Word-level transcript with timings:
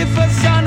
If 0.00 0.18
I 0.18 0.28
saw. 0.28 0.59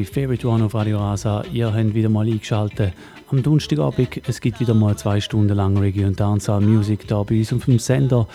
bei 0.00 0.04
Favorite 0.04 0.48
One 0.48 0.64
auf 0.64 0.74
Radio 0.74 0.98
Rasa. 0.98 1.44
Ihr 1.52 1.72
habt 1.72 1.94
wieder 1.94 2.08
mal 2.08 2.26
eingeschaltet. 2.26 2.92
Am 3.30 3.42
Donnerstagabend, 3.42 4.22
es 4.26 4.40
gibt 4.40 4.58
wieder 4.60 4.72
mal 4.72 4.96
zwei 4.96 5.20
Stunden 5.20 5.54
lang 5.54 5.76
Reggae 5.76 6.04
und 6.04 6.18
Dancehall 6.18 6.62
Music 6.62 7.06
da 7.06 7.22
bei 7.22 7.38
uns 7.38 7.52
auf 7.52 7.66
dem 7.66 7.78
Sender. 7.78 8.26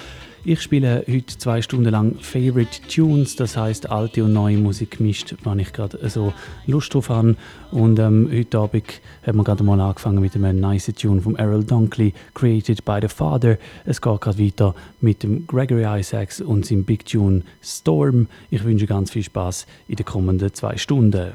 Ich 0.44 0.62
spiele 0.62 1.04
heute 1.08 1.38
zwei 1.38 1.62
Stunden 1.64 1.90
lang 1.90 2.16
Favorite 2.20 2.81
Tunes, 2.88 3.36
das 3.36 3.58
heißt 3.58 3.90
alte 3.90 4.24
und 4.24 4.34
neue 4.34 4.58
Musik 4.58 4.98
gemischt, 4.98 5.36
wenn 5.44 5.59
ich 5.59 5.74
gerade 5.74 6.08
so 6.08 6.34
Lust 6.68 6.94
drauf 6.94 7.09
habe. 7.09 7.36
Und 7.72 7.98
ähm, 7.98 8.30
heute 8.31 8.59
Abend 8.59 9.02
haben 9.25 9.38
wir 9.38 9.44
gerade 9.44 9.63
mal 9.63 9.80
angefangen 9.80 10.22
mit 10.22 10.36
einem 10.36 10.59
nice 10.59 10.91
Tune 10.96 11.22
von 11.22 11.36
Errol 11.36 11.63
Dunkley, 11.63 12.13
Created 12.34 12.86
by 12.86 13.00
the 13.02 13.08
Father. 13.08 13.58
Es 13.86 14.02
geht 14.02 14.22
gerade 14.22 14.40
weiter 14.40 14.75
mit 15.02 15.24
dem 15.24 15.47
Gregory 15.47 16.00
Isaacs 16.00 16.41
und 16.41 16.66
seinem 16.66 16.84
Big 16.84 17.06
Tune 17.06 17.41
Storm. 17.62 18.28
Ich 18.52 18.63
wünsche 18.63 18.86
ganz 18.86 19.12
viel 19.12 19.24
Spaß 19.24 19.66
in 19.88 19.96
den 19.96 20.06
kommenden 20.06 20.53
zwei 20.53 20.78
Stunden. 20.78 21.34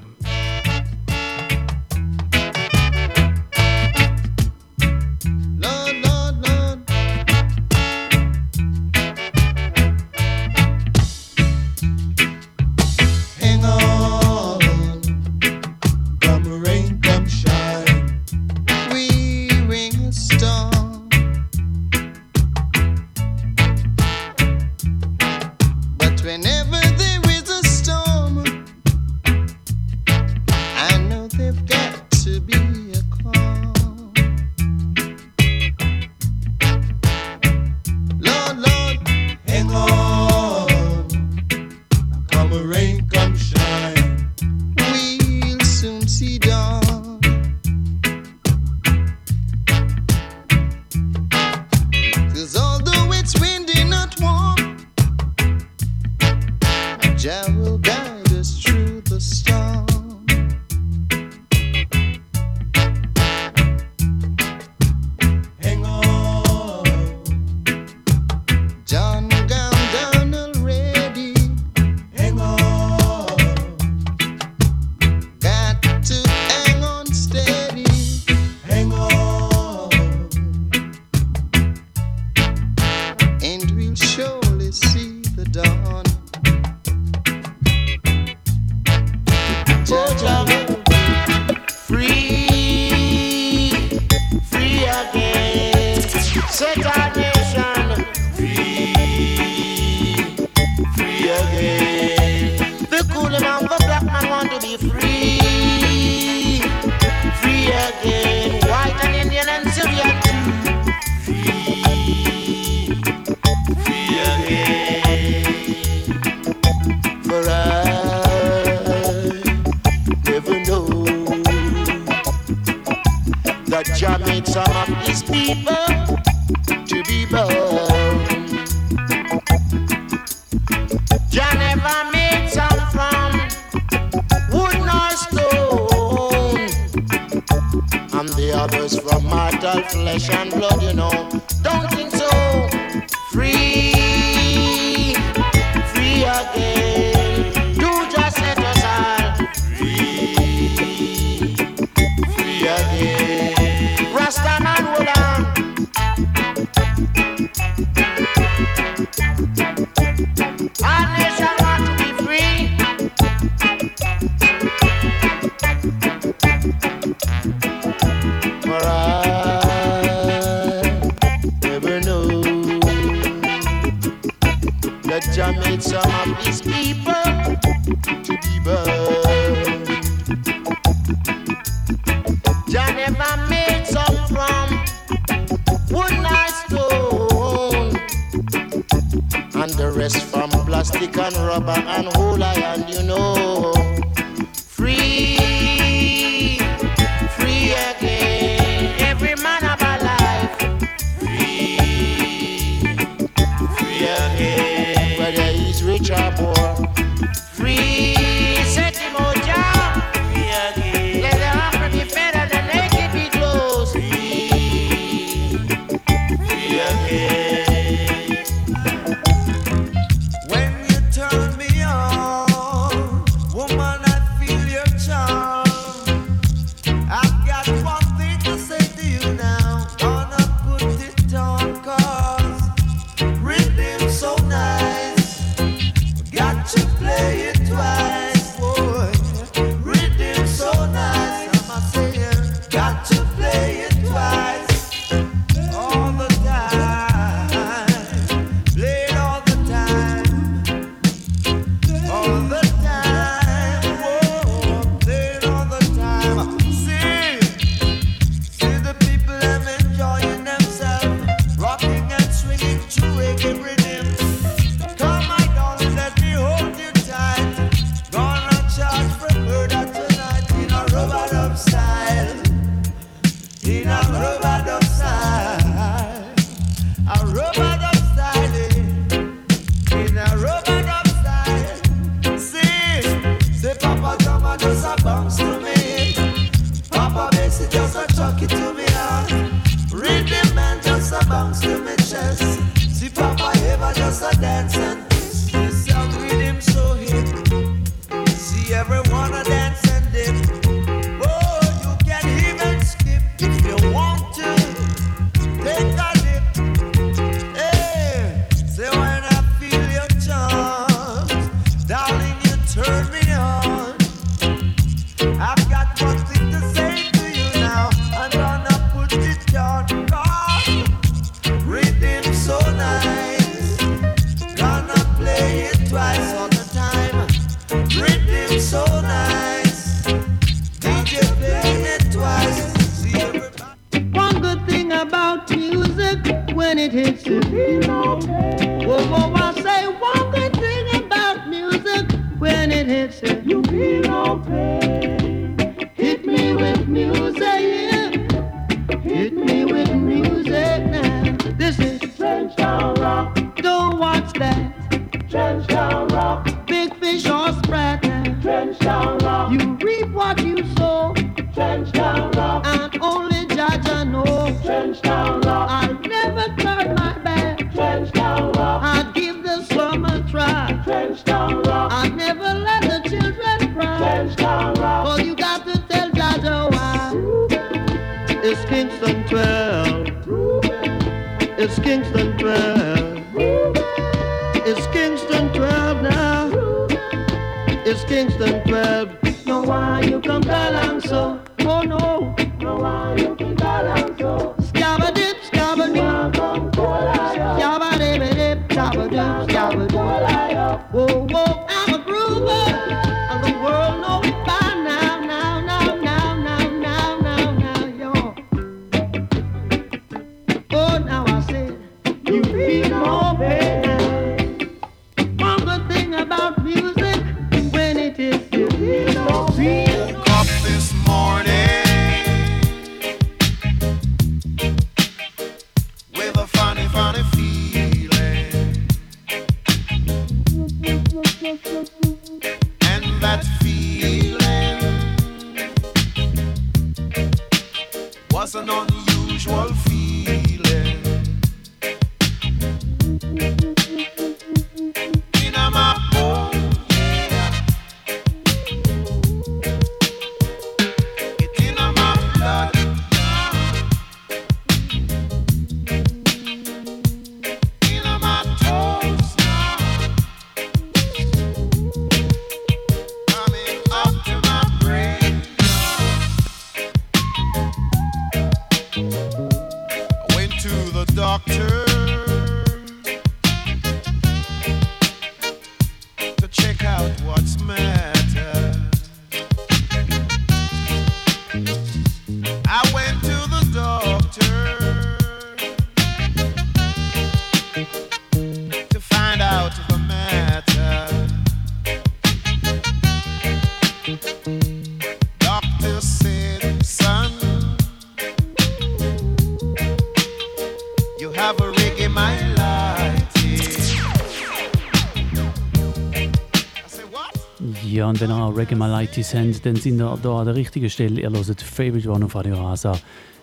Reggae 508.61 508.75
Malaitis 508.75 509.35
habt, 509.35 509.65
dann 509.65 509.77
sind 509.77 509.99
ihr 509.99 510.19
da 510.23 510.41
an 510.41 510.45
der 510.45 510.55
richtigen 510.55 510.91
Stelle. 510.91 511.19
Ihr 511.19 511.31
hört 511.31 511.63
Favorite 511.63 512.11
One 512.11 512.27
auf 512.27 512.35
Radio 512.35 512.57
Rasa. 512.57 512.93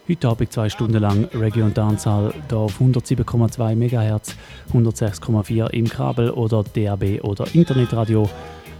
Heute 0.08 0.28
Abend 0.28 0.54
zwei 0.54 0.70
Stunden 0.70 1.00
lang 1.00 1.28
Reggae 1.34 1.64
und 1.64 1.76
Dancehall 1.76 2.36
hier 2.48 2.58
auf 2.60 2.80
107,2 2.80 3.76
MHz, 3.76 4.36
106,4 4.72 5.72
im 5.72 5.90
Kabel 5.90 6.30
oder 6.30 6.64
DAB 6.64 7.24
oder 7.24 7.48
Internetradio. 7.56 8.30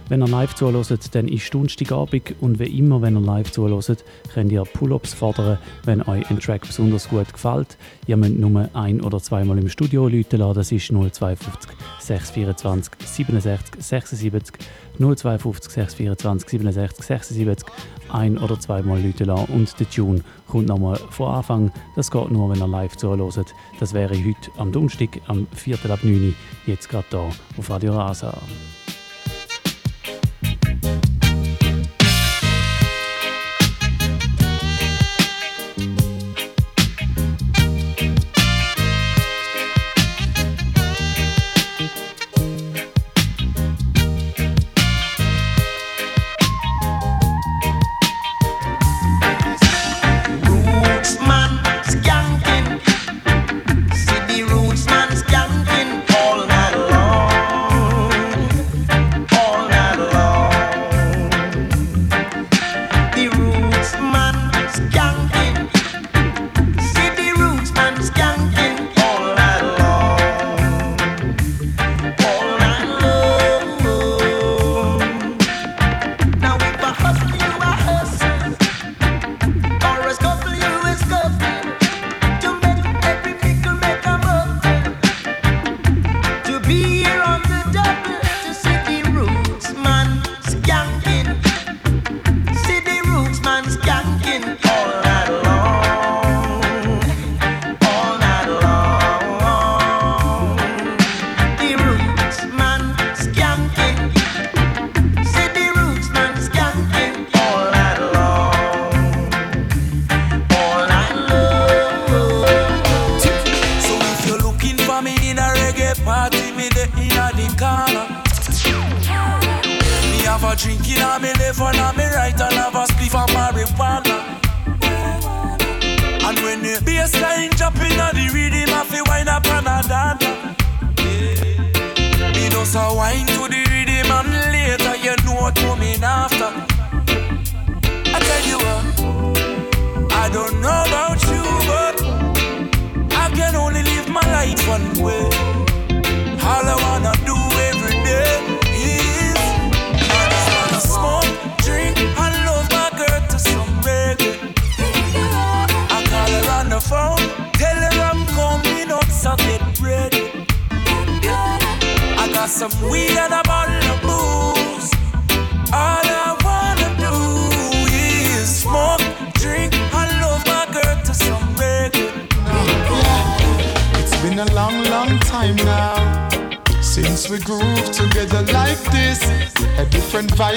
Wenn 0.08 0.22
ihr 0.22 0.28
live 0.28 0.54
zuhört, 0.54 1.14
dann 1.14 1.28
ist 1.28 1.52
Donnerstagabend 1.52 2.36
und 2.40 2.58
wie 2.58 2.78
immer, 2.78 3.02
wenn 3.02 3.16
ihr 3.16 3.20
live 3.20 3.50
zuhört, 3.50 4.04
könnt 4.32 4.52
ihr 4.52 4.62
Pull-Ups 4.62 5.12
fordern, 5.12 5.58
wenn 5.84 6.02
euch 6.02 6.30
ein 6.30 6.38
Track 6.38 6.62
besonders 6.62 7.08
gut 7.08 7.30
gefällt. 7.30 7.76
Ihr 8.06 8.16
müsst 8.16 8.36
nur 8.36 8.70
ein- 8.72 9.02
oder 9.02 9.20
zweimal 9.20 9.58
im 9.58 9.68
Studio 9.68 10.08
läuten 10.08 10.38
lassen, 10.38 10.54
das 10.54 10.72
ist 10.72 10.86
052 10.86 11.68
624 11.98 12.94
67 13.06 13.82
76 13.82 14.54
052 14.98 15.72
624 15.72 16.48
67 16.48 17.04
76 17.04 17.68
ein- 18.10 18.38
oder 18.38 18.58
zweimal 18.58 19.00
läuten 19.00 19.26
lassen 19.26 19.52
und 19.52 19.78
der 19.78 19.88
Tune 19.88 20.22
kommt 20.46 20.68
nochmal 20.68 20.96
von 21.10 21.34
Anfang. 21.34 21.72
Das 21.96 22.10
geht 22.10 22.30
nur, 22.30 22.50
wenn 22.50 22.60
ihr 22.60 22.68
live 22.68 22.96
zuhört. 22.96 23.54
Das 23.80 23.94
wäre 23.94 24.14
heute 24.14 24.50
am 24.56 24.72
Donnerstag, 24.72 25.20
am 25.26 25.46
4. 25.54 25.76
ab 25.90 26.00
9 26.02 26.28
Uhr, 26.28 26.34
jetzt 26.66 26.88
gerade 26.88 27.06
hier 27.10 27.30
auf 27.58 27.70
Radio 27.70 27.96
Rasa. 27.96 28.34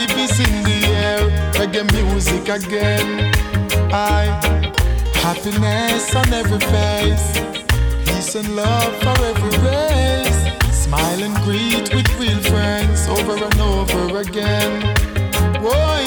Vibe 0.08 0.24
is 0.24 0.40
in 0.40 0.64
the 0.64 0.88
air. 0.88 1.20
Reggae 1.54 1.84
music 1.94 2.50
again. 2.50 3.32
I 3.94 4.26
happiness 5.16 6.16
on 6.16 6.34
every 6.34 6.60
face, 6.60 7.38
peace 8.06 8.36
and 8.36 8.56
love 8.56 8.94
for 9.02 9.18
every 9.26 9.58
race. 9.68 10.42
Smile 10.72 11.24
and 11.24 11.36
greet 11.44 11.94
with 11.94 12.08
real 12.20 12.40
friends 12.52 13.08
over 13.08 13.36
and 13.44 13.60
over 13.62 14.20
again. 14.20 14.82
Boy, 15.62 16.04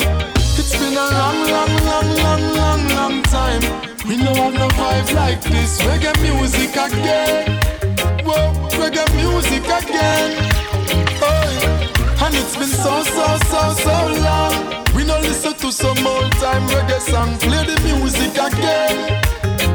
it's 0.59 0.73
been 0.73 0.95
a 0.95 1.09
long, 1.21 1.39
long, 1.55 1.75
long, 1.85 2.09
long, 2.17 2.43
long, 2.55 2.89
long 2.89 3.23
time. 3.25 3.63
We 4.09 4.17
know 4.17 4.35
have 4.35 4.55
no 4.55 4.69
vibe 4.69 5.15
like 5.15 5.43
this. 5.43 5.81
Reggae 5.83 6.13
music 6.23 6.71
again. 6.71 7.61
Whoa, 8.25 8.53
reggae 8.79 9.07
music 9.17 9.65
again. 9.65 10.54
And 12.35 12.43
it's 12.43 12.57
been 12.57 12.67
so, 12.67 13.03
so, 13.05 13.39
so, 13.47 13.63
so 13.79 13.97
long. 14.19 14.85
We 14.95 15.05
no 15.05 15.21
listen 15.21 15.55
to 15.55 15.71
some 15.71 15.99
old 16.05 16.33
time 16.43 16.67
reggae 16.67 16.99
song, 16.99 17.39
play 17.39 17.63
the 17.63 17.79
music 17.87 18.35
again. 18.35 19.23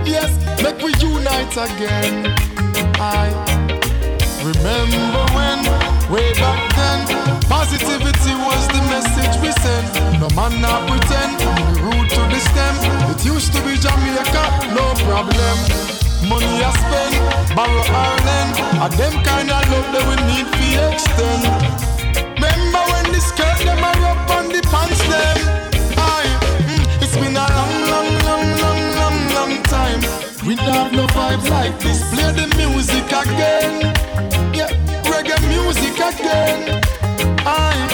Yes, 0.03 0.27
make 0.61 0.75
we 0.83 0.91
unite 0.99 1.55
again. 1.55 2.35
I 2.99 3.31
remember 4.43 5.23
when, 5.31 5.59
way 6.11 6.33
back 6.35 6.59
then, 6.75 6.99
positivity 7.47 8.35
was 8.35 8.67
the 8.75 8.83
message 8.91 9.39
we 9.39 9.51
sent. 9.63 10.19
No 10.19 10.27
man 10.35 10.59
not 10.59 10.83
pretend, 10.89 11.39
the 11.39 11.79
root 11.79 12.09
to 12.11 12.21
the 12.27 12.39
stem. 12.43 12.75
It 13.11 13.23
used 13.23 13.53
to 13.53 13.59
be 13.63 13.79
Jamaica, 13.79 14.43
no 14.75 14.85
problem. 15.07 15.55
Money 16.27 16.59
I 16.59 16.71
spend, 16.75 17.55
borrow 17.55 17.87
or 17.87 18.15
lend, 18.27 18.51
a 18.83 18.87
them 18.97 19.15
kind 19.23 19.49
of 19.49 19.63
love 19.71 19.87
that 19.95 20.03
we 20.11 20.15
need 20.27 20.47
to 20.51 20.91
extend. 20.91 21.78
Pants 24.71 25.01
them? 25.11 25.37
Mm, 25.97 27.01
it's 27.01 27.15
been 27.17 27.35
a 27.35 27.45
long, 27.57 27.75
long, 27.93 28.09
long, 28.27 28.47
long, 28.63 28.81
long, 28.99 29.17
long 29.37 29.63
time. 29.63 30.01
We 30.45 30.55
don't 30.55 30.73
have 30.73 30.93
no 30.93 31.05
vibes 31.07 31.49
like 31.49 31.79
this. 31.79 31.99
Play 32.13 32.31
the 32.31 32.47
music 32.57 33.05
again. 33.07 33.93
Yeah, 34.53 34.69
reggae 35.11 35.37
music 35.47 35.95
again. 35.97 36.81
Aye, 37.45 37.87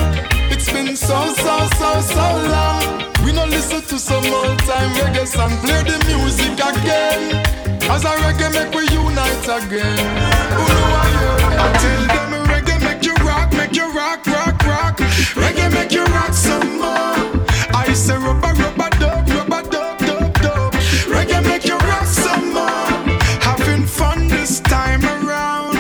it's 0.52 0.72
been 0.72 0.96
so, 0.96 1.20
so, 1.36 1.56
so, 1.80 2.02
so 2.02 2.26
long. 2.56 2.82
We 3.24 3.32
don't 3.32 3.50
listen 3.50 3.82
to 3.82 3.98
some 4.00 4.26
old 4.26 4.60
time 4.60 4.92
reggae 5.00 5.28
song. 5.28 5.52
Play 5.64 5.82
the 5.84 5.98
music 6.12 6.54
again. 6.54 7.44
As 7.90 8.04
a 8.04 8.14
reggae 8.24 8.52
make 8.54 8.74
we 8.76 8.84
unite 8.90 9.48
again. 9.48 9.98
Who 10.58 10.64
know 10.76 11.02
I? 11.04 11.10
I 11.64 11.68
tell 11.82 12.04
them 12.14 12.32
reggae 12.52 12.78
make 12.84 13.06
you 13.06 13.16
rock, 13.26 13.52
make 13.54 13.76
you 13.76 13.88
rock, 13.94 14.26
rock, 14.28 14.58
rock. 14.66 14.98
Reggae 15.42 15.55
I 17.96 17.98
say 17.98 18.18
rubber, 18.18 18.52
rubber, 18.62 18.90
dub, 19.00 19.30
rubber, 19.30 19.70
dub, 19.70 19.98
dub, 20.00 20.34
dub. 20.42 20.74
Reggae 21.08 21.42
make 21.46 21.64
you 21.64 21.78
rock 21.78 22.04
some 22.04 22.52
more. 22.52 22.92
Having 23.40 23.88
fun 23.88 24.28
this 24.28 24.60
time 24.60 25.06
around. 25.06 25.78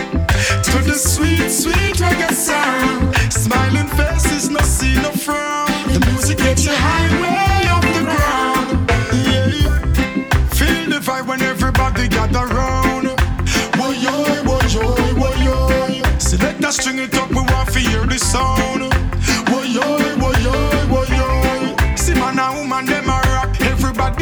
To 0.64 0.78
the 0.88 0.96
sweet, 0.96 1.50
sweet 1.50 1.98
reggae 2.00 2.32
sound. 2.32 3.14
Smiling 3.34 3.90
faces, 3.98 4.50
no 4.50 4.62
see 4.62 4.96
no 4.96 5.12
frown. 5.12 5.68
The 5.92 6.00
music 6.10 6.38
gets 6.38 6.64
you 6.64 6.72
high 6.74 7.12
way 7.20 7.68
off 7.76 7.84
the 7.84 8.04
ground. 8.08 8.92
Feel 10.56 10.86
the 10.90 11.00
vibe 11.04 11.28
when 11.28 11.42
everybody 11.42 12.08
gather 12.08 12.48
round. 12.48 13.08
Woyoy, 13.76 14.40
woyoy, 14.48 15.10
woyoy. 15.20 16.22
Select 16.22 16.64
a 16.64 16.72
string 16.72 17.00
it 17.00 17.14
up, 17.16 17.28
we 17.32 17.42
want 17.42 17.74
to 17.74 17.80
hear 17.80 18.06
the 18.06 18.18
sound. 18.18 18.85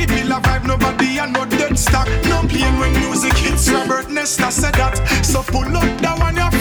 Feel 0.08 0.32
a 0.32 0.40
vibe, 0.42 0.66
nobody 0.66 1.18
a 1.18 1.28
no 1.28 1.46
dead 1.46 1.78
stock. 1.78 2.08
No 2.26 2.42
pain 2.48 2.78
when 2.78 2.92
music 3.00 3.34
hits. 3.34 3.70
Robert 3.70 4.10
Nesta 4.10 4.52
said 4.52 4.74
that. 4.76 4.98
So 5.24 5.42
pull 5.44 5.78
up 5.78 6.02
that 6.02 6.20
one 6.20 6.36
you 6.36 6.53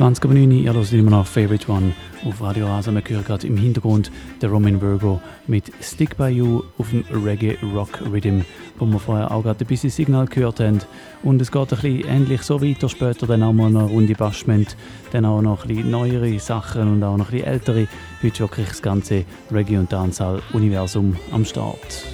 20.09 0.00 0.62
Ihr 0.62 0.72
hört 0.72 0.92
immer 0.94 1.10
noch 1.10 1.26
Favorite 1.26 1.70
One 1.70 1.92
auf 2.24 2.40
Radio 2.40 2.68
Asa. 2.68 2.90
Wir 2.90 3.02
hören 3.06 3.22
gerade 3.22 3.46
im 3.46 3.58
Hintergrund 3.58 4.10
der 4.40 4.48
Roman 4.48 4.80
Virgo 4.80 5.20
mit 5.46 5.70
Stick 5.82 6.16
By 6.16 6.28
You 6.28 6.62
auf 6.78 6.88
dem 6.88 7.04
Reggae 7.22 7.58
Rock 7.74 8.00
Rhythm, 8.10 8.40
wo 8.78 8.86
wir 8.86 8.98
vorher 8.98 9.30
auch 9.30 9.42
gerade 9.42 9.62
ein 9.62 9.66
bisschen 9.66 9.90
Signal 9.90 10.24
gehört 10.24 10.60
haben. 10.60 10.80
Und 11.22 11.42
es 11.42 11.52
geht 11.52 11.74
ein 11.74 11.80
bisschen 11.82 12.08
ähnlich 12.08 12.40
so 12.40 12.62
weiter. 12.62 12.88
Später 12.88 13.26
dann 13.26 13.42
auch 13.42 13.52
mal 13.52 13.68
noch 13.68 13.80
eine 13.82 13.90
Runde 13.90 14.14
Bashment, 14.14 14.74
dann 15.12 15.26
auch 15.26 15.42
noch 15.42 15.66
ein 15.66 15.68
bisschen 15.68 15.90
neuere 15.90 16.38
Sachen 16.38 16.90
und 16.90 17.04
auch 17.04 17.18
noch 17.18 17.26
ein 17.26 17.32
bisschen 17.32 17.48
ältere. 17.48 17.86
Heute 18.22 18.40
wirklich 18.40 18.68
das 18.68 18.80
ganze 18.80 19.26
Reggae- 19.52 19.80
und 19.80 19.92
Dancehall-Universum 19.92 21.14
am 21.30 21.44
Start. 21.44 22.06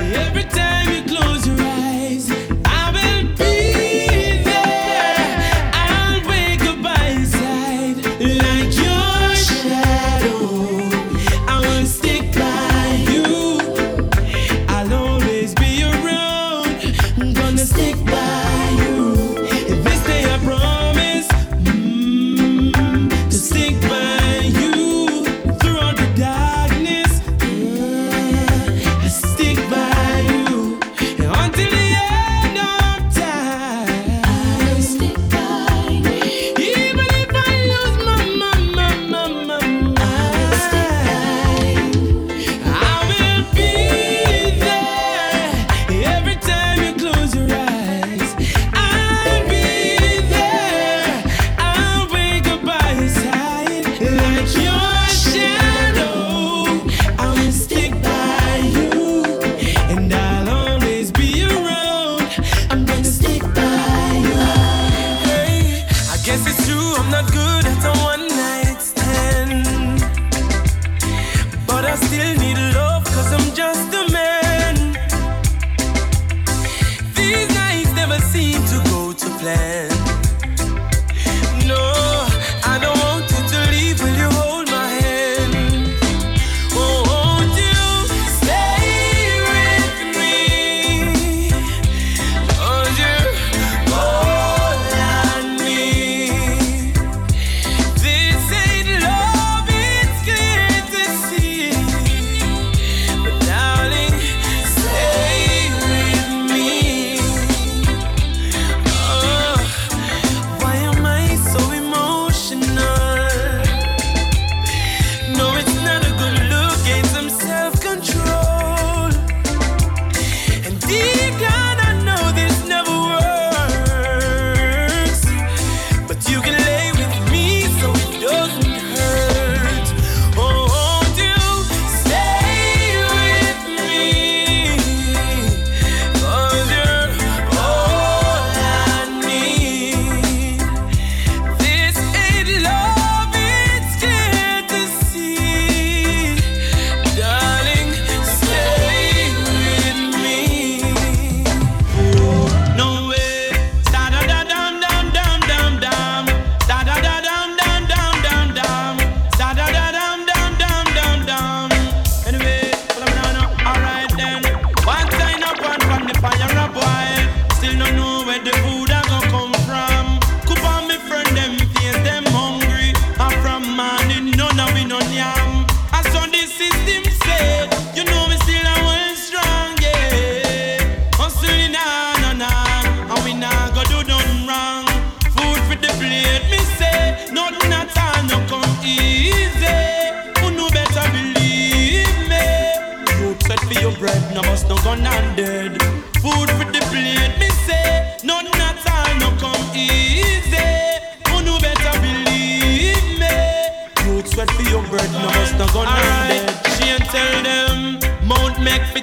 Yeah, 0.00 0.69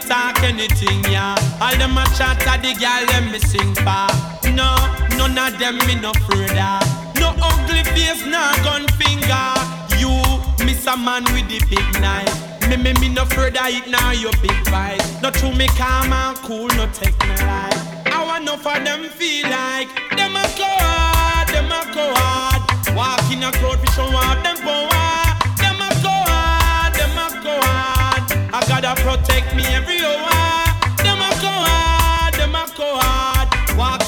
talk 0.07 0.41
anything, 0.43 1.03
yeah. 1.11 1.35
All 1.61 1.75
them 1.77 1.97
a 1.97 2.05
chat 2.15 2.39
at 2.47 2.63
the 2.63 2.73
girl, 2.79 3.03
them 3.11 3.31
me 3.31 3.39
sing 3.39 3.75
for. 3.83 4.07
No, 4.55 4.71
none 5.19 5.37
of 5.37 5.59
them 5.59 5.77
me 5.85 5.95
no 5.99 6.13
further. 6.25 6.79
No 7.19 7.35
ugly 7.43 7.83
face, 7.93 8.25
no 8.25 8.41
gun 8.63 8.87
finger. 8.95 9.47
You 9.99 10.11
miss 10.65 10.87
a 10.87 10.95
man 10.95 11.23
with 11.35 11.47
the 11.51 11.59
big 11.69 11.87
knife. 12.01 12.35
Me, 12.69 12.77
me, 12.77 12.93
me 12.99 13.09
no 13.09 13.25
further 13.25 13.67
it 13.67 13.87
now 13.89 14.11
your 14.11 14.31
big 14.41 14.57
fight. 14.67 15.03
No 15.21 15.29
true 15.31 15.53
me 15.53 15.67
calm 15.79 16.11
and 16.11 16.37
cool, 16.39 16.67
no 16.79 16.87
take 16.93 17.17
me 17.27 17.35
life. 17.43 18.07
I 18.07 18.23
want 18.25 18.45
no 18.45 18.57
for 18.57 18.79
them 18.79 19.03
feel 19.09 19.43
like 19.49 19.89
them 20.15 20.35
a 20.35 20.43
go 20.57 20.67
hard, 20.67 21.47
them 21.49 21.71
a 21.71 21.81
go 21.93 22.13
hard. 22.15 22.95
Walk 22.95 23.31
in 23.31 23.43
a 23.43 23.51
crowd 23.51 23.79
fi 23.79 23.91
show 23.93 24.03
off 24.03 24.43
them 24.43 24.57
power. 24.57 25.06
Gotta 28.87 29.03
protect 29.03 29.53
me 29.53 29.65
every 29.65 29.99
hour. 29.99 30.31
Them 31.03 31.19
a 31.19 31.27
go 31.43 31.51
hard, 31.51 32.33
them 32.35 32.55
a 32.55 32.63
go 32.71 32.87
hard. 32.95 33.51
A 33.51 33.99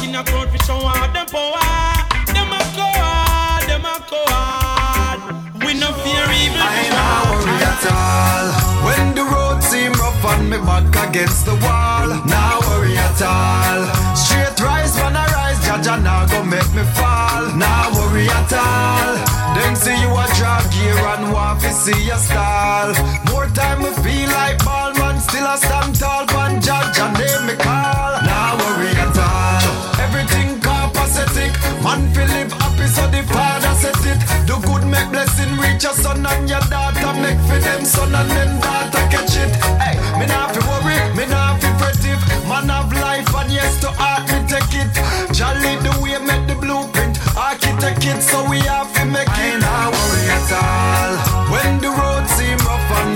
them 1.12 1.28
power. 1.28 2.00
Them 2.32 2.48
a 2.48 2.62
go 2.80 2.88
hard, 2.88 3.68
them 3.68 3.84
a 3.84 4.00
go 4.08 4.24
hard. 4.32 5.20
We 5.66 5.74
no 5.74 5.92
fear 6.00 6.24
evil. 6.32 6.64
I 6.64 6.88
not 6.96 7.28
worry 7.28 7.60
at 7.60 7.84
all. 7.92 8.48
When 8.88 9.16
the 9.16 9.26
road 9.28 9.60
seem 9.62 9.92
rough 10.00 10.24
and 10.32 10.50
me 10.50 10.58
back 10.60 11.10
against 11.10 11.44
the 11.46 11.56
wall, 11.60 12.08
now 12.24 12.62
worry 12.72 12.96
at 12.96 13.22
all. 13.22 13.84
Straight 14.16 14.58
rise 14.62 14.96
when 14.96 15.14
I 15.14 15.28
rise, 15.28 15.60
Jaja 15.60 16.02
now 16.02 16.26
go 16.26 16.42
make 16.46 16.72
me 16.72 16.84
fall. 16.96 17.52
Now 17.54 17.92
worry 18.00 18.30
at 18.30 18.54
all. 18.54 19.39
See 19.80 19.96
you 19.96 20.12
a 20.12 20.26
drag 20.36 20.70
gear 20.72 20.98
and 21.16 21.32
want 21.32 21.62
to 21.62 21.72
see 21.72 22.04
your 22.04 22.18
style. 22.18 22.92
More 23.32 23.48
time 23.56 23.82
we 23.82 23.92
feel 24.04 24.30
like 24.30 24.60
ball 24.66 24.94
man, 24.96 25.20
still 25.22 25.48
a 25.48 25.56
stand 25.58 25.96
tall. 25.96 26.26
One 26.36 26.60
Jaja 26.60 27.08
name 27.18 27.48
me 27.48 27.56
call. 27.56 28.20
Now 28.28 28.60
worry 28.60 28.92
at 28.92 29.16
all. 29.16 30.04
Everything 30.04 30.60
copacetic, 30.60 31.56
man 31.82 32.12
feel 32.14 32.28
live 32.28 32.52
happy 32.52 32.88
so 32.88 33.08
the 33.08 33.24
father 33.32 33.74
set 33.80 34.04
it. 34.04 34.20
Do 34.46 34.60
good 34.68 34.84
make 34.86 35.10
blessing 35.12 35.56
reach 35.58 35.84
your 35.84 35.94
son 35.94 36.26
and 36.26 36.50
your 36.50 36.62
daughter. 36.68 37.14
Make 37.24 37.40
for 37.48 37.60
them 37.60 37.86
son 37.86 38.14
and 38.14 38.30
them 38.30 38.60
daughter 38.60 39.06
catch 39.08 39.38
it. 39.40 39.52
Hey, 39.80 39.96
me 40.20 40.26
not 40.28 40.52
fi 40.54 40.60
worry, 40.68 41.00
me 41.16 41.26
not 41.32 41.62
fi 41.62 41.72
fret 41.80 42.04
if 42.04 42.20
man 42.52 42.68
have 42.68 42.92
life 42.92 43.34
and 43.34 43.52
yes 43.52 43.80
to 43.80 43.90
art 43.96 44.28
me 44.28 44.44
take 44.44 44.76
it. 44.76 44.92
Jolly 45.32 45.80
the 45.88 45.94
way 46.04 46.20
make 46.20 46.46
the 46.52 46.56
blueprint, 46.60 47.16
architect 47.38 48.04
it 48.04 48.22
so 48.22 48.44
we 48.50 48.60
have 48.68 48.92
to 48.96 49.06
make 49.06 49.30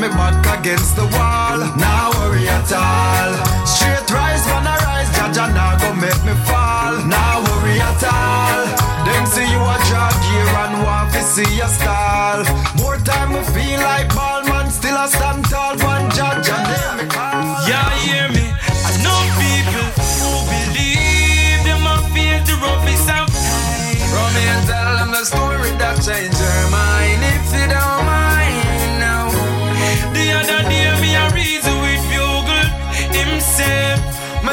me 0.03 0.09
back 0.15 0.59
against 0.59 0.95
the 0.95 1.07
wall. 1.15 1.59
Now 1.79 2.11
worry 2.19 2.47
at 2.47 2.71
all. 2.75 3.31
Straight 3.65 4.07
rise 4.11 4.43
when 4.51 4.65
I 4.67 4.75
rise, 4.87 5.09
Jaja 5.15 5.45
now 5.55 5.79
go 5.79 5.89
make 5.95 6.21
me 6.27 6.35
fall. 6.47 6.93
Now 7.07 7.39
worry 7.47 7.79
at 7.79 8.03
all. 8.03 8.63
Them 9.07 9.25
see 9.33 9.47
you 9.47 9.61
a 9.63 9.77
drag 9.87 10.15
gear 10.23 10.49
and 10.63 10.75
want 10.83 11.13
to 11.15 11.21
see 11.21 11.51
you 11.55 11.69
stall. 11.77 12.43
More 12.81 12.97
time 13.07 13.31
we 13.31 13.41
feel 13.55 13.79
like 13.79 14.13
ball 14.15 14.43
man, 14.43 14.69
still 14.71 14.97
a 14.97 15.07
stand 15.07 15.45
tall. 15.45 15.75
One 15.87 16.07
Jaja 16.11 16.57
name 16.67 16.95
me 16.99 17.05
call. 17.07 17.63
Yeah, 17.69 17.89
hear 18.03 18.27
me. 18.35 18.45
I 18.89 18.91
know 19.03 19.19
people 19.39 19.87
who 20.19 20.31
believe 20.51 21.61
them 21.63 21.83
I 21.87 21.95
feel 22.11 22.39
the 22.49 22.55
roughest 22.59 23.07
of 23.07 23.27
time. 23.31 24.03
From 24.11 24.29
me 24.35 24.43
and 24.51 24.63
tell 24.67 24.91
them 24.99 25.11
the 25.15 25.23
story 25.23 25.71
that 25.79 25.95
changed 26.03 26.32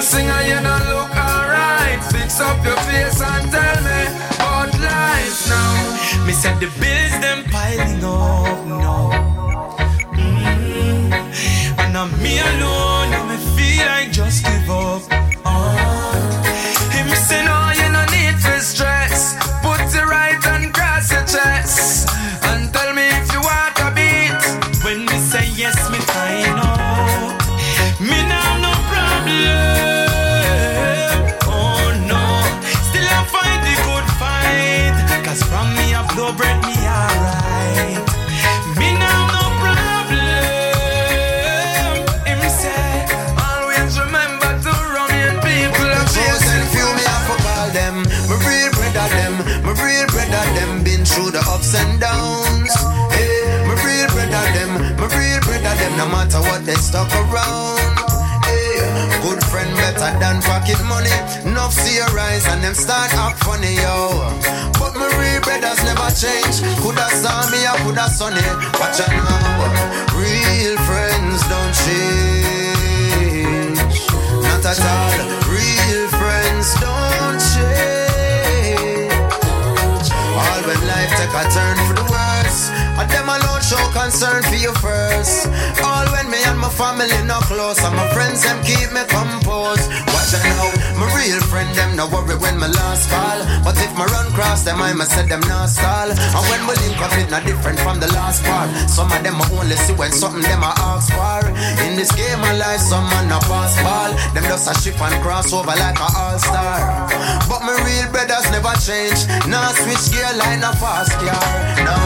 My 0.00 0.06
singer, 0.06 0.42
you 0.44 0.54
don't 0.54 0.86
look 0.88 1.14
alright. 1.14 2.02
Fix 2.04 2.40
up 2.40 2.64
your 2.64 2.74
face 2.88 3.20
and 3.20 3.52
tell 3.52 3.82
me 3.84 4.00
about 4.34 4.72
life 4.80 5.46
now. 5.46 6.24
Me 6.24 6.32
said 6.32 6.58
the 6.58 6.70
bills 6.80 7.20
them 7.20 7.44
piling 7.50 8.02
up 8.02 8.64
now. 8.64 9.10
Mm. 10.16 11.12
And 11.80 11.98
I'm 11.98 12.10
me 12.22 12.38
alone, 12.38 13.12
and 13.12 13.28
me 13.28 13.36
feel 13.54 13.84
like 13.84 14.10
just 14.10 14.42
give 14.42 14.70
up. 14.70 15.29
No 56.00 56.08
matter 56.08 56.40
what 56.40 56.64
they 56.64 56.76
stuck 56.76 57.12
around. 57.12 57.76
Hey, 58.48 58.80
good 59.20 59.44
friend 59.44 59.68
better 59.76 60.08
than 60.18 60.40
pocket 60.40 60.80
money. 60.88 61.12
Enough 61.44 61.74
see 61.74 61.96
your 61.96 62.08
rise 62.16 62.48
and 62.48 62.64
them 62.64 62.72
start 62.72 63.12
act 63.12 63.44
funny, 63.44 63.74
yo. 63.76 64.32
But 64.80 64.96
my 64.96 65.12
real 65.20 65.42
brothers 65.44 65.84
never 65.84 66.08
change. 66.16 66.64
Coulda 66.80 67.04
saw 67.20 67.44
me, 67.52 67.66
I 67.68 67.76
coulda 67.84 68.08
sunny. 68.08 68.40
Watch 68.80 68.96
out 69.04 69.12
now. 69.12 70.16
Real 70.16 70.76
friends 70.88 71.44
don't 71.52 71.74
change. 71.84 73.76
Not 74.40 74.64
at 74.64 74.80
all. 74.80 75.20
Real 75.52 76.08
friends 76.16 76.80
don't 76.80 77.36
change. 77.52 79.12
All 80.32 80.60
when 80.64 80.80
life 80.88 81.12
take 81.20 81.36
a 81.36 81.44
turn 81.52 81.76
for 81.84 81.92
the 81.92 82.08
worse. 82.08 82.72
And 82.96 83.04
them 83.12 83.28
alone 83.28 83.60
show 83.60 83.84
concern 83.92 84.42
for 84.44 84.56
you 84.56 84.72
first. 84.80 85.44
Family 86.70 87.20
not 87.26 87.42
close. 87.44 87.82
And 87.82 87.94
my 87.96 88.06
friends 88.14 88.42
them 88.42 88.58
keep 88.62 88.90
me 88.92 89.02
composed. 89.08 89.86
Watch 90.12 90.32
out 90.34 90.44
now. 90.46 90.70
My 90.98 91.06
real 91.16 91.40
friend 91.50 91.68
them 91.74 91.96
no 91.96 92.06
worry 92.08 92.36
when 92.38 92.58
my 92.58 92.68
last 92.68 93.08
fall. 93.08 93.38
But 93.64 93.76
if 93.82 93.92
my 93.96 94.06
run 94.06 94.30
cross 94.32 94.62
them, 94.64 94.80
I 94.80 94.92
must 94.92 95.12
say 95.12 95.26
them 95.26 95.40
not 95.48 95.68
stall. 95.68 96.10
And 96.10 96.44
when 96.50 96.62
we 96.68 96.74
link 96.86 97.00
up 97.00 97.12
it 97.18 97.30
not 97.30 97.44
different 97.44 97.78
from 97.80 98.00
the 98.00 98.08
last 98.12 98.44
part. 98.44 98.70
Some 98.88 99.10
of 99.10 99.22
them 99.22 99.40
I 99.40 99.46
only 99.58 99.76
see 99.76 99.94
when 99.94 100.12
something 100.12 100.42
them 100.42 100.62
I 100.62 100.72
ask 100.92 101.10
for. 101.12 101.42
In 101.86 101.96
this 101.96 102.12
game 102.12 102.40
of 102.40 102.56
life, 102.58 102.80
some 102.80 103.04
man 103.10 103.32
a 103.32 103.38
pass 103.48 103.74
ball. 103.82 104.10
Them 104.34 104.44
just 104.44 104.70
a 104.70 104.74
shift 104.80 105.00
and 105.00 105.16
cross 105.22 105.52
over 105.52 105.74
like 105.76 105.98
a 105.98 106.08
all 106.16 106.38
star. 106.38 107.08
But 107.48 107.60
my 107.66 107.74
real 107.84 108.08
brothers 108.12 108.46
never 108.50 108.74
change. 108.78 109.26
Now 109.48 109.72
switch 109.72 110.12
gear 110.12 110.32
line 110.36 110.62
a 110.62 110.72
fast 110.76 111.12
car. 111.18 111.48
No, 111.84 111.98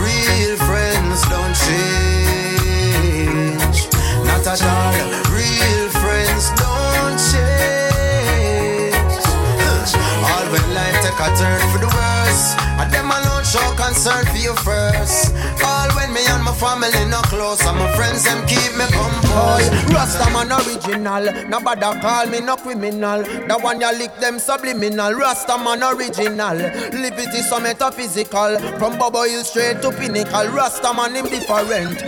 real 0.00 0.56
friends 0.66 1.22
don't 1.28 1.54
change. 1.54 2.15
At 4.46 4.62
all. 4.62 4.94
Real 5.34 5.88
friends 5.90 6.50
don't 6.54 7.18
change. 7.34 8.94
All 10.22 10.46
when 10.52 10.66
life 10.72 11.02
take 11.02 11.18
a 11.18 11.30
turn 11.34 11.60
for 11.72 11.78
the 11.82 11.90
worse. 11.90 12.54
And 12.78 12.88
them 12.92 13.10
alone 13.10 13.42
show 13.42 13.74
concern 13.74 14.24
for 14.26 14.36
you 14.36 14.54
first. 14.54 15.34
Me 15.34 15.75
and 16.28 16.42
my 16.42 16.52
family 16.54 17.04
not 17.08 17.24
close. 17.26 17.60
And 17.66 17.78
my 17.78 17.94
friends 17.96 18.24
them 18.24 18.46
keep 18.46 18.72
me 18.76 18.86
composed. 18.90 19.70
Rastaman 19.94 20.50
original. 20.50 21.48
Nobody 21.48 22.00
call 22.00 22.26
me 22.26 22.40
no 22.40 22.56
criminal. 22.56 23.22
The 23.22 23.58
one 23.60 23.80
you 23.80 23.92
lick 23.92 24.14
them 24.18 24.38
subliminal. 24.38 25.12
Rastaman 25.12 25.82
original. 25.94 26.56
Liberty 26.56 27.42
so 27.42 27.60
metaphysical. 27.60 28.58
From 28.78 28.98
Bobo 28.98 29.22
Hill 29.22 29.44
straight 29.44 29.82
to 29.82 29.90
pinnacle. 29.90 30.46
Rastaman 30.52 31.14
him 31.14 31.26
different. 31.26 32.00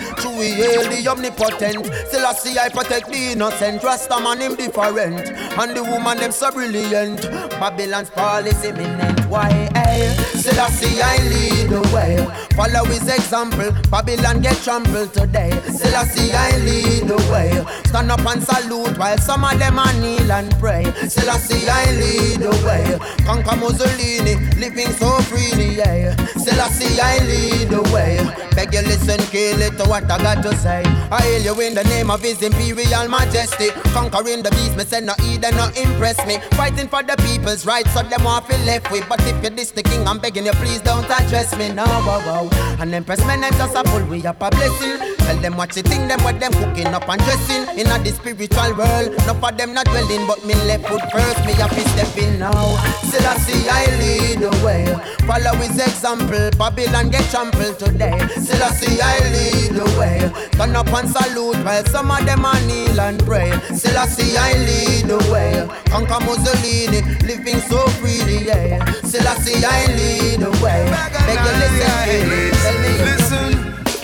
Hail 0.49 0.89
the 0.91 1.09
omnipotent. 1.09 1.87
Still 2.09 2.27
I 2.27 2.33
see 2.35 2.59
I 2.59 2.69
protect 2.69 3.09
the 3.09 3.33
innocent. 3.33 3.83
Rastaman 3.83 4.41
him 4.41 4.55
different. 4.57 5.29
And 5.59 5.77
the 5.77 5.83
woman 5.85 6.19
them 6.19 6.33
so 6.33 6.51
brilliant. 6.51 7.23
Babylon's 7.61 8.11
fall 8.11 8.47
is 8.47 8.65
imminent. 8.65 9.21
Why? 9.27 9.51
Hey, 9.75 10.15
still 10.35 10.61
I 10.61 10.71
see 10.71 11.01
I 11.01 11.17
lead 11.29 11.71
the 11.71 11.83
way. 11.95 12.17
Follow 12.57 12.85
his 12.87 13.07
example. 13.09 13.71
Babylon 13.91 14.08
get 14.17 14.57
trampled 14.63 15.13
today. 15.13 15.51
Still 15.69 15.95
I 15.95 16.57
lead 16.65 17.09
the 17.09 17.17
way. 17.31 17.53
Stand 17.85 18.11
up 18.11 18.25
and 18.25 18.43
salute 18.43 18.97
while 18.97 19.19
some 19.19 19.45
of 19.45 19.59
them 19.59 19.79
are 19.79 19.93
kneel 19.95 20.33
and 20.33 20.51
pray. 20.59 20.85
Still 21.09 21.31
I 21.31 21.37
see 21.37 21.69
I 21.69 21.93
lead 21.93 22.41
the 22.41 22.51
way. 22.65 22.99
Conquer 23.27 23.57
Mussolini, 23.57 24.37
living 24.57 24.93
so 24.93 25.11
freely, 25.29 25.77
yeah. 25.77 26.17
Still 26.37 26.61
I 26.61 26.69
see 26.69 27.01
I 27.01 27.19
lead 27.25 27.69
the 27.69 27.83
way. 27.93 28.17
Beg 28.55 28.75
you 28.75 28.83
listen, 28.83 29.21
kill 29.31 29.61
it 29.63 29.77
to 29.79 29.89
what 29.89 30.11
I 30.11 30.19
got 30.19 30.43
to 30.43 30.57
say. 30.57 30.83
I 31.13 31.21
hail 31.23 31.43
you 31.43 31.61
in 31.61 31.75
the 31.75 31.85
name 31.85 32.11
of 32.11 32.23
His 32.23 32.43
Imperial 32.43 33.09
Majesty. 33.09 33.71
Conquering 33.93 34.43
the 34.43 34.51
beast, 34.51 34.77
me 34.77 34.85
say 34.85 35.01
no 35.01 35.15
and 35.19 35.57
no 35.57 35.71
impress 35.81 36.19
me. 36.27 36.39
Fighting 36.57 36.89
for 36.89 37.03
the 37.03 37.17
people's 37.29 37.65
rights, 37.65 37.93
so 37.95 38.03
them 38.03 38.25
want 38.25 38.47
feel 38.47 38.59
left 38.67 38.91
with. 38.91 39.09
But 39.09 39.21
if 39.23 39.41
you're 39.43 39.51
this 39.51 39.71
the 39.71 39.83
king, 39.83 40.07
I'm 40.07 40.19
begging 40.19 40.47
you, 40.47 40.53
please 40.53 40.81
don't 40.81 41.09
address 41.09 41.57
me 41.57 41.73
now. 41.73 41.87
Wow, 41.87 42.19
wow. 42.27 42.77
And 42.81 42.93
Empress 42.95 43.25
men 43.27 43.45
and 43.45 43.55
just 43.57 43.75
a 43.75 43.83
we 44.07 44.25
up 44.27 44.41
a 44.41 44.51
blessing. 44.51 45.17
Tell 45.19 45.37
them 45.37 45.57
what 45.57 45.77
you 45.77 45.83
think, 45.83 46.09
them 46.09 46.23
what 46.25 46.41
them 46.41 46.53
cooking 46.53 46.87
up 46.89 47.09
and 47.09 47.21
dressing. 47.23 47.79
In 47.79 47.87
a 47.87 47.99
the 47.99 48.13
spiritual 48.13 48.73
world, 48.77 49.13
no 49.27 49.35
for 49.35 49.53
them 49.53 49.75
not 49.75 49.87
dwelling, 49.87 50.27
but 50.27 50.45
me 50.47 50.55
left 50.67 50.87
foot 50.87 51.03
first, 51.13 51.45
me 51.47 51.53
have 51.55 51.71
to 51.71 51.81
stepping 51.91 52.29
in 52.35 52.39
now. 52.39 52.77
Still 53.05 53.27
I 53.27 53.37
see 53.45 53.69
I 53.69 53.85
lead 54.01 54.39
the 54.41 54.51
way. 54.65 54.85
Follow 55.27 55.55
his 55.59 55.79
example, 55.79 56.51
Babylon 56.57 57.11
get 57.11 57.29
trampled 57.31 57.79
today. 57.79 58.17
Still 58.41 58.63
I 58.63 58.71
see 58.71 59.01
I 59.01 59.19
lead 59.35 59.73
the 59.77 59.85
way. 59.99 60.31
Turn 60.53 60.75
up 60.75 60.89
and 60.89 61.09
salute 61.09 61.59
while 61.65 61.85
some 61.87 62.11
of 62.11 62.25
them 62.25 62.45
are 62.45 62.61
kneel 62.67 63.01
and 63.01 63.19
pray. 63.25 63.53
Still 63.75 63.99
I 63.99 64.07
see 64.07 64.37
I 64.37 64.53
lead 64.65 65.05
the 65.07 65.19
way. 65.33 65.69
Conquer 65.91 66.21
Mussolini, 66.25 67.03
living 67.27 67.61
so 67.69 67.87
freely, 68.01 68.47
yeah. 68.47 68.85
Still 69.05 69.29
I 69.29 69.35
see 69.45 69.65
I 69.65 69.87
lead 69.93 70.41
the 70.41 70.51
way. 70.65 70.89
Beg 71.27 71.39
you 71.45 71.55
listen, 71.61 71.99
Philip, 72.09 73.58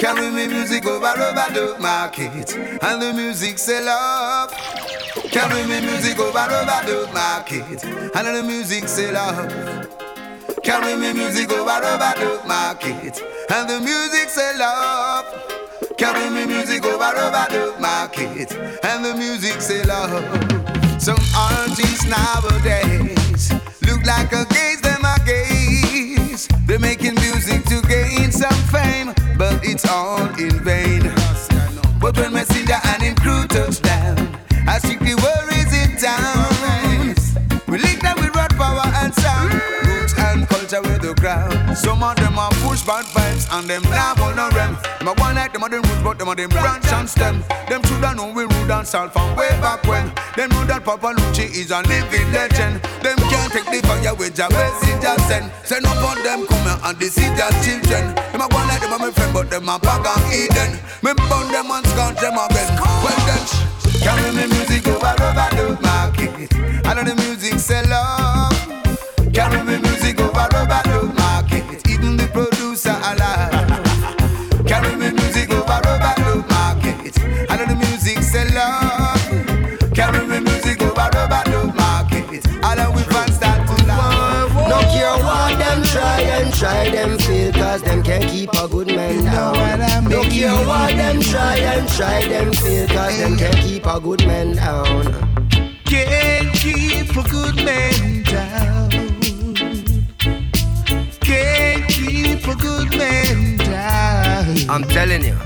carry 0.04 0.30
me 0.30 0.46
music 0.46 0.84
over 0.84 1.06
over 1.06 1.48
the 1.54 1.76
market, 1.80 2.54
and 2.82 3.00
the 3.00 3.10
music 3.14 3.58
sell 3.58 3.88
up. 3.88 4.50
Carry 5.32 5.66
me 5.66 5.80
music 5.80 6.18
over 6.18 6.40
over 6.60 6.80
the 6.84 7.08
market, 7.14 7.82
and 8.14 8.36
the 8.36 8.42
music 8.42 8.86
sell 8.86 9.16
up. 9.16 10.62
Carry 10.62 10.94
me 10.94 11.14
music 11.14 11.50
over 11.52 11.70
over 11.70 12.12
the 12.20 12.42
market, 12.46 13.22
and 13.48 13.66
the 13.66 13.80
music 13.80 14.28
sell 14.28 14.60
up. 14.60 15.24
Carry 15.96 16.28
me 16.28 16.44
music 16.44 16.84
over 16.84 17.16
over 17.24 17.46
the 17.48 17.74
market, 17.80 18.52
and 18.84 19.02
the 19.06 19.14
music 19.14 19.58
sell 19.62 19.90
up. 19.90 21.00
Some 21.00 21.24
artists 21.34 22.04
nowadays 22.04 23.54
look 23.86 24.04
like 24.04 24.32
a 24.32 24.44
gaze, 24.52 24.82
them 24.82 25.02
a 25.02 25.16
gaze. 25.24 26.46
They're 26.66 26.78
making 26.78 27.14
music 27.14 27.64
to 27.64 27.80
gain 27.88 28.30
some 28.30 28.60
fame, 28.68 29.14
but 29.36 29.60
it's 29.62 29.84
all 29.86 30.20
in 30.38 30.58
vain. 30.60 31.02
But 32.00 32.16
when 32.16 32.32
Messenger 32.32 32.78
and 32.84 33.02
him 33.02 33.14
crew 33.16 33.46
touch 33.46 33.80
with 40.82 41.02
the 41.02 41.14
ground. 41.14 41.76
Some 41.76 42.02
of 42.02 42.16
them 42.16 42.38
are 42.38 42.50
push 42.64 42.82
bad 42.82 43.04
vibes 43.14 43.46
and 43.52 43.68
them 43.68 43.82
now 43.90 44.14
on 44.22 44.36
no 44.36 44.48
rem. 44.50 44.76
A 45.02 45.12
one 45.20 45.34
like 45.34 45.52
them 45.52 45.62
are 45.62 45.68
them 45.68 45.82
roots, 45.82 46.02
but 46.02 46.18
them 46.18 46.28
are 46.28 46.34
them 46.34 46.50
branch 46.50 46.86
and 46.92 47.08
stem. 47.08 47.44
Them 47.68 47.82
shoulda 47.84 48.14
know 48.14 48.32
we 48.32 48.44
rude 48.44 48.70
and 48.70 48.86
salt 48.86 49.12
from 49.12 49.36
way 49.36 49.48
back 49.60 49.82
when. 49.84 50.10
Them 50.36 50.50
know 50.50 50.64
that 50.64 50.84
Papa 50.84 51.14
Lucci 51.14 51.46
is 51.52 51.70
a 51.70 51.82
living 51.86 52.32
legend. 52.32 52.80
Them 53.02 53.18
can't 53.30 53.52
take 53.52 53.68
the 53.70 53.80
fire 53.86 54.14
with 54.14 54.38
a 54.38 54.48
messenger 54.50 55.14
send. 55.28 55.52
Send 55.64 55.86
up 55.86 56.02
on 56.02 56.22
them 56.22 56.46
come 56.46 56.64
here 56.64 56.80
and 56.82 56.98
deceive 56.98 57.36
their 57.36 57.52
children. 57.62 58.14
Them 58.32 58.40
a 58.42 58.48
one 58.48 58.66
like 58.66 58.80
them 58.80 58.92
are 58.92 58.98
my 58.98 59.10
friend, 59.10 59.32
but 59.34 59.50
them 59.50 59.68
a 59.68 59.78
bag 59.78 60.06
and 60.06 60.26
Eden. 60.32 60.70
Me 61.04 61.12
burn 61.28 61.46
them 61.52 61.70
and 61.70 61.86
scorch 61.92 62.18
them 62.18 62.38
again. 62.40 62.70
Well 63.04 63.20
then, 63.28 63.44
carry 64.00 64.30
me 64.32 64.48
music 64.48 64.88
over 64.88 65.12
over 65.22 65.48
the 65.54 65.78
market. 65.82 66.50
I 66.86 66.94
know 66.94 67.04
the 67.04 67.14
music 67.14 67.58
sell 67.60 67.92
up. 67.92 68.53
Carry 69.34 69.64
me 69.64 69.78
music 69.78 70.20
over 70.20 70.46
the 70.52 71.12
market. 71.16 71.64
Even 71.88 72.16
the 72.16 72.28
producer 72.32 72.96
alive. 73.02 73.50
Carry 74.64 74.94
me 74.94 75.10
music 75.10 75.50
over 75.50 75.80
the 75.82 76.44
market. 76.48 77.18
I 77.50 77.56
know 77.56 77.66
the 77.66 77.74
music 77.74 78.18
sell 78.22 78.56
up. 78.56 79.18
Carry 79.92 80.24
me 80.28 80.38
music 80.38 80.80
over 80.82 81.08
the 81.10 81.72
market. 81.74 82.46
I 82.62 82.76
know 82.76 82.92
we 82.92 83.02
fans 83.02 83.34
start 83.34 83.66
to 83.66 83.86
laugh. 83.86 84.54
No 84.68 84.78
care 84.94 85.18
what 85.24 85.58
them 85.58 85.82
try 85.82 86.20
and 86.20 86.54
try 86.54 86.90
them 86.90 87.18
fail 87.18 87.52
Cause 87.52 87.82
them 87.82 88.02
can't 88.04 88.24
keep 88.30 88.52
a 88.54 88.68
good 88.68 88.86
man 88.86 89.24
down 89.24 90.08
No 90.08 90.22
care 90.22 90.54
what 90.66 90.90
them 90.96 91.20
try 91.20 91.56
and 91.56 91.88
try 91.88 92.24
them 92.26 92.52
fail 92.52 92.86
Cause 92.88 93.18
them 93.18 93.36
can't 93.36 93.56
keep 93.56 93.84
a 93.86 94.00
good 94.00 94.26
man 94.26 94.54
down 94.54 95.04
Can't 95.84 96.54
keep 96.54 97.10
a 97.16 97.22
good 97.28 97.56
man 97.56 98.22
down. 98.22 98.93
I'm 104.74 104.82
telling 104.82 105.22
you 105.22 105.38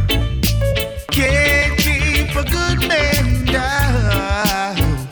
Can't 1.10 1.78
keep 1.78 2.34
a 2.34 2.44
good 2.44 2.88
man 2.88 3.44
down. 3.44 5.08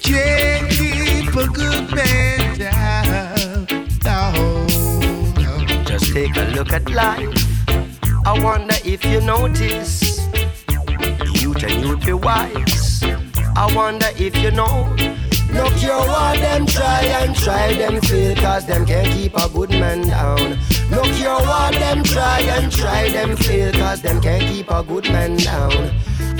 Can't 0.00 0.70
keep 0.70 1.36
a 1.36 1.46
good 1.48 1.94
man 1.94 2.58
down. 2.58 3.66
No, 4.06 4.66
no. 5.36 5.84
Just 5.84 6.14
take 6.14 6.34
a 6.38 6.44
look 6.56 6.72
at 6.72 6.88
life 6.88 7.28
I 8.24 8.42
wonder 8.42 8.76
if 8.82 9.04
you 9.04 9.20
notice 9.20 10.26
youth 11.42 11.62
and 11.62 11.84
youth 11.84 12.06
be 12.06 12.14
wise 12.14 13.02
I 13.54 13.70
wonder 13.74 14.08
if 14.16 14.34
you 14.38 14.50
know 14.50 14.96
No 15.58 15.68
care 15.70 15.98
what 15.98 16.38
them 16.38 16.66
try 16.66 17.02
and 17.02 17.34
try 17.34 17.74
them 17.74 18.00
fail 18.00 18.36
Cause 18.36 18.64
them 18.64 18.86
can't 18.86 19.08
keep 19.08 19.36
a 19.36 19.48
good 19.48 19.70
man 19.70 20.02
down. 20.02 20.56
No 20.88 21.02
care 21.02 21.34
what 21.34 21.74
them 21.74 22.04
try 22.04 22.42
and 22.42 22.70
try 22.70 23.08
them 23.08 23.36
fail 23.36 23.72
Cause 23.72 24.00
them 24.00 24.20
can't 24.20 24.44
keep 24.44 24.70
a 24.70 24.84
good 24.84 25.10
man 25.10 25.36
down 25.36 25.90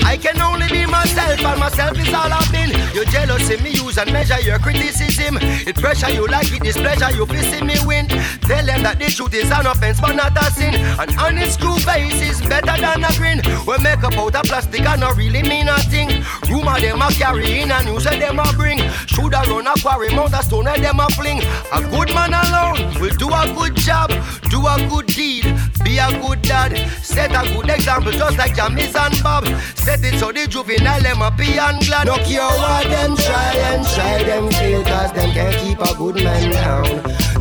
I 0.09 0.17
can 0.17 0.41
only 0.41 0.67
be 0.69 0.87
myself 0.87 1.37
and 1.37 1.59
myself 1.59 1.95
is 1.99 2.11
all 2.11 2.33
I've 2.33 2.51
been. 2.51 2.73
You 2.95 3.05
jealous 3.13 3.47
in 3.51 3.61
me 3.61 3.69
use 3.69 3.95
and 3.99 4.11
measure 4.11 4.41
your 4.41 4.57
criticism. 4.57 5.37
It 5.39 5.75
pressure 5.75 6.09
you 6.09 6.25
like 6.25 6.51
it 6.51 6.63
displeasure 6.63 7.11
you 7.13 7.27
see 7.45 7.61
me 7.61 7.75
win 7.85 8.07
Tell 8.49 8.65
them 8.65 8.81
that 8.81 8.97
the 8.97 9.05
truth 9.05 9.35
is 9.35 9.51
an 9.51 9.67
offense 9.67 10.01
but 10.01 10.13
not 10.15 10.35
a 10.35 10.49
sin. 10.49 10.73
An 10.97 11.13
honest 11.19 11.59
true 11.59 11.77
face 11.77 12.25
is 12.25 12.41
better 12.41 12.73
than 12.81 13.05
a 13.05 13.11
grin. 13.21 13.37
We 13.69 13.77
make 13.83 14.01
up 14.01 14.17
out 14.17 14.33
of 14.33 14.49
plastic 14.49 14.81
and 14.81 15.01
not 15.01 15.15
really 15.15 15.43
mean 15.43 15.67
a 15.69 15.77
thing. 15.93 16.09
Rumor 16.49 16.81
them 16.81 17.03
a 17.03 17.13
carry 17.13 17.61
in 17.61 17.69
and 17.69 17.85
news 17.85 18.05
them 18.05 18.39
a 18.39 18.49
bring. 18.57 18.79
Shoulda 19.05 19.45
run 19.45 19.67
a 19.67 19.77
quarry 19.77 20.09
mount 20.09 20.33
a 20.33 20.41
stone 20.41 20.67
and 20.67 20.83
them 20.83 20.99
a 20.99 21.07
fling. 21.13 21.45
A 21.69 21.85
good 21.85 22.09
man 22.17 22.33
alone 22.33 22.97
will 22.99 23.13
do 23.21 23.29
a 23.29 23.45
good 23.53 23.75
job 23.75 24.09
Do 24.49 24.65
a 24.65 24.75
good 24.89 25.05
deed 25.05 25.45
be 25.83 25.97
a 25.97 26.07
good 26.21 26.41
dad. 26.41 26.77
Set 27.01 27.31
a 27.31 27.47
good 27.53 27.69
example 27.69 28.11
just 28.11 28.37
like 28.37 28.53
Jamis 28.55 28.95
and 28.95 29.23
Bob. 29.23 29.45
Set 29.75 30.03
it 30.03 30.19
so 30.19 30.31
the 30.31 30.47
juvenile 30.47 31.01
them 31.01 31.17
happy 31.17 31.57
and 31.57 31.79
glad. 31.85 32.07
No 32.07 32.15
care 32.17 32.41
what 32.41 32.85
them 32.87 33.15
try 33.15 33.53
and 33.71 33.85
try 33.85 34.23
them 34.23 34.49
fail 34.51 34.83
Cause 34.83 35.13
them 35.13 35.31
can't 35.31 35.55
keep 35.57 35.79
a 35.79 35.93
good 35.95 36.15
man 36.15 36.51
down. 36.51 36.83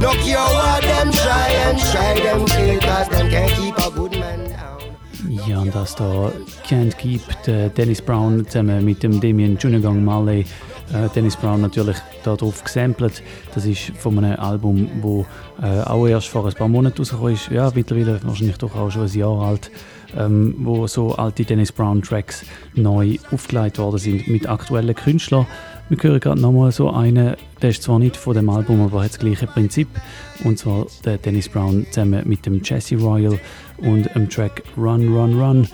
No 0.01 0.13
care 0.25 0.39
what 0.39 0.83
them 0.83 1.13
try 1.13 1.49
and 1.67 1.79
try 1.79 2.15
them 2.21 2.47
fail 2.47 2.81
Cause 2.81 3.09
them 3.09 3.31
can't 3.31 3.53
keep 3.53 3.77
a 3.79 3.91
good 3.91 4.13
man 4.13 4.51
down. 4.51 4.69
Ja, 5.47 5.59
und 5.59 5.75
das 5.75 5.95
da 5.95 6.33
Can't 6.69 6.97
Keep 6.97 7.23
der 7.47 7.69
Dennis 7.71 8.01
Brown 8.01 8.47
zusammen 8.47 8.81
eh, 8.81 8.83
mit 8.83 9.03
dem 9.03 9.21
Damian 9.21 9.57
Junior 9.57 9.83
Gong 9.83 10.05
Marley. 10.05 10.45
Äh, 10.93 11.09
Dennis 11.15 11.37
Brown 11.37 11.61
natürlich 11.61 11.97
darauf 12.25 12.65
gesampelt. 12.65 13.23
Das 13.55 13.67
ist 13.67 13.93
von 13.97 14.19
einem 14.19 14.39
Album, 14.39 14.91
wo 15.01 15.27
äh, 15.63 15.81
auch 15.83 16.07
erst 16.07 16.29
vor 16.29 16.47
ein 16.47 16.55
paar 16.55 16.69
Monaten 16.69 16.99
rausgekommen 16.99 17.35
ist. 17.35 17.51
Ja, 17.51 17.71
mittlerweile 17.75 18.21
wahrscheinlich 18.23 18.59
doch 18.59 18.75
auch 18.75 18.91
schon 18.91 19.03
ein 19.03 19.13
Jahr 19.13 19.43
alt. 19.43 19.71
Ähm, 20.17 20.55
wo 20.61 20.87
so 20.87 21.15
alte 21.17 21.45
Dennis 21.45 21.71
Brown 21.71 22.01
Tracks 22.01 22.43
neu 22.75 23.19
aufgelegt 23.31 23.79
worden 23.79 23.99
sind 23.99 24.27
mit 24.27 24.49
aktuellen 24.49 24.95
Künstlern. 24.95 25.47
Wir 25.91 25.99
hören 26.03 26.21
gerade 26.21 26.41
nochmal 26.41 26.73
so 26.73 26.91
einen, 26.91 27.35
der 27.61 27.71
ist 27.71 27.83
zwar 27.83 27.99
nicht 27.99 28.17
von 28.17 28.35
dem 28.35 28.49
Album, 28.49 28.81
aber 28.81 29.03
hat 29.03 29.11
das 29.11 29.19
gleiche 29.19 29.47
Prinzip. 29.47 29.89
Und 30.45 30.59
zwar 30.59 30.87
der 31.05 31.19
Dennis 31.19 31.51
Brown 31.51 31.87
zusammen 31.91 32.27
mit 32.27 32.47
dem 32.47 32.63
Jesse 32.63 32.97
Royal 32.97 33.39
und 33.79 34.15
dem 34.15 34.31
Track 34.31 34.63
Run 34.79 35.15
Run 35.15 35.39
Run. 35.39 35.69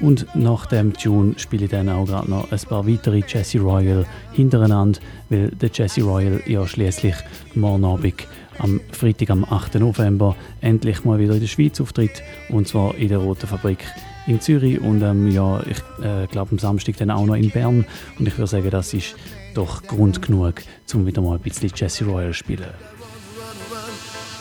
Und 0.00 0.26
nach 0.34 0.66
dem 0.66 0.92
Tune 0.92 1.34
spiele 1.38 1.64
ich 1.64 1.70
dann 1.70 1.88
auch 1.88 2.06
gerade 2.06 2.28
noch 2.30 2.50
ein 2.50 2.60
paar 2.68 2.86
weitere 2.86 3.22
Jesse 3.26 3.60
Royal 3.60 4.04
hintereinander, 4.32 5.00
weil 5.30 5.50
der 5.50 5.70
Jesse 5.72 6.02
Royal 6.02 6.40
ja 6.46 6.66
schließlich 6.66 7.14
morgen 7.54 7.84
Abend 7.84 8.26
am 8.58 8.80
Freitag, 8.92 9.30
am 9.30 9.44
8. 9.44 9.76
November, 9.76 10.36
endlich 10.60 11.04
mal 11.04 11.18
wieder 11.18 11.34
in 11.34 11.40
der 11.40 11.46
Schweiz 11.46 11.80
auftritt. 11.80 12.22
Und 12.48 12.68
zwar 12.68 12.94
in 12.96 13.08
der 13.08 13.18
Roten 13.18 13.46
Fabrik 13.46 13.84
in 14.26 14.40
Zürich 14.40 14.80
und 14.80 15.02
ähm, 15.02 15.30
ja, 15.30 15.60
ich 15.62 15.78
äh, 16.02 16.26
glaube 16.26 16.52
am 16.52 16.58
Samstag 16.58 16.96
dann 16.96 17.10
auch 17.10 17.26
noch 17.26 17.34
in 17.34 17.50
Bern. 17.50 17.84
Und 18.18 18.26
ich 18.26 18.36
würde 18.38 18.48
sagen, 18.48 18.70
das 18.70 18.94
ist 18.94 19.16
doch 19.54 19.82
Grund 19.82 20.22
genug, 20.22 20.62
um 20.92 21.06
wieder 21.06 21.20
mal 21.22 21.34
ein 21.34 21.40
bisschen 21.40 21.70
Jesse 21.74 22.04
Royal 22.04 22.32
zu 22.32 22.38
spielen. 22.38 22.70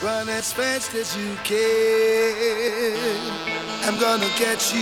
Run 0.01 0.27
as 0.37 0.51
fast 0.51 0.93
as 0.95 1.15
you 1.15 1.35
can. 1.45 1.63
I'm 3.85 3.99
gonna 3.99 4.29
get 4.39 4.73
you. 4.73 4.81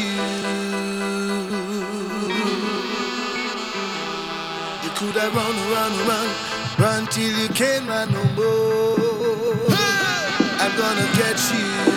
You 4.84 4.90
could 4.96 5.16
have 5.16 5.34
run, 5.34 5.56
run, 5.72 6.08
run, 6.08 6.30
run 6.78 7.08
till 7.08 7.24
you 7.24 7.50
can't 7.50 7.88
run 7.88 8.12
no 8.12 8.24
more. 8.36 9.76
I'm 10.60 10.78
gonna 10.78 11.08
get 11.18 11.40
you. 11.52 11.91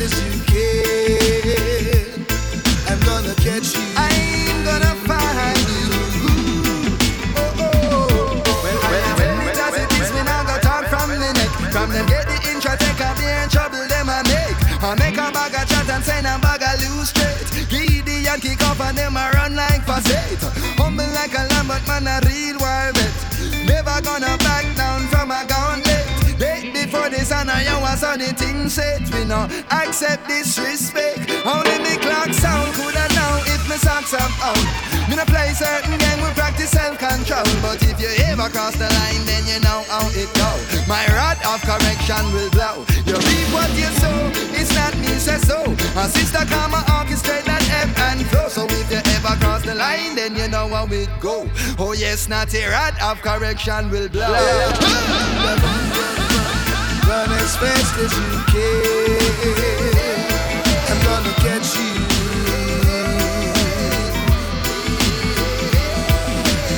As 0.00 0.12
you 0.20 0.40
can? 0.44 2.26
I'm 2.88 3.00
gonna 3.00 3.34
catch 3.40 3.74
you. 3.74 3.82
I'm 3.96 4.64
gonna 4.64 4.94
find 5.08 5.58
you. 5.72 5.88
Oh, 7.36 7.64
oh. 7.64 8.42
When, 8.62 8.76
when, 8.92 9.04
when, 9.16 9.34
when, 9.46 9.56
as 9.56 9.76
it 9.76 9.92
is, 9.96 10.12
me 10.12 10.22
now 10.24 10.44
go 10.44 10.58
talk 10.60 10.84
from 10.92 11.10
the 11.10 11.32
neck. 11.32 11.52
From 11.72 11.90
them 11.90 12.06
get 12.06 12.26
the 12.28 12.36
intro, 12.50 12.76
take 12.76 13.00
a 13.00 13.14
beer 13.16 13.46
trouble 13.48 13.86
them 13.88 14.08
I 14.08 14.22
make. 14.28 14.58
I 14.82 14.94
make 15.00 15.16
a 15.16 15.32
bag 15.32 15.54
of 15.54 15.68
chat 15.68 15.88
and 15.88 16.04
send 16.04 16.26
a 16.26 16.38
bag 16.38 16.62
of 16.62 16.76
loose 16.84 17.08
straight. 17.10 17.68
Giddy 17.70 18.28
and 18.28 18.42
kick 18.42 18.62
off 18.68 18.80
and 18.80 18.96
them 18.96 19.16
I 19.16 19.30
run 19.32 19.56
like 19.56 19.82
facade. 19.84 20.38
Humble 20.76 21.08
like 21.16 21.32
a 21.32 21.48
lamb, 21.54 21.68
but 21.68 21.82
man 21.88 22.06
a 22.06 22.20
real 22.28 22.58
wild 22.60 22.94
bet. 22.94 23.14
Never 23.64 24.00
gonna 24.04 24.36
back 24.44 24.75
you 27.96 28.08
was 28.08 28.18
the 28.18 28.34
thing 28.34 28.68
set. 28.68 29.02
We 29.14 29.24
no 29.24 29.48
accept 29.70 30.28
disrespect. 30.28 31.30
Only 31.46 31.78
me 31.80 31.96
clock 31.98 32.32
sound 32.32 32.74
coulda 32.74 33.06
know 33.14 33.40
if 33.46 33.62
me 33.68 33.76
socks 33.76 34.12
up 34.12 34.32
out. 34.44 34.60
Me 35.08 35.16
no 35.16 35.24
play 35.24 35.52
certain 35.54 35.96
game, 35.96 36.20
we 36.20 36.30
practice 36.34 36.70
self-control. 36.70 37.44
But 37.62 37.82
if 37.82 38.00
you 38.00 38.10
ever 38.26 38.48
cross 38.50 38.76
the 38.76 38.88
line, 38.90 39.24
then 39.24 39.46
you 39.46 39.60
know 39.60 39.84
how 39.88 40.08
it 40.12 40.28
go. 40.34 40.50
My 40.88 41.06
rod 41.14 41.38
of 41.46 41.62
correction 41.62 42.24
will 42.32 42.50
blow. 42.50 42.84
You 43.06 43.16
reap 43.16 43.48
what 43.54 43.70
you 43.72 43.90
sow, 44.02 44.30
it's 44.52 44.74
not 44.74 44.96
me 44.98 45.08
say 45.16 45.38
so. 45.38 45.64
My 45.94 46.06
sister 46.08 46.44
karma 46.52 46.84
orchestrate 46.98 47.44
that 47.44 47.64
ebb 47.80 47.96
and 48.12 48.26
flow. 48.28 48.48
So 48.48 48.66
if 48.68 48.90
you 48.90 49.00
ever 49.16 49.36
cross 49.40 49.62
the 49.62 49.74
line, 49.74 50.16
then 50.16 50.36
you 50.36 50.48
know 50.48 50.68
how 50.68 50.86
it 50.90 51.08
go. 51.20 51.48
Oh 51.78 51.92
yes, 51.92 52.28
not 52.28 52.52
a 52.54 52.66
rod 52.68 52.94
of 53.00 53.22
correction 53.22 53.90
will 53.90 54.08
blow. 54.08 54.34
Run 57.06 57.30
as 57.30 57.56
fast 57.56 57.94
as 57.98 58.12
you 58.18 58.30
can. 58.52 59.92
I'm 60.90 61.00
gonna 61.06 61.34
catch 61.44 61.76
you. 61.78 61.94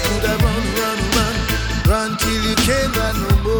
Could 0.05 0.25
I 0.25 0.35
run, 0.45 0.65
run, 0.81 0.99
run, 1.17 1.35
run 1.89 2.11
till 2.19 2.41
you 2.43 2.55
can't 2.57 2.95
run 2.97 3.17
no 3.23 3.33
more? 3.43 3.58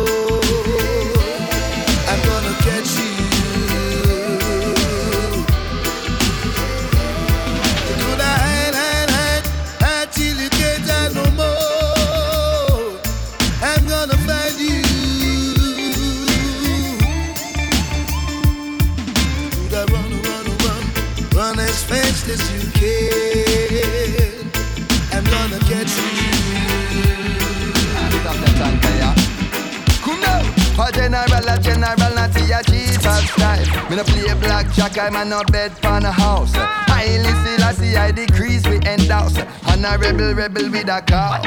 A 30.81 30.93
general, 30.93 31.49
a 31.49 31.59
general, 31.59 32.15
not 32.15 32.37
a 32.37 32.63
chief 32.63 33.05
of 33.05 33.25
style. 33.31 33.91
Me 33.91 33.97
no 33.97 34.05
play 34.05 34.33
blackjack, 34.35 34.97
I'm 34.97 35.17
a 35.17 35.25
no 35.25 35.43
bed 35.51 35.73
pan 35.83 36.05
a 36.05 36.13
house. 36.13 36.53
I 36.55 37.19
listen, 37.21 37.63
I 37.63 37.73
see 37.73 37.97
I 37.97 38.13
decrease 38.13 38.65
we 38.69 38.79
end 38.87 39.11
house. 39.11 39.37
And 39.67 39.85
a 39.85 39.99
rebel, 39.99 40.35
rebel 40.35 40.71
with 40.71 40.89
a 40.89 41.03
cause. 41.03 41.45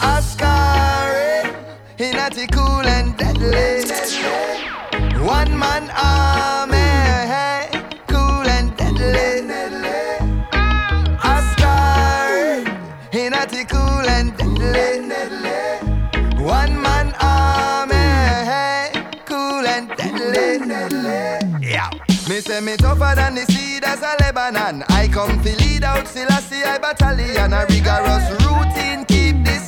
Ascari, 0.00 1.54
he 1.96 2.10
not 2.10 2.36
cool 2.50 2.84
and 2.84 3.16
deadly. 3.16 3.84
One 5.24 5.56
man 5.56 5.88
army, 5.90 6.75
I 24.54 25.08
come 25.08 25.42
to 25.42 25.56
lead 25.56 25.82
out 25.82 26.06
Selassie 26.06 26.62
I 26.62 26.78
battalion. 26.78 27.52
A 27.52 27.66
rigorous 27.66 28.30
routine 28.44 29.04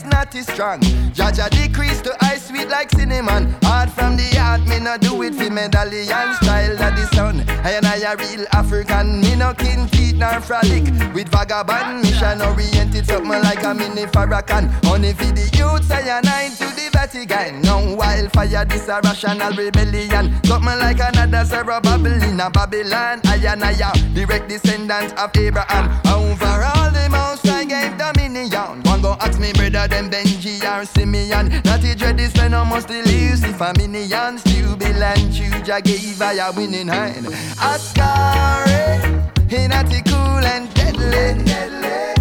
natty 0.08 0.42
strong. 0.42 0.80
Jaja 1.12 1.48
decrease 1.50 2.00
to 2.02 2.16
ice 2.24 2.48
sweet 2.48 2.68
like 2.68 2.90
cinnamon. 2.90 3.54
Hard 3.62 3.90
from 3.90 4.16
the 4.16 4.24
heart, 4.36 4.66
me 4.66 4.78
no 4.80 4.96
do 4.98 5.22
it 5.22 5.34
for 5.34 5.50
medallion 5.50 6.34
style 6.34 6.72
of 6.72 6.94
the 6.96 7.08
sun. 7.14 7.44
I 7.64 7.72
and 7.72 7.86
I 7.86 7.96
a 7.98 8.16
real 8.16 8.46
African. 8.52 9.20
Me 9.20 9.36
no 9.36 9.54
kin 9.54 9.86
feet 9.88 10.16
nor 10.16 10.40
frolic 10.40 10.84
with 11.14 11.28
vagabond. 11.28 12.02
Mission 12.02 12.42
oriented 12.42 13.06
something 13.06 13.42
like 13.42 13.62
a 13.64 13.74
mini 13.74 14.06
Farrakhan. 14.06 14.72
Only 14.86 15.12
for 15.12 15.32
the 15.32 15.46
youths 15.56 15.90
I 15.90 16.00
and 16.18 16.26
I 16.26 16.48
to 16.48 16.66
the 16.74 16.90
Vatican. 16.92 17.62
No 17.62 17.94
wildfire, 17.94 18.64
this 18.64 18.88
a 18.88 19.00
rational 19.02 19.52
rebellion. 19.52 20.34
Something 20.44 20.78
like 20.78 21.00
another 21.00 21.44
Zerubbabel 21.44 22.22
in 22.22 22.40
a 22.40 22.50
Babylon. 22.50 23.20
I 23.24 23.36
and 23.46 23.64
I 23.64 23.72
a 23.72 23.92
direct 24.14 24.48
descendant 24.48 25.16
of 25.18 25.36
Abraham. 25.36 25.86
Over 26.06 26.64
all 26.74 26.90
the 26.90 27.08
I 27.10 27.47
gave 27.68 27.96
dominion. 27.98 28.82
One 28.82 29.02
go 29.02 29.16
ask 29.20 29.38
me 29.38 29.52
brother 29.52 29.86
them 29.86 30.10
Benji 30.10 30.58
or 30.64 30.84
Simeon. 30.84 31.48
Not 31.64 31.80
the 31.82 31.94
dread 31.96 32.16
this 32.16 32.34
man 32.36 32.54
almost 32.54 32.88
the 32.88 33.02
Lucifer 33.02 33.72
minions. 33.76 34.42
Jubil 34.44 35.02
and 35.02 35.32
Juja 35.32 35.82
gave 35.82 36.20
I 36.20 36.34
a 36.34 36.52
winning 36.52 36.88
hand. 36.88 37.26
Ascari, 37.60 39.50
he 39.50 39.68
not 39.68 39.86
the 39.86 40.02
cool 40.02 40.44
and 40.44 40.74
deadly. 40.74 40.98
One 40.98 42.17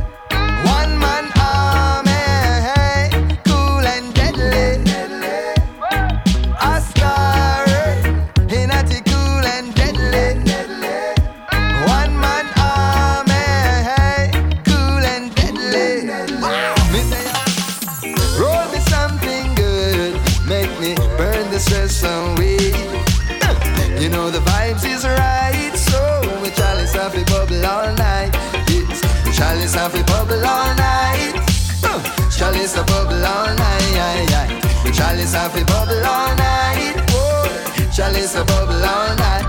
chalice 35.28 35.34
have 35.34 35.62
a 35.62 35.66
bubble 35.66 36.06
all 36.06 36.36
night. 36.36 36.96
Oh, 37.12 37.92
chalice 37.94 38.36
a 38.36 38.46
bubble 38.46 38.84
all 38.84 39.16
night. 39.16 39.46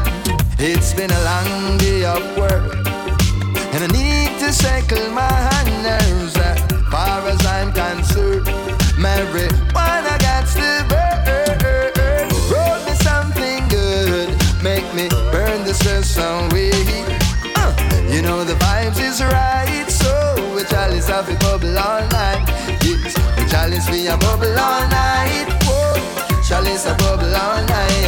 It's 0.59 0.93
been 0.93 1.11
a 1.11 1.23
long 1.25 1.79
day 1.79 2.05
of 2.05 2.23
work, 2.37 2.75
and 3.73 3.85
I 3.85 3.89
need 3.93 4.39
to 4.41 4.53
settle 4.53 5.11
my 5.13 5.31
nerves. 5.83 6.37
As 6.37 6.59
far 6.91 7.21
as 7.29 7.45
I'm 7.47 7.73
concerned, 7.73 8.47
marijuana 8.99 10.19
got 10.19 10.47
to 10.59 10.85
burn. 10.91 12.29
Roll 12.51 12.79
me 12.85 12.95
something 13.09 13.69
good, 13.69 14.31
make 14.63 14.87
me 14.95 15.09
burn 15.31 15.65
the 15.65 15.75
stress 15.75 16.17
away. 16.17 16.73
Uh, 17.55 17.73
you 18.11 18.23
know 18.23 18.43
the 18.43 18.55
vibes 18.55 19.01
is 19.01 19.23
right, 19.23 19.87
so 19.89 20.55
we 20.57 20.65
chalice 20.65 21.09
have 21.09 21.29
a 21.29 21.37
bubble 21.37 21.79
all 21.79 22.03
night. 22.09 22.43
Yes, 22.83 23.15
we 23.37 23.47
chalice 23.49 23.89
we 23.91 24.09
a 24.09 24.17
bubble 24.17 24.59
all 24.59 24.89
night. 24.89 25.08
Chalice 26.79 26.95
a 26.95 27.03
bubble 27.03 27.35
all 27.35 27.67
night. 27.67 27.99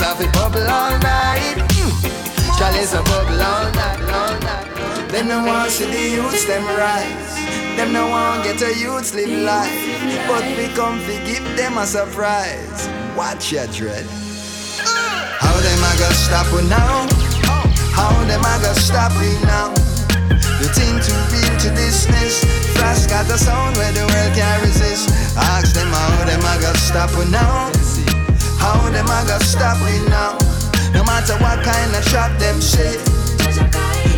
Have 0.00 0.20
a 0.20 0.32
bubble 0.32 0.66
all 0.66 0.98
night. 0.98 1.54
Mm. 1.78 2.58
Chalice 2.58 2.94
a 2.94 3.02
bubble 3.04 3.40
all 3.40 3.70
night, 3.70 4.00
all 4.10 4.40
night. 4.40 5.08
Them 5.12 5.28
no 5.28 5.46
want 5.46 5.70
see 5.70 5.84
the 5.84 6.16
youths 6.16 6.44
them 6.46 6.64
rise. 6.64 7.34
Them 7.76 7.92
no 7.92 8.08
want 8.08 8.42
get 8.42 8.60
a 8.62 8.76
youths 8.76 9.14
live 9.14 9.30
life. 9.30 9.70
But 10.26 10.42
we 10.56 10.66
come 10.74 10.98
to 10.98 11.14
give 11.24 11.44
them 11.56 11.78
a 11.78 11.86
surprise. 11.86 12.88
Watch 13.16 13.52
your 13.52 13.68
dread. 13.68 14.06
How 15.38 15.54
them 15.60 15.78
a 15.78 15.92
go 15.96 16.10
stop 16.10 16.52
we 16.52 16.68
now? 16.68 17.06
How 17.94 18.10
them 18.24 18.40
a 18.40 18.58
go 18.60 18.72
stop 18.72 19.12
we 19.20 19.30
now? 19.46 19.97
The 20.58 20.66
thing 20.74 20.98
too 20.98 21.14
real 21.30 21.54
to 21.62 21.70
dismiss. 21.78 22.42
Flash 22.74 23.06
got 23.06 23.26
the 23.26 23.38
sound 23.38 23.76
where 23.76 23.92
the 23.92 24.02
world 24.02 24.32
can't 24.34 24.60
resist. 24.66 25.08
Ask 25.38 25.72
them 25.72 25.86
how 25.86 26.10
them 26.26 26.42
I 26.42 26.58
got 26.60 26.76
stop 26.76 27.14
we 27.14 27.30
now. 27.30 27.70
How 28.58 28.90
them 28.90 29.06
I 29.06 29.22
got 29.22 29.40
stop 29.42 29.78
we 29.86 29.94
now. 30.10 30.34
No 30.90 31.04
matter 31.04 31.38
what 31.38 31.62
kind 31.62 31.94
of 31.94 32.02
trap 32.10 32.36
them 32.40 32.60
say. 32.60 32.98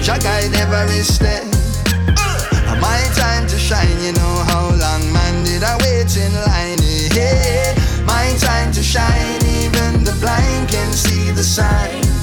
Jagai 0.01 0.51
never 0.51 0.89
is 0.97 1.19
there. 1.19 1.45
Uh, 2.17 2.77
my 2.81 3.01
time 3.13 3.47
to 3.47 3.59
shine, 3.59 4.01
you 4.01 4.13
know 4.13 4.35
how 4.49 4.73
long 4.81 5.13
man 5.13 5.45
did 5.45 5.63
I 5.63 5.77
wait 5.85 6.17
in 6.17 6.33
line. 6.49 6.81
Yeah, 7.13 7.77
my 8.09 8.33
time 8.41 8.73
to 8.73 8.83
shine, 8.83 9.45
even 9.61 10.05
the 10.05 10.17
blind 10.21 10.71
can 10.71 10.91
see 10.93 11.31
the 11.33 11.45
signs. 11.45 12.20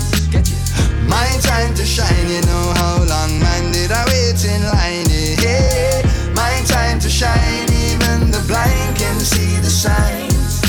My 1.07 1.27
time 1.41 1.73
to 1.75 1.85
shine, 1.85 2.27
you 2.29 2.41
know 2.41 2.73
how 2.75 2.97
long 3.07 3.39
man 3.39 3.71
did 3.71 3.91
I 3.91 4.03
wait 4.05 4.43
in 4.45 4.61
line. 4.63 5.07
Yeah, 5.41 6.03
my 6.35 6.61
time 6.67 6.99
to 6.99 7.09
shine, 7.09 7.67
even 7.91 8.31
the 8.31 8.43
blind 8.47 8.97
can 8.97 9.19
see 9.19 9.55
the 9.61 9.69
signs. 9.69 10.61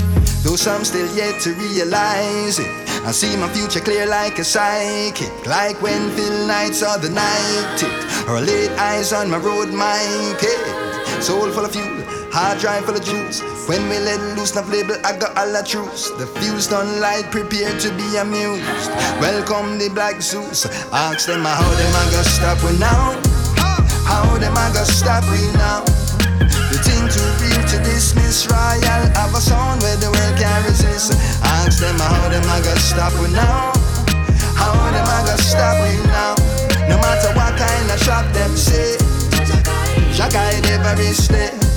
Though 0.42 0.56
some 0.56 0.84
still 0.84 1.12
yet 1.16 1.40
to 1.42 1.52
realize 1.54 2.58
it. 2.58 2.70
I 3.04 3.12
see 3.12 3.36
my 3.36 3.48
future 3.48 3.80
clear 3.80 4.06
like 4.06 4.38
a 4.38 4.44
psychic, 4.44 5.32
like 5.46 5.80
when 5.82 6.10
Phil 6.10 6.46
Knight 6.46 6.74
saw 6.74 6.96
the 6.96 7.08
night 7.10 7.76
tick, 7.78 7.92
or 8.28 8.40
late 8.40 8.70
eyes 8.78 9.12
on 9.12 9.30
my 9.30 9.38
road 9.38 9.70
mic. 9.72 10.40
Hey, 10.40 11.20
soul 11.20 11.50
full 11.50 11.64
of 11.64 11.72
fuel, 11.72 11.97
hard 12.32 12.58
drive 12.58 12.84
full 12.84 12.96
of 12.96 13.04
juice. 13.04 13.40
When 13.68 13.88
we 13.88 13.98
let 13.98 14.20
loose, 14.36 14.52
enough 14.52 14.70
label, 14.70 14.96
I 15.04 15.16
got 15.16 15.36
all 15.36 15.52
the 15.52 15.62
truths. 15.62 16.10
The 16.18 16.26
fuse 16.26 16.68
done 16.68 17.00
light, 17.00 17.30
prepared 17.30 17.80
to 17.80 17.90
be 17.94 18.16
amused. 18.16 18.90
Welcome 19.20 19.78
the 19.78 19.88
Black 19.92 20.20
Zeus. 20.20 20.66
Ask 20.92 21.26
them 21.26 21.44
how 21.44 21.62
them 21.62 21.92
I 21.94 22.04
gonna 22.10 22.24
stop 22.24 22.58
we 22.64 22.78
now. 22.78 23.16
How 24.04 24.38
them 24.38 24.56
I 24.56 24.72
gonna 24.72 24.86
stop 24.86 25.24
we 25.30 25.40
now. 25.56 25.84
The 26.68 26.78
thing 26.84 27.08
too 27.08 27.24
real 27.40 27.64
to 27.64 27.78
dismiss 27.82 28.46
royal 28.46 29.02
Have 29.16 29.34
a 29.34 29.40
sound 29.40 29.80
where 29.80 29.96
the 29.96 30.12
world 30.12 30.36
can't 30.36 30.64
resist 30.68 31.12
Ask 31.42 31.80
them 31.80 31.96
how 31.98 32.28
them 32.28 32.44
I 32.44 32.60
gonna 32.60 32.78
stop 32.78 33.12
we 33.20 33.32
now 33.32 33.72
How 34.52 34.76
them 34.92 35.08
I 35.08 35.24
gonna 35.24 35.38
stop 35.40 35.80
we 35.80 35.96
now 36.12 36.36
No 36.88 37.00
matter 37.00 37.32
what 37.34 37.56
kind 37.56 37.90
of 37.90 37.98
shop 38.00 38.30
them 38.34 38.54
say 38.54 38.96
Jagai 40.12 40.60
never 40.68 40.94
there 41.32 41.67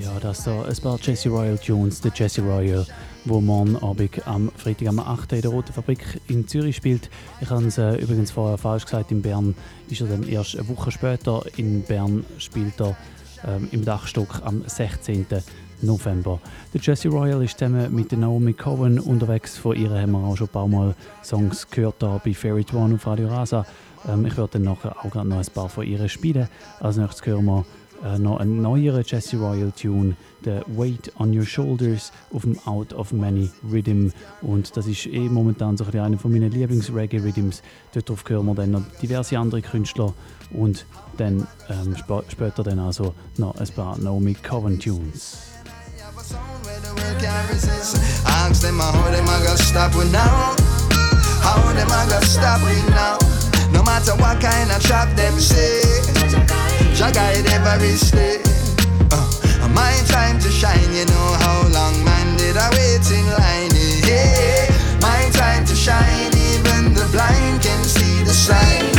Ja, 0.00 0.18
das 0.20 0.42
da 0.42 0.64
ein 0.64 0.76
paar 0.82 0.98
Jesse 1.00 1.28
Royal 1.28 1.56
Tunes, 1.56 2.00
der 2.00 2.10
Jesse 2.12 2.42
Royal, 2.42 2.84
wo 3.24 3.40
morgen 3.40 3.76
Abend 3.76 4.26
am 4.26 4.50
Freitag 4.56 4.88
am 4.88 4.98
8. 4.98 5.34
in 5.34 5.42
der 5.42 5.52
Roten 5.52 5.72
Fabrik 5.72 6.20
in 6.26 6.48
Zürich 6.48 6.74
spielt. 6.74 7.08
Ich 7.40 7.50
habe 7.50 7.64
es 7.66 7.78
äh, 7.78 7.94
übrigens 7.98 8.32
vorher 8.32 8.58
falsch 8.58 8.84
gesagt, 8.84 9.12
in 9.12 9.22
Bern 9.22 9.54
ist 9.90 10.00
er 10.00 10.08
dann 10.08 10.24
erst 10.24 10.58
eine 10.58 10.68
Woche 10.68 10.90
später. 10.90 11.44
In 11.56 11.82
Bern 11.82 12.24
spielt 12.38 12.80
er 12.80 12.96
ähm, 13.46 13.68
im 13.70 13.84
Dachstock 13.84 14.42
am 14.44 14.64
16. 14.66 15.24
November. 15.82 16.40
Der 16.74 16.80
Jesse 16.80 17.10
Royal 17.10 17.44
ist 17.44 17.58
zusammen 17.58 17.94
mit 17.94 18.10
Naomi 18.10 18.54
Cohen 18.54 18.98
unterwegs. 18.98 19.56
Von 19.56 19.76
ihr 19.76 19.90
haben 19.90 20.12
wir 20.12 20.18
auch 20.18 20.36
schon 20.36 20.48
ein 20.48 20.52
paar 20.52 20.66
Mal 20.66 20.96
Songs 21.22 21.68
gehört 21.70 21.96
da 22.00 22.20
bei 22.24 22.34
Fairy 22.34 22.66
One 22.72 22.96
auf 22.96 23.06
Radio 23.06 23.28
Rasa. 23.28 23.66
Ähm, 24.08 24.26
ich 24.26 24.36
werde 24.36 24.52
dann 24.54 24.62
nachher 24.62 24.96
auch 24.98 25.14
noch 25.14 25.38
ein 25.38 25.46
paar 25.54 25.68
von 25.68 25.86
ihr 25.86 26.08
spielen. 26.08 26.48
Als 26.80 26.96
nächstes 26.96 27.26
hören 27.26 27.44
wir 27.44 27.64
äh, 28.04 28.18
noch 28.18 28.38
einen 28.38 28.60
neueren 28.62 29.04
Jesse 29.06 29.36
Royal 29.36 29.72
Tune, 29.72 30.16
der 30.44 30.62
Weight 30.66 31.12
on 31.18 31.36
Your 31.36 31.46
Shoulders 31.46 32.12
auf 32.32 32.42
dem 32.42 32.58
Out 32.66 32.92
of 32.92 33.12
Many 33.12 33.50
Rhythm. 33.70 34.10
Und 34.40 34.76
das 34.76 34.86
ist 34.86 35.06
eh 35.06 35.28
momentan 35.28 35.76
so 35.76 35.84
ein 35.84 35.98
einer 35.98 36.18
von 36.18 36.32
meinen 36.32 36.50
Lieblings-Reggae-Rhythms. 36.50 37.62
Darauf 37.92 38.24
hören 38.28 38.46
wir 38.46 38.54
dann 38.54 38.72
noch 38.72 38.82
diverse 39.00 39.38
andere 39.38 39.62
Künstler 39.62 40.12
und 40.50 40.84
dann 41.16 41.46
ähm, 41.68 41.94
sp 41.94 42.26
später 42.28 42.62
dann 42.62 42.78
also 42.78 43.14
noch 43.36 43.54
ein 43.56 43.68
paar 43.68 43.96
Naomi 43.98 44.34
Coven 44.34 44.78
Tunes. 44.78 45.38
The. 47.20 47.28
Ask 48.26 48.62
them 48.62 48.78
how 48.78 49.10
them 49.10 49.28
I 49.28 49.42
gonna 49.44 49.56
stop 49.56 49.94
we 49.94 50.04
now. 50.10 50.56
How 51.42 51.72
them 51.72 51.88
I 51.90 52.06
gonna 52.08 52.24
stop 52.24 52.60
we 52.62 52.74
now. 52.90 53.41
Matter 53.92 54.16
what 54.16 54.40
kind 54.40 54.72
of 54.72 54.82
trap 54.82 55.14
them 55.16 55.38
say. 55.38 55.82
Jagai 56.96 57.44
never 57.44 57.84
is 57.84 58.10
there. 58.10 58.40
Uh, 59.12 59.68
my 59.68 59.92
time 60.06 60.38
to 60.40 60.48
shine, 60.48 60.94
you 60.94 61.04
know 61.04 61.28
how 61.44 61.68
long 61.68 62.02
man 62.02 62.38
did 62.38 62.56
I 62.56 62.70
wait 62.70 63.04
in 63.12 63.26
line. 63.36 63.70
Yeah, 64.08 64.72
my 65.02 65.28
time 65.32 65.66
to 65.66 65.74
shine, 65.74 66.32
even 66.54 66.94
the 66.94 67.06
blind 67.12 67.60
can 67.60 67.84
see 67.84 68.24
the 68.24 68.32
sign. 68.32 68.91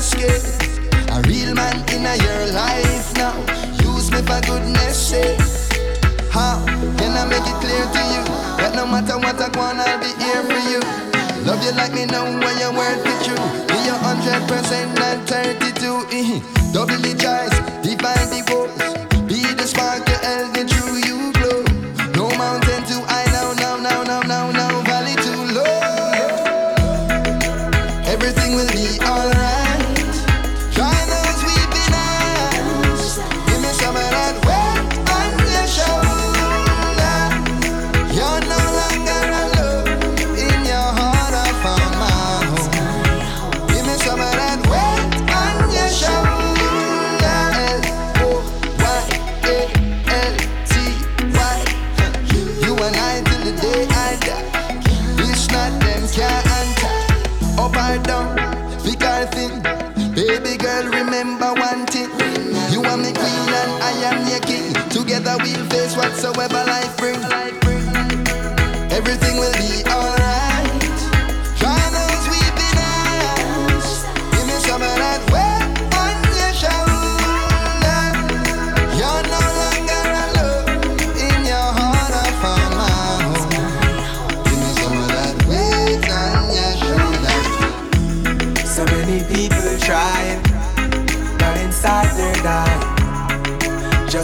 Cascade. 0.00 0.40
A 1.12 1.20
real 1.28 1.54
man 1.54 1.76
in 1.92 2.02
your 2.24 2.42
life 2.56 3.12
now. 3.16 3.36
Use 3.84 4.10
me 4.10 4.20
for 4.24 4.40
goodness 4.48 4.96
sake. 4.96 5.38
How 6.32 6.64
can 6.96 7.12
I 7.20 7.24
make 7.28 7.44
it 7.44 7.58
clear 7.60 7.84
to 7.84 8.02
you 8.14 8.24
that 8.56 8.72
no 8.74 8.86
matter 8.86 9.18
what 9.18 9.36
I 9.36 9.48
want, 9.58 9.78
I'll 9.78 10.00
be 10.00 10.08
here 10.24 10.42
for 10.48 10.62
you. 10.72 10.80
Love 11.44 11.62
you 11.64 11.72
like 11.72 11.92
me 11.92 12.06
know 12.06 12.24
when 12.24 12.56
your 12.58 12.72
word 12.72 13.04
be 13.04 13.12
true. 13.24 13.44
Be 13.68 13.76
your 13.84 14.00
hundred 14.00 14.40
percent, 14.48 14.88
not 14.98 15.28
thirty-two. 15.28 16.00
Double 16.72 16.96
the 16.96 17.12
choice, 17.20 17.56
divide 17.84 18.28
the 18.32 18.40
voice. 18.48 18.99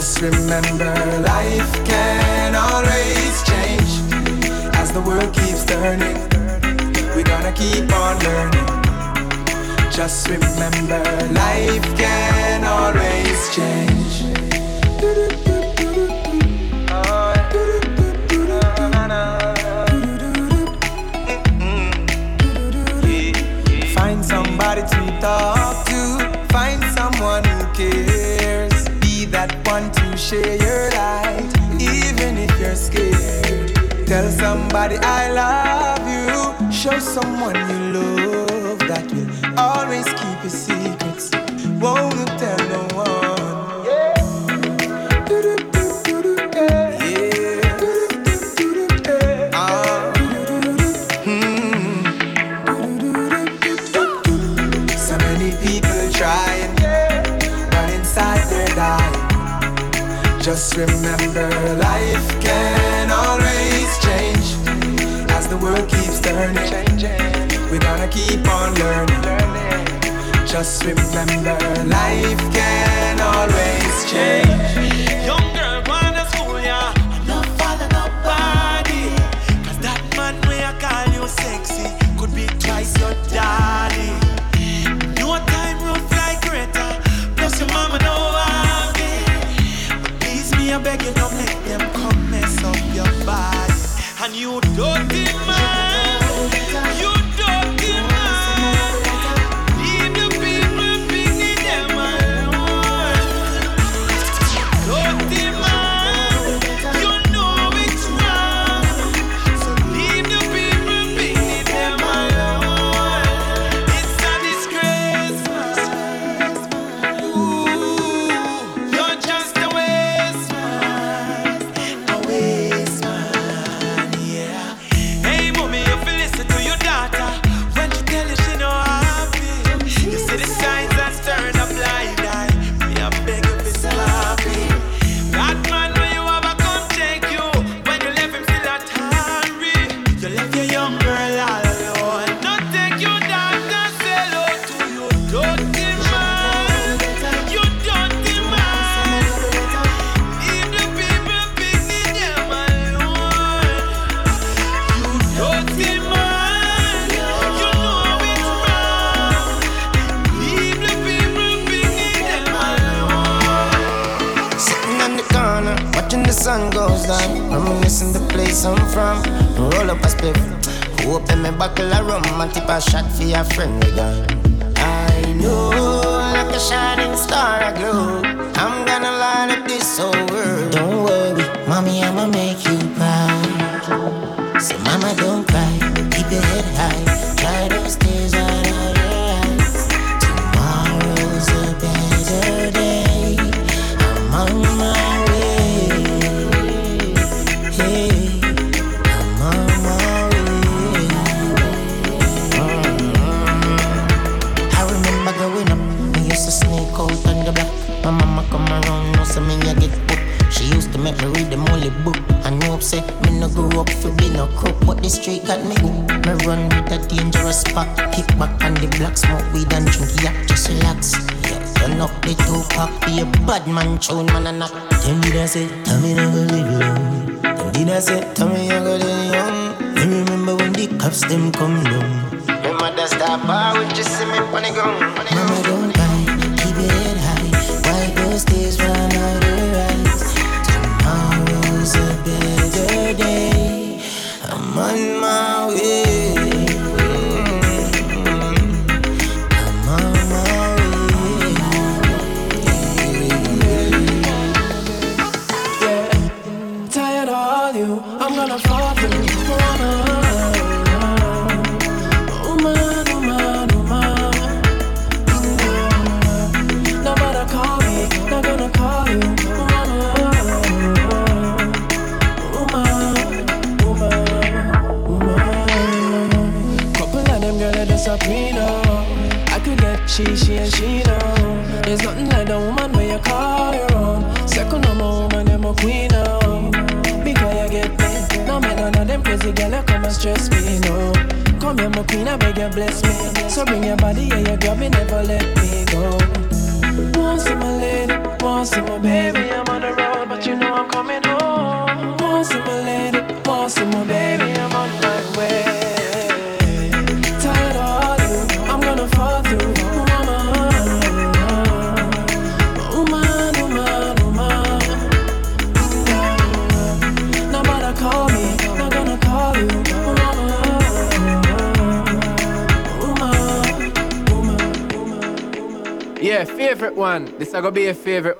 Just 0.07 0.21
remember 0.21 0.95
life 1.19 1.73
can 1.83 2.55
always 2.55 3.43
change. 3.43 3.91
As 4.77 4.89
the 4.93 5.01
world 5.01 5.33
keeps 5.33 5.65
turning 5.65 6.15
We're 7.13 7.25
gonna 7.25 7.51
keep 7.51 7.91
on 7.91 8.17
learning. 8.23 8.67
Just 9.91 10.29
remember 10.29 11.03
life 11.33 11.97
can 11.97 12.63
always 12.63 13.53
change. 13.53 13.97
Somebody 24.23 24.81
to 24.81 25.19
talk 25.21 25.56
share 30.27 30.57
your 30.57 30.89
light, 30.89 31.49
even 31.79 32.37
if 32.37 32.59
you're 32.59 32.75
scared. 32.75 33.73
Tell 34.05 34.29
somebody 34.29 34.97
I 34.97 35.31
love 35.31 36.03
you. 36.03 36.69
Show 36.69 36.99
someone 36.99 37.55
you 37.55 37.79
love 37.95 38.79
that 38.89 39.09
will 39.13 39.29
always 39.57 40.05
keep 40.05 40.39
your 40.43 40.49
secrets. 40.49 41.31
Won't 41.79 42.26
remember 60.77 61.49
life 61.77 62.39
can 62.39 63.09
always 63.09 63.89
change 64.05 64.47
as 65.31 65.47
the 65.47 65.57
world 65.57 65.89
keeps 65.89 66.21
turning. 66.21 67.01
We're 67.71 67.79
gonna 67.79 68.07
keep 68.07 68.47
on 68.47 68.75
learning. 68.75 69.17
Just 70.45 70.85
remember 70.85 71.57
life 71.85 72.53
can 72.53 73.19
always 73.19 74.11
change. 74.11 75.46
don't 94.61 95.16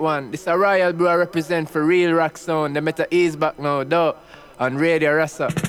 one. 0.07 0.31
This 0.31 0.47
a 0.47 0.57
Royal 0.57 0.93
Brew 0.93 1.09
I 1.09 1.15
represent 1.15 1.69
for 1.69 1.83
real 1.83 2.13
rock 2.13 2.37
sound. 2.37 2.77
They 2.77 2.79
met 2.79 2.95
ease 3.13 3.35
back 3.35 3.59
now, 3.59 3.83
though, 3.83 4.15
on 4.57 4.77
Radio 4.77 5.13
Rasa. 5.13 5.66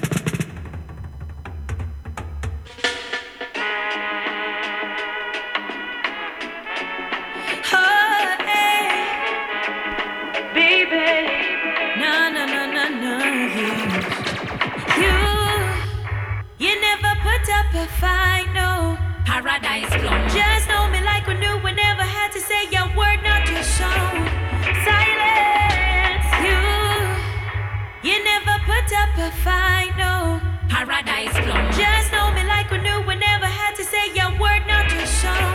Paradise 31.05 31.33
Plum. 31.45 31.73
Just 31.73 32.11
know 32.11 32.33
me 32.33 32.45
like 32.45 32.71
we 32.73 32.79
knew 32.79 33.01
we 33.07 33.15
never 33.15 33.47
had 33.47 33.77
to 33.77 33.85
say 33.85 34.13
your 34.15 34.31
word, 34.33 34.67
not 34.67 34.89
to 34.91 35.07
show 35.07 35.47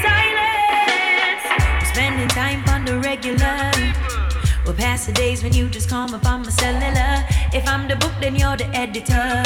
silence. 0.00 1.44
We're 1.78 1.92
Spending 1.92 2.28
time 2.28 2.64
on 2.70 2.86
the 2.86 2.98
regular. 3.00 3.70
We'll 4.64 4.74
pass 4.74 5.04
the 5.04 5.12
days 5.12 5.42
when 5.42 5.52
you 5.52 5.68
just 5.68 5.90
call 5.90 6.14
up 6.14 6.24
on 6.24 6.42
my 6.42 6.48
cellular. 6.48 7.22
If 7.52 7.68
I'm 7.68 7.86
the 7.86 7.96
book, 7.96 8.12
then 8.20 8.34
you're 8.34 8.56
the 8.56 8.66
editor. 8.74 9.42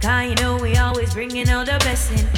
Cause 0.00 0.28
you 0.28 0.34
know 0.36 0.56
we 0.56 0.76
always 0.76 1.14
bringing 1.14 1.50
all 1.50 1.64
the 1.64 1.78
best 1.80 2.12
in. 2.12 2.28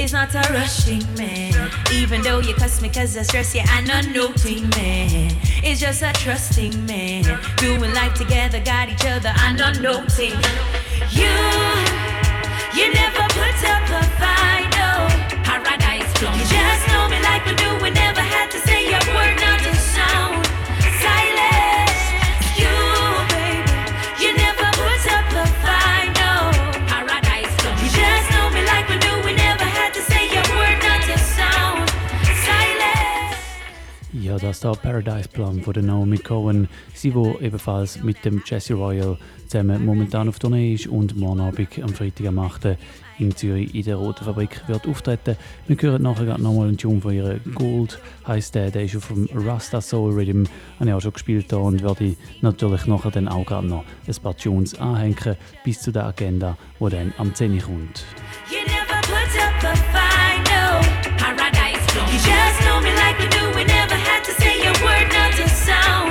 It's 0.00 0.12
not 0.12 0.32
a 0.34 0.52
rushing 0.52 1.02
man. 1.14 1.70
Even 1.92 2.22
though 2.22 2.38
you 2.38 2.54
cuss 2.54 2.80
me 2.80 2.88
cause 2.88 3.16
I 3.16 3.22
stress 3.22 3.52
you, 3.54 3.62
I'm 3.66 3.84
not 3.84 4.06
noting 4.08 4.68
man. 4.70 5.36
It's 5.64 5.80
just 5.80 6.02
a 6.02 6.12
trusting 6.12 6.86
man. 6.86 7.24
Doing 7.56 7.92
life 7.94 8.14
together, 8.14 8.60
got 8.60 8.88
each 8.88 9.04
other, 9.04 9.32
I'm 9.34 9.56
not 9.56 9.80
noting. 9.80 10.34
You, 11.14 11.28
you 12.72 12.90
never 12.94 13.11
Ja, 34.42 34.48
das 34.48 34.60
da 34.60 34.72
Paradise 34.72 35.28
Plum 35.28 35.62
von 35.62 35.72
der 35.72 35.82
Naomi 35.82 36.18
Cohen. 36.18 36.68
Sie, 36.94 37.14
wo 37.14 37.38
ebenfalls 37.40 38.02
mit 38.02 38.24
dem 38.24 38.42
Jesse 38.44 38.74
Royal 38.74 39.16
zusammen 39.46 39.84
momentan 39.84 40.28
auf 40.28 40.38
Tournee 40.38 40.74
ist 40.74 40.86
und 40.86 41.16
morgen 41.16 41.40
Abend 41.40 41.68
am 41.82 41.90
Freitag 41.90 42.26
am 42.26 42.38
8. 42.38 42.76
in 43.18 43.36
Zürich 43.36 43.74
in 43.74 43.84
der 43.84 43.96
Roten 43.96 44.24
Fabrik 44.24 44.62
wird 44.66 44.86
auftreten. 44.88 45.36
Wir 45.66 45.76
hören 45.80 46.02
nachher 46.02 46.24
gerade 46.24 46.42
nochmal 46.42 46.68
einen 46.68 46.78
Tune 46.78 47.00
von 47.00 47.12
ihr. 47.12 47.40
Gold 47.54 48.00
heisst 48.26 48.54
der, 48.54 48.70
der 48.70 48.84
ist 48.84 48.96
auf 48.96 49.08
dem 49.08 49.28
Rasta 49.32 49.80
Soul 49.80 50.12
Rhythm. 50.12 50.44
Habe 50.78 50.90
ich 50.90 50.94
auch 50.94 51.00
schon 51.00 51.12
gespielt 51.12 51.52
da 51.52 51.58
und 51.58 51.82
werde 51.82 52.16
natürlich 52.40 52.86
nachher 52.86 53.10
dann 53.10 53.28
auch 53.28 53.46
gerade 53.46 53.66
noch 53.66 53.84
ein 54.06 54.22
paar 54.22 54.36
Tunes 54.36 54.74
anhängen 54.78 55.36
bis 55.64 55.80
zu 55.80 55.92
der 55.92 56.06
Agenda, 56.06 56.56
die 56.80 56.90
dann 56.90 57.12
am 57.18 57.34
10 57.34 57.54
Uhr 57.54 57.60
kommt. 57.60 58.04
You 58.50 58.58
never 58.66 59.00
put 59.02 59.40
up 59.40 59.64
a 59.64 60.38
no. 60.48 60.80
Paradise 61.16 61.86
Plum. 61.88 62.06
You 62.06 62.18
just 62.18 62.60
know 62.62 62.80
me 62.80 62.92
like 62.94 63.18
we 63.18 63.28
do, 63.28 63.71
sound. 65.64 66.01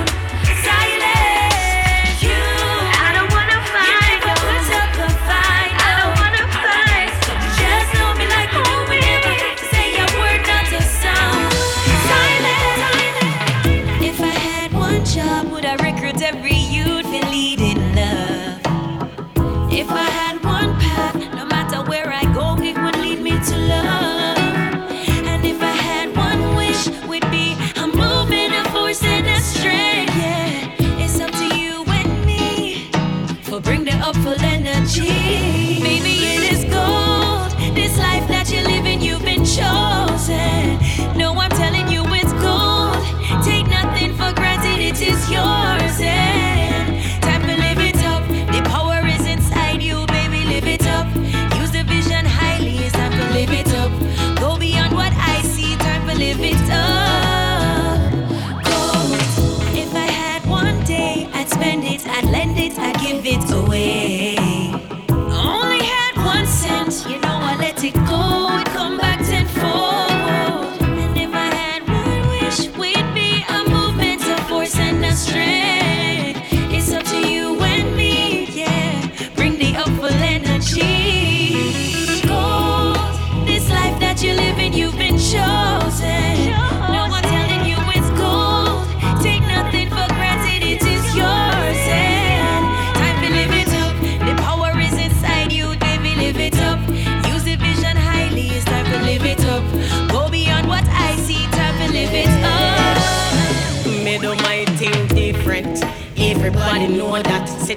Energy. 35.00 35.31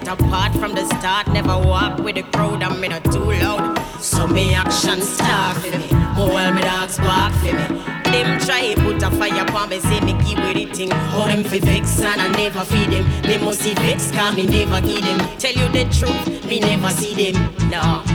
Sit 0.06 0.20
apart 0.20 0.54
from 0.58 0.74
the 0.74 0.86
start. 0.86 1.28
Never 1.30 1.58
walk 1.58 1.98
with 1.98 2.16
the 2.16 2.22
crowd. 2.22 2.62
I'm 2.62 2.80
not 2.80 3.04
too 3.06 3.32
loud. 3.42 3.76
So 4.00 4.28
me 4.28 4.54
action 4.54 5.02
start 5.02 5.58
for 5.58 5.78
me. 5.80 5.88
While 6.16 6.54
me 6.54 6.62
dogs 6.62 7.00
bark 7.00 7.34
for 7.34 7.46
me. 7.46 7.82
Them 8.12 8.40
try 8.40 8.76
put 8.76 9.02
a 9.02 9.10
fire 9.10 9.44
upon 9.44 9.70
me, 9.70 9.80
say 9.80 10.00
me 10.02 10.14
give 10.24 10.38
with 10.38 10.56
the 10.58 10.66
thing. 10.66 10.90
Them 10.90 11.44
fi 11.44 11.60
vex 11.60 12.00
and 12.02 12.22
I 12.22 12.28
never 12.34 12.64
feed 12.66 12.92
them. 12.92 13.22
They 13.24 13.40
must 13.40 13.62
see 13.62 13.74
vex, 13.74 14.12
cause 14.12 14.36
me 14.36 14.46
never 14.46 14.80
give 14.80 15.02
them. 15.02 15.20
Tell 15.40 15.54
you 15.54 15.68
the 15.70 15.86
truth, 15.92 16.46
me 16.46 16.60
never 16.60 16.90
see 16.90 17.32
them. 17.32 17.70
No. 17.72 18.04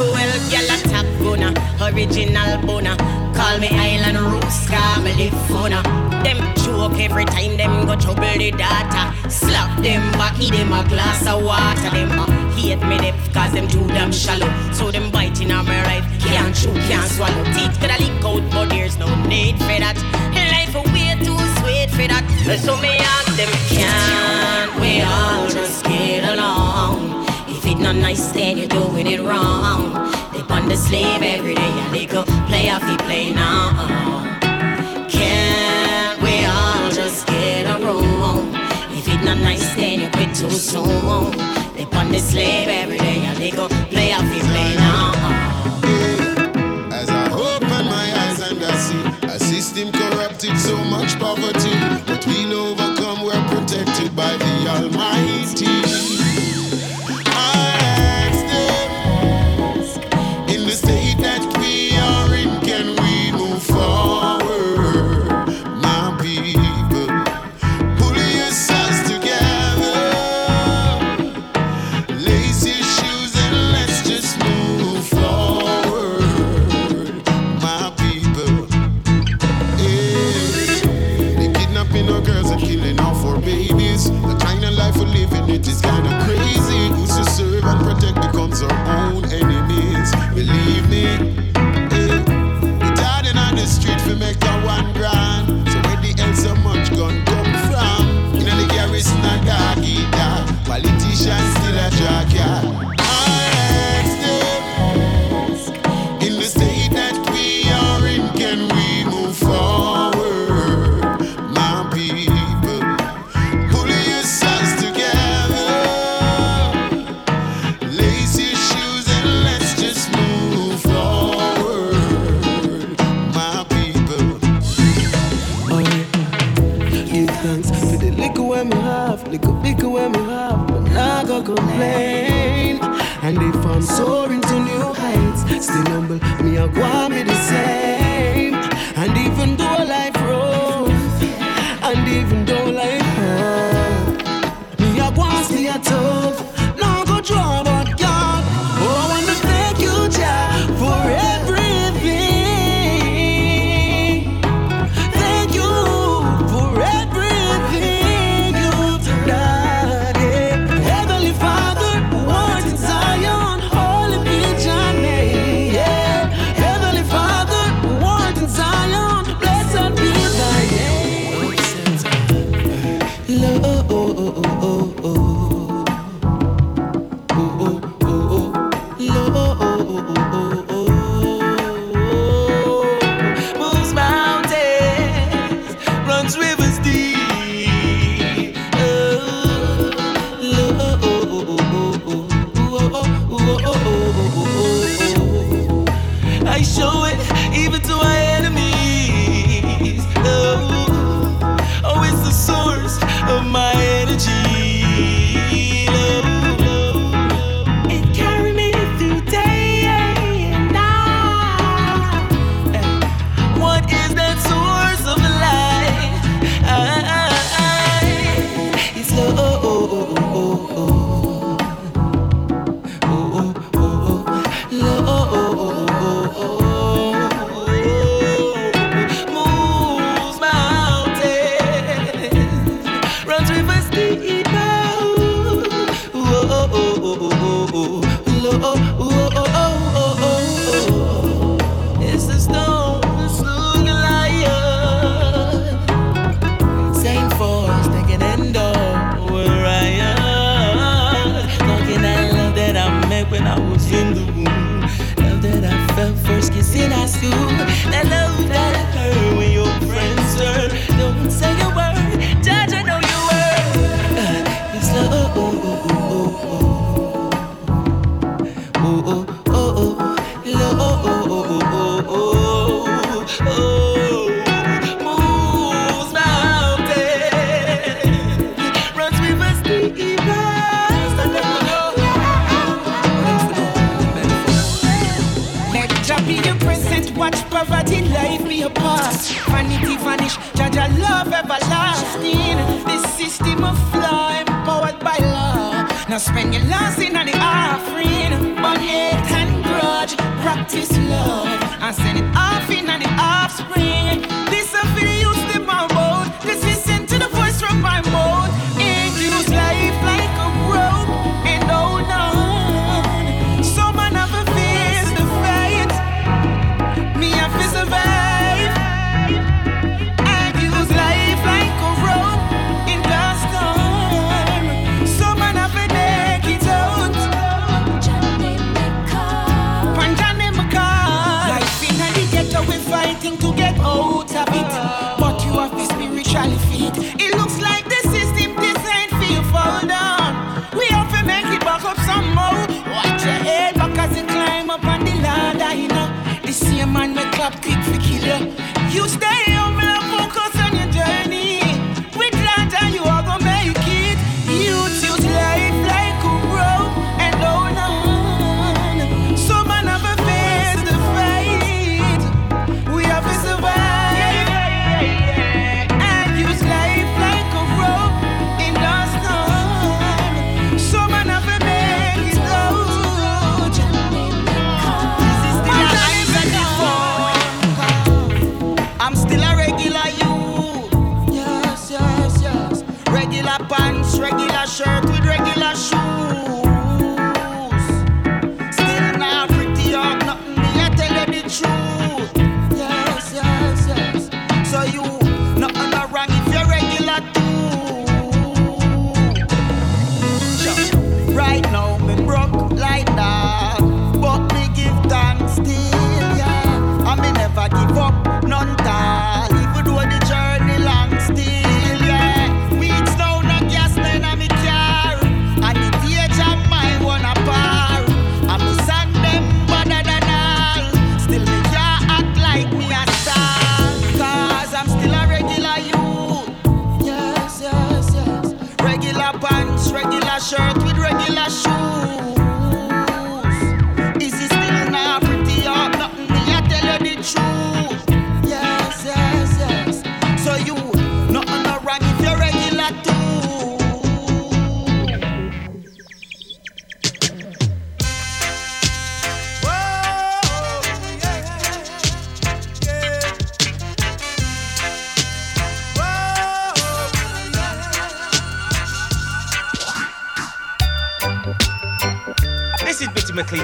Well, 0.00 0.32
gyal 0.48 0.64
a 0.64 0.88
top 0.88 1.04
gunner, 1.20 1.52
original 1.84 2.56
boner. 2.66 2.96
Call 3.40 3.58
me 3.58 3.68
Island 3.68 4.18
Roots, 4.18 4.68
call 4.68 5.00
me 5.02 5.14
live 5.14 5.32
funna. 5.48 5.80
Them 6.22 6.36
joke 6.56 7.00
every 7.00 7.24
time 7.24 7.56
them 7.56 7.86
go 7.86 7.96
trouble 7.96 8.36
the 8.36 8.50
data. 8.50 9.30
Slap 9.30 9.80
them 9.80 10.12
back, 10.12 10.38
eat 10.38 10.52
them 10.52 10.70
a 10.74 10.86
glass 10.86 11.26
of 11.26 11.42
water. 11.42 11.88
Them 11.88 12.10
a 12.20 12.26
hate 12.52 12.82
me 12.86 12.98
depth, 12.98 13.32
cause 13.32 13.52
them 13.52 13.66
too 13.66 13.86
damn 13.88 14.12
shallow. 14.12 14.52
So 14.74 14.90
them 14.90 15.10
biting 15.10 15.50
on 15.52 15.64
my 15.64 15.82
life, 15.84 16.04
can't 16.20 16.54
chew, 16.54 16.74
can't 16.88 17.10
swallow. 17.10 17.42
Teeth 17.54 17.80
coulda 17.80 17.96
leak 17.98 18.22
out, 18.22 18.42
but 18.52 18.68
there's 18.68 18.98
no 18.98 19.08
need 19.24 19.56
for 19.56 19.78
that. 19.84 19.96
Life 20.52 20.74
a 20.76 20.82
way 20.92 21.16
too 21.24 21.40
sweet 21.60 21.88
for 21.96 22.06
that. 22.12 22.24
So 22.60 22.76
me 22.76 22.98
ask 22.98 23.36
them, 23.38 23.48
can't 23.72 24.80
we 24.82 25.00
all 25.00 25.48
just 25.48 25.82
get 25.84 26.28
along? 26.28 27.24
If 27.48 27.64
it 27.64 27.78
not 27.78 27.96
nice, 27.96 28.32
then 28.32 28.58
you're 28.58 28.68
doing 28.68 29.06
it 29.06 29.22
wrong 29.22 30.19
on 30.60 30.68
the 30.68 30.76
slave 30.76 31.22
every 31.22 31.54
day. 31.54 31.72
A 31.86 31.90
little 31.90 32.24
play 32.48 32.70
off 32.70 32.82
the 32.82 32.96
play 33.04 33.32
now. 33.32 33.72
Can't 35.08 36.20
we 36.22 36.44
all 36.44 36.90
just 36.90 37.26
get 37.26 37.64
a 37.66 37.76
room? 37.84 38.54
If 38.98 39.08
it's 39.08 39.24
not 39.24 39.38
nice, 39.38 39.74
then 39.74 40.00
you 40.00 40.10
quit 40.10 40.34
too 40.34 40.50
soon. 40.50 41.32
They 41.74 41.86
on 41.98 42.12
the 42.12 42.18
slave 42.18 42.68
every 42.68 42.98
day. 42.98 43.26
A 43.30 43.34
little 43.38 43.68
play 43.92 44.12
off 44.12 44.26
the 44.32 44.40
play 44.50 44.74
now. 44.76 45.12
As 46.92 47.08
I 47.08 47.24
open 47.32 47.84
my 47.96 48.06
eyes 48.22 48.40
and 48.48 48.62
I 48.62 48.74
see 48.86 49.04
a 49.26 49.38
system 49.38 49.92
corrupted 49.92 50.58
so 50.58 50.76
much 50.84 51.18
poverty, 51.18 51.74
but 52.06 52.26
we'll 52.26 52.52
overcome. 52.52 53.24
We're 53.24 53.44
protected 53.48 54.14
by 54.14 54.36
the 54.36 54.52
Almighty. 54.68 55.09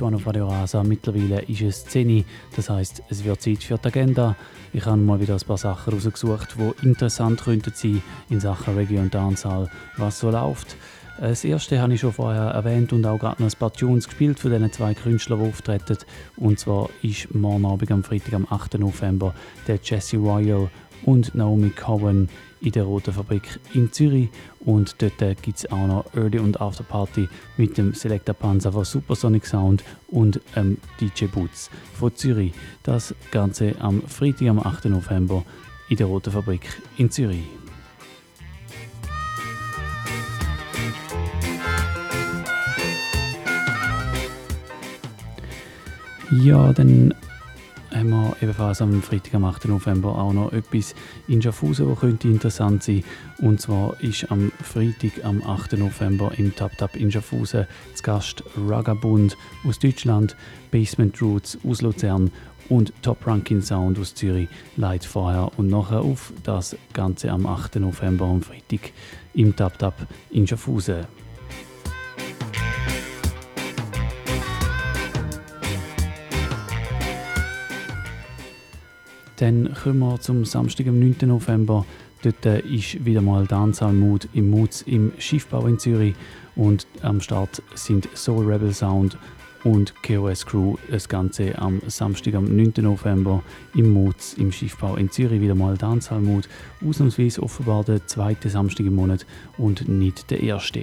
One 0.00 0.16
auf 0.16 0.26
Radio 0.26 0.46
Rasa. 0.46 0.82
Mittlerweile 0.82 1.42
ist 1.42 1.62
es 1.62 1.84
10 1.86 2.10
Uhr, 2.10 2.24
das 2.54 2.68
heisst, 2.68 3.02
es 3.08 3.24
wird 3.24 3.40
Zeit 3.40 3.64
für 3.64 3.78
die 3.78 3.86
Agenda. 3.86 4.36
Ich 4.72 4.84
habe 4.84 4.98
mal 4.98 5.18
wieder 5.20 5.34
ein 5.34 5.40
paar 5.40 5.56
Sachen 5.56 5.94
rausgesucht, 5.94 6.56
die 6.58 6.86
interessant 6.86 7.42
könnten 7.42 7.72
sein 7.74 8.02
in 8.28 8.38
Sachen 8.38 8.74
Reggae 8.76 8.98
und 8.98 9.14
Dancehall, 9.14 9.70
was 9.96 10.20
so 10.20 10.30
läuft. 10.30 10.76
Das 11.18 11.42
erste 11.42 11.80
habe 11.80 11.94
ich 11.94 12.00
schon 12.00 12.12
vorher 12.12 12.50
erwähnt 12.50 12.92
und 12.92 13.04
auch 13.06 13.18
gerade 13.18 13.42
noch 13.42 13.50
ein 13.50 13.58
paar 13.58 13.72
Tunes 13.72 14.06
gespielt 14.06 14.38
von 14.38 14.52
diesen 14.52 14.72
zwei 14.72 14.94
Künstlern, 14.94 15.40
die 15.42 15.48
auftreten. 15.48 15.98
Und 16.36 16.60
zwar 16.60 16.90
ist 17.02 17.34
morgen 17.34 17.64
Abend 17.64 17.90
am 17.90 18.04
Freitag, 18.04 18.34
am 18.34 18.46
8. 18.48 18.78
November, 18.78 19.34
der 19.66 19.80
Jesse 19.82 20.18
Royal 20.18 20.70
und 21.04 21.34
Naomi 21.34 21.70
Cohen 21.70 22.28
in 22.60 22.72
der 22.72 22.84
Roten 22.84 23.12
Fabrik 23.12 23.58
in 23.74 23.92
Zürich. 23.92 24.28
Und 24.68 25.00
dort 25.00 25.40
gibt 25.40 25.56
es 25.56 25.72
auch 25.72 25.86
noch 25.86 26.14
Early 26.14 26.38
und 26.38 26.60
After 26.60 26.84
Party 26.84 27.26
mit 27.56 27.78
dem 27.78 27.94
Selector 27.94 28.34
Panzer 28.34 28.70
von 28.70 28.84
Supersonic 28.84 29.46
Sound 29.46 29.82
und 30.08 30.42
ähm, 30.56 30.76
DJ 31.00 31.24
Boots 31.24 31.70
von 31.94 32.14
Zürich. 32.14 32.52
Das 32.82 33.14
Ganze 33.30 33.74
am 33.78 34.02
Freitag, 34.02 34.48
am 34.48 34.58
8. 34.58 34.84
November 34.84 35.42
in 35.88 35.96
der 35.96 36.06
Roten 36.06 36.30
Fabrik 36.30 36.68
in 36.98 37.10
Zürich. 37.10 37.46
Ja, 46.30 46.74
dann 46.74 47.14
haben 47.98 48.10
wir 48.10 48.36
ebenfalls 48.40 48.80
am 48.80 49.02
Freitag, 49.02 49.34
am 49.34 49.44
8. 49.44 49.66
November 49.66 50.16
auch 50.16 50.32
noch 50.32 50.52
etwas 50.52 50.94
in 51.26 51.42
Schaffhausen, 51.42 51.88
das 51.88 51.98
könnte 51.98 52.28
interessant 52.28 52.82
sein. 52.82 53.02
Und 53.38 53.60
zwar 53.60 54.00
ist 54.00 54.30
am 54.30 54.52
Freitag, 54.62 55.24
am 55.24 55.42
8. 55.42 55.72
November 55.72 56.30
im 56.36 56.54
Tap 56.54 56.76
Tap 56.78 56.94
in 56.96 57.10
Schaffhausen 57.10 57.66
zu 57.94 58.02
Gast 58.02 58.44
Ragabund 58.56 59.36
aus 59.66 59.78
Deutschland, 59.78 60.36
Basement 60.70 61.20
Roots 61.20 61.58
aus 61.66 61.82
Luzern 61.82 62.30
und 62.68 62.92
Top 63.02 63.26
Ranking 63.26 63.62
Sound 63.62 63.98
aus 63.98 64.14
Zürich 64.14 64.48
leitet 64.76 65.08
vorher 65.08 65.50
und 65.56 65.68
nachher 65.68 66.00
auf. 66.00 66.32
Das 66.44 66.76
Ganze 66.92 67.30
am 67.30 67.46
8. 67.46 67.76
November 67.76 68.26
am 68.26 68.42
Freitag 68.42 68.92
im 69.34 69.56
Tap 69.56 69.78
Tap 69.78 69.94
in 70.30 70.46
Schaffhausen. 70.46 71.06
Dann 79.38 79.72
kommen 79.72 80.00
wir 80.00 80.20
zum 80.20 80.44
Samstag, 80.44 80.88
am 80.88 80.98
9. 80.98 81.16
November. 81.22 81.86
Dort 82.22 82.44
äh, 82.44 82.58
ist 82.60 83.04
wieder 83.04 83.22
mal 83.22 83.46
Dancehall 83.46 83.92
Mood 83.92 84.28
im 84.34 84.50
Moods 84.50 84.82
im 84.82 85.12
Schiffbau 85.18 85.66
in 85.66 85.78
Zürich. 85.78 86.16
Und 86.56 86.88
am 87.02 87.20
Start 87.20 87.62
sind 87.76 88.08
Soul 88.16 88.50
Rebel 88.50 88.74
Sound 88.74 89.16
und 89.62 89.94
KOS 90.02 90.44
Crew. 90.44 90.74
Das 90.90 91.08
Ganze 91.08 91.56
am 91.56 91.80
Samstag, 91.86 92.34
am 92.34 92.44
9. 92.56 92.72
November 92.78 93.44
im 93.76 93.92
Moods 93.92 94.34
im 94.34 94.50
Schiffbau 94.50 94.96
in 94.96 95.08
Zürich. 95.08 95.40
Wieder 95.40 95.54
mal 95.54 95.76
Dancehall 95.76 96.20
Mood. 96.20 96.48
Ausnahmsweise 96.84 97.40
offenbar 97.40 97.84
der 97.84 98.04
zweite 98.08 98.48
Samstag 98.48 98.86
im 98.86 98.96
Monat 98.96 99.24
und 99.56 99.88
nicht 99.88 100.32
der 100.32 100.42
erste. 100.42 100.82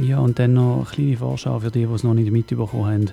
Ja, 0.00 0.18
und 0.18 0.38
dann 0.38 0.54
noch 0.54 0.76
eine 0.76 0.84
kleine 0.86 1.16
Vorschau 1.18 1.60
für 1.60 1.70
die, 1.70 1.84
die 1.84 1.92
es 1.92 2.04
noch 2.04 2.14
nicht 2.14 2.30
mitbekommen 2.30 2.86
haben. 2.86 3.10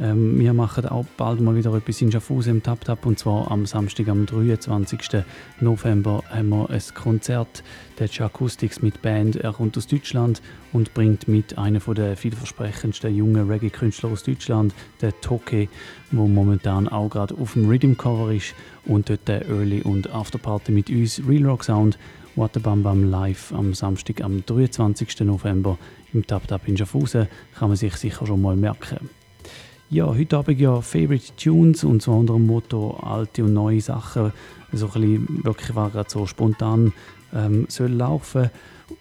Ähm, 0.00 0.40
wir 0.40 0.52
machen 0.52 0.86
auch 0.86 1.04
bald 1.16 1.40
mal 1.40 1.54
wieder 1.54 1.72
etwas 1.72 2.00
in 2.00 2.10
Schaffhausen 2.10 2.56
im 2.56 2.62
Tap 2.62 2.84
Tap 2.84 3.06
und 3.06 3.20
zwar 3.20 3.52
am 3.52 3.64
Samstag, 3.66 4.08
am 4.08 4.26
23. 4.26 5.22
November 5.60 6.24
haben 6.28 6.48
wir 6.48 6.68
ein 6.68 6.82
Konzert 6.94 7.62
der 8.00 8.08
Acoustics 8.18 8.82
mit 8.82 9.00
Band. 9.02 9.36
Er 9.36 9.52
kommt 9.52 9.78
aus 9.78 9.86
Deutschland 9.86 10.42
und 10.72 10.92
bringt 10.94 11.28
mit 11.28 11.56
einen 11.56 11.80
der 11.94 12.16
vielversprechendsten 12.16 13.14
jungen 13.14 13.48
Reggae-Künstler 13.48 14.10
aus 14.10 14.24
Deutschland, 14.24 14.74
der 15.00 15.18
Toke, 15.20 15.68
wo 16.10 16.26
momentan 16.26 16.88
auch 16.88 17.10
gerade 17.10 17.36
auf 17.36 17.52
dem 17.52 17.68
Rhythm 17.68 17.94
Cover 17.94 18.32
ist 18.32 18.56
und 18.86 19.08
dort 19.08 19.28
der 19.28 19.48
Early 19.48 19.82
und 19.82 20.10
Afterparty 20.10 20.72
mit 20.72 20.90
uns 20.90 21.22
Real 21.28 21.46
Rock 21.46 21.62
Sound 21.62 21.96
What 22.36 22.60
Bam 22.60 23.10
live 23.10 23.52
am 23.52 23.74
Samstag, 23.74 24.20
am 24.20 24.44
23. 24.44 25.20
November 25.20 25.78
im 26.12 26.26
Tap 26.26 26.48
Tap 26.48 26.66
in 26.66 26.76
Schaffhausen. 26.76 27.28
Kann 27.54 27.68
man 27.68 27.76
sich 27.76 27.94
sicher 27.94 28.26
schon 28.26 28.42
mal 28.42 28.56
merken. 28.56 29.08
Ja, 29.88 30.06
heute 30.08 30.38
Abend 30.38 30.58
ja 30.58 30.80
Favorite 30.80 31.36
Tunes 31.36 31.84
und 31.84 32.02
zwar 32.02 32.16
unter 32.16 32.34
dem 32.34 32.46
Motto 32.46 32.98
alte 33.00 33.44
und 33.44 33.52
neue 33.52 33.80
Sachen. 33.80 34.32
So 34.72 34.86
ein 34.86 34.92
bisschen 34.92 35.44
wirklich 35.44 35.76
war 35.76 35.90
gerade 35.90 36.10
so 36.10 36.26
spontan 36.26 36.92
ähm, 37.32 37.66
soll 37.68 37.92
laufen. 37.92 38.50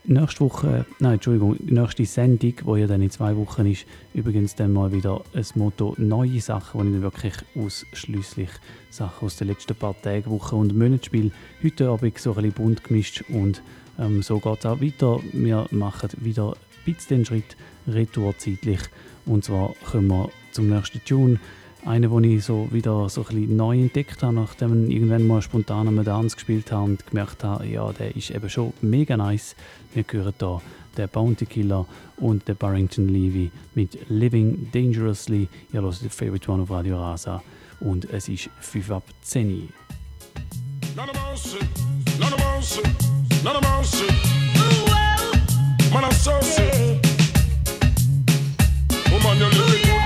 Nächste 0.06 0.42
Woche, 0.42 0.86
nein, 1.00 1.14
Entschuldigung, 1.14 1.56
die 1.60 1.74
nächste 1.74 2.04
Sendung, 2.04 2.54
die 2.58 2.82
ja 2.82 2.88
dann 2.88 3.02
in 3.02 3.10
zwei 3.10 3.38
Wochen 3.38 3.66
ist, 3.66 3.86
übrigens 4.14 4.54
dann 4.54 4.74
mal 4.74 4.92
wieder 4.92 5.24
ein 5.34 5.46
Motto 5.56 5.96
neue 5.98 6.42
Sachen, 6.42 6.82
wo 6.82 6.84
ich 6.84 6.92
dann 6.92 7.02
wirklich 7.02 7.34
ausschließlich 7.56 8.50
Sachen 8.90 9.26
aus 9.26 9.38
den 9.38 9.48
letzten 9.48 9.76
paar 9.76 9.96
Tagen, 10.02 10.30
Wochen 10.30 10.56
und 10.56 10.78
Monaten 10.78 11.06
spiele. 11.06 11.32
Heute 11.64 11.88
Abend 11.88 12.18
so 12.18 12.32
ein 12.32 12.36
bisschen 12.36 12.52
bunt 12.52 12.84
gemischt 12.84 13.24
und 13.30 13.62
ähm, 13.98 14.22
so 14.24 14.40
geht 14.40 14.60
es 14.60 14.66
auch 14.66 14.82
weiter. 14.82 15.22
Wir 15.32 15.68
machen 15.72 16.10
wieder 16.18 16.50
ein 16.52 16.94
bisschen 16.94 17.20
den 17.20 17.26
Schritt 17.26 17.56
retour 17.88 18.38
zeitlich 18.38 18.82
und 19.26 19.46
zwar 19.46 19.74
kommen 19.90 20.10
wir 20.10 20.30
zum 20.52 20.68
nächsten 20.68 21.00
Tune. 21.06 21.40
Einen, 21.86 22.10
den 22.10 22.24
ich 22.24 22.46
so 22.46 22.70
wieder 22.72 23.10
so 23.10 23.22
ein 23.22 23.28
bisschen 23.28 23.56
neu 23.58 23.78
entdeckt 23.78 24.24
habe, 24.24 24.34
nachdem 24.34 24.86
ich 24.88 24.96
irgendwann 24.96 25.28
mal 25.28 25.42
spontan 25.42 25.88
am 25.88 26.04
Dance 26.04 26.36
gespielt 26.36 26.72
habe 26.72 26.84
und 26.86 27.08
gemerkt 27.08 27.44
habe, 27.44 27.68
ja, 27.68 27.92
der 27.92 28.16
ist 28.16 28.32
eben 28.32 28.50
schon 28.50 28.72
mega 28.82 29.18
nice. 29.18 29.56
Wir 29.94 30.06
hören 30.10 30.34
hier 30.40 30.62
den 30.98 31.10
Bounty 31.10 31.46
Killer 31.46 31.86
und 32.18 32.48
den 32.48 32.56
Barrington 32.56 33.10
Levy 33.10 33.52
mit 33.76 33.98
Living 34.10 34.70
Dangerously. 34.72 35.50
Ihr 35.74 35.82
hört 35.82 36.02
den 36.02 36.10
Favorite 36.10 36.50
One 36.50 36.64
auf 36.64 36.72
Radio 36.72 36.98
Rasa 36.98 37.44
und 37.82 38.06
es 38.06 38.30
ist 38.30 38.50
5 38.62 38.92
ab 38.92 39.04
10 39.22 39.70
None 40.96 41.10
of 41.10 41.16
mercy, 41.30 41.60
none 42.20 42.34
of 42.34 42.40
mercy, 42.40 42.82
none 43.44 43.58
of 43.58 43.64
mercy. 43.64 44.08
Man, 45.94 46.04
I'm 46.06 46.12
saucy. 46.14 47.00
Woman, 49.12 49.38
you're 49.38 49.50
living 49.50 50.03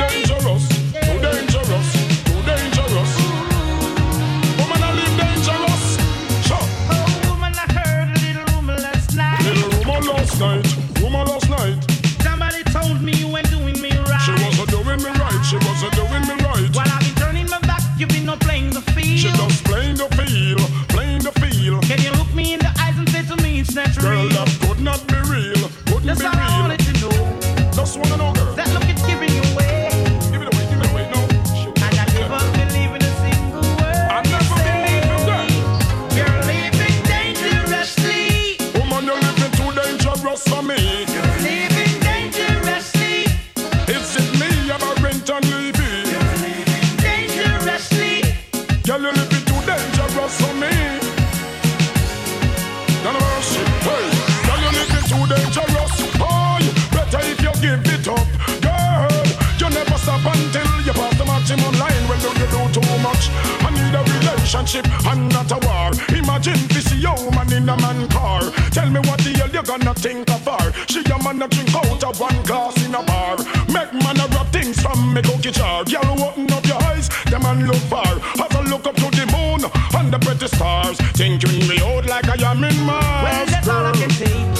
relationship 64.67 65.05
and 65.07 65.29
not 65.31 65.51
a 65.51 65.59
war. 65.67 65.91
Imagine 66.17 66.67
this 66.69 66.91
a 66.91 67.23
woman 67.23 67.53
in 67.53 67.69
a 67.69 67.77
man 67.77 68.07
car. 68.09 68.41
Tell 68.71 68.89
me 68.89 68.99
what 69.01 69.19
the 69.19 69.31
hell 69.37 69.49
you 69.49 69.63
gonna 69.63 69.93
think 69.93 70.29
of 70.29 70.45
her? 70.45 70.71
She 70.87 70.99
a 70.99 71.23
man 71.23 71.41
a 71.41 71.47
drink 71.47 71.73
out 71.75 72.03
of 72.03 72.19
one 72.19 72.41
glass 72.43 72.75
in 72.85 72.95
a 72.95 73.03
bar. 73.03 73.37
Make 73.67 73.93
man 73.93 74.19
a 74.19 74.27
rub 74.35 74.47
things 74.51 74.79
from 74.81 75.13
me 75.13 75.21
cookie 75.21 75.51
jar. 75.51 75.83
Girl, 75.85 76.21
open 76.21 76.51
up 76.51 76.65
your 76.65 76.81
eyes, 76.83 77.09
the 77.29 77.39
man 77.39 77.67
look 77.67 77.81
far. 77.89 78.07
As 78.07 78.55
I 78.55 78.61
look 78.63 78.87
up 78.87 78.95
to 78.95 79.09
the 79.11 79.25
moon 79.31 79.69
and 79.97 80.13
the 80.13 80.19
pretty 80.19 80.47
stars, 80.47 80.97
thinking 81.15 81.67
me 81.67 81.79
out 81.81 82.05
like 82.05 82.27
I 82.27 82.51
am 82.51 82.63
in 82.63 82.77
Mars. 82.81 83.23
Well, 83.23 83.45
that's 83.45 83.67
all 83.67 83.85
I 83.85 83.91
can 83.93 84.09
say. 84.09 84.56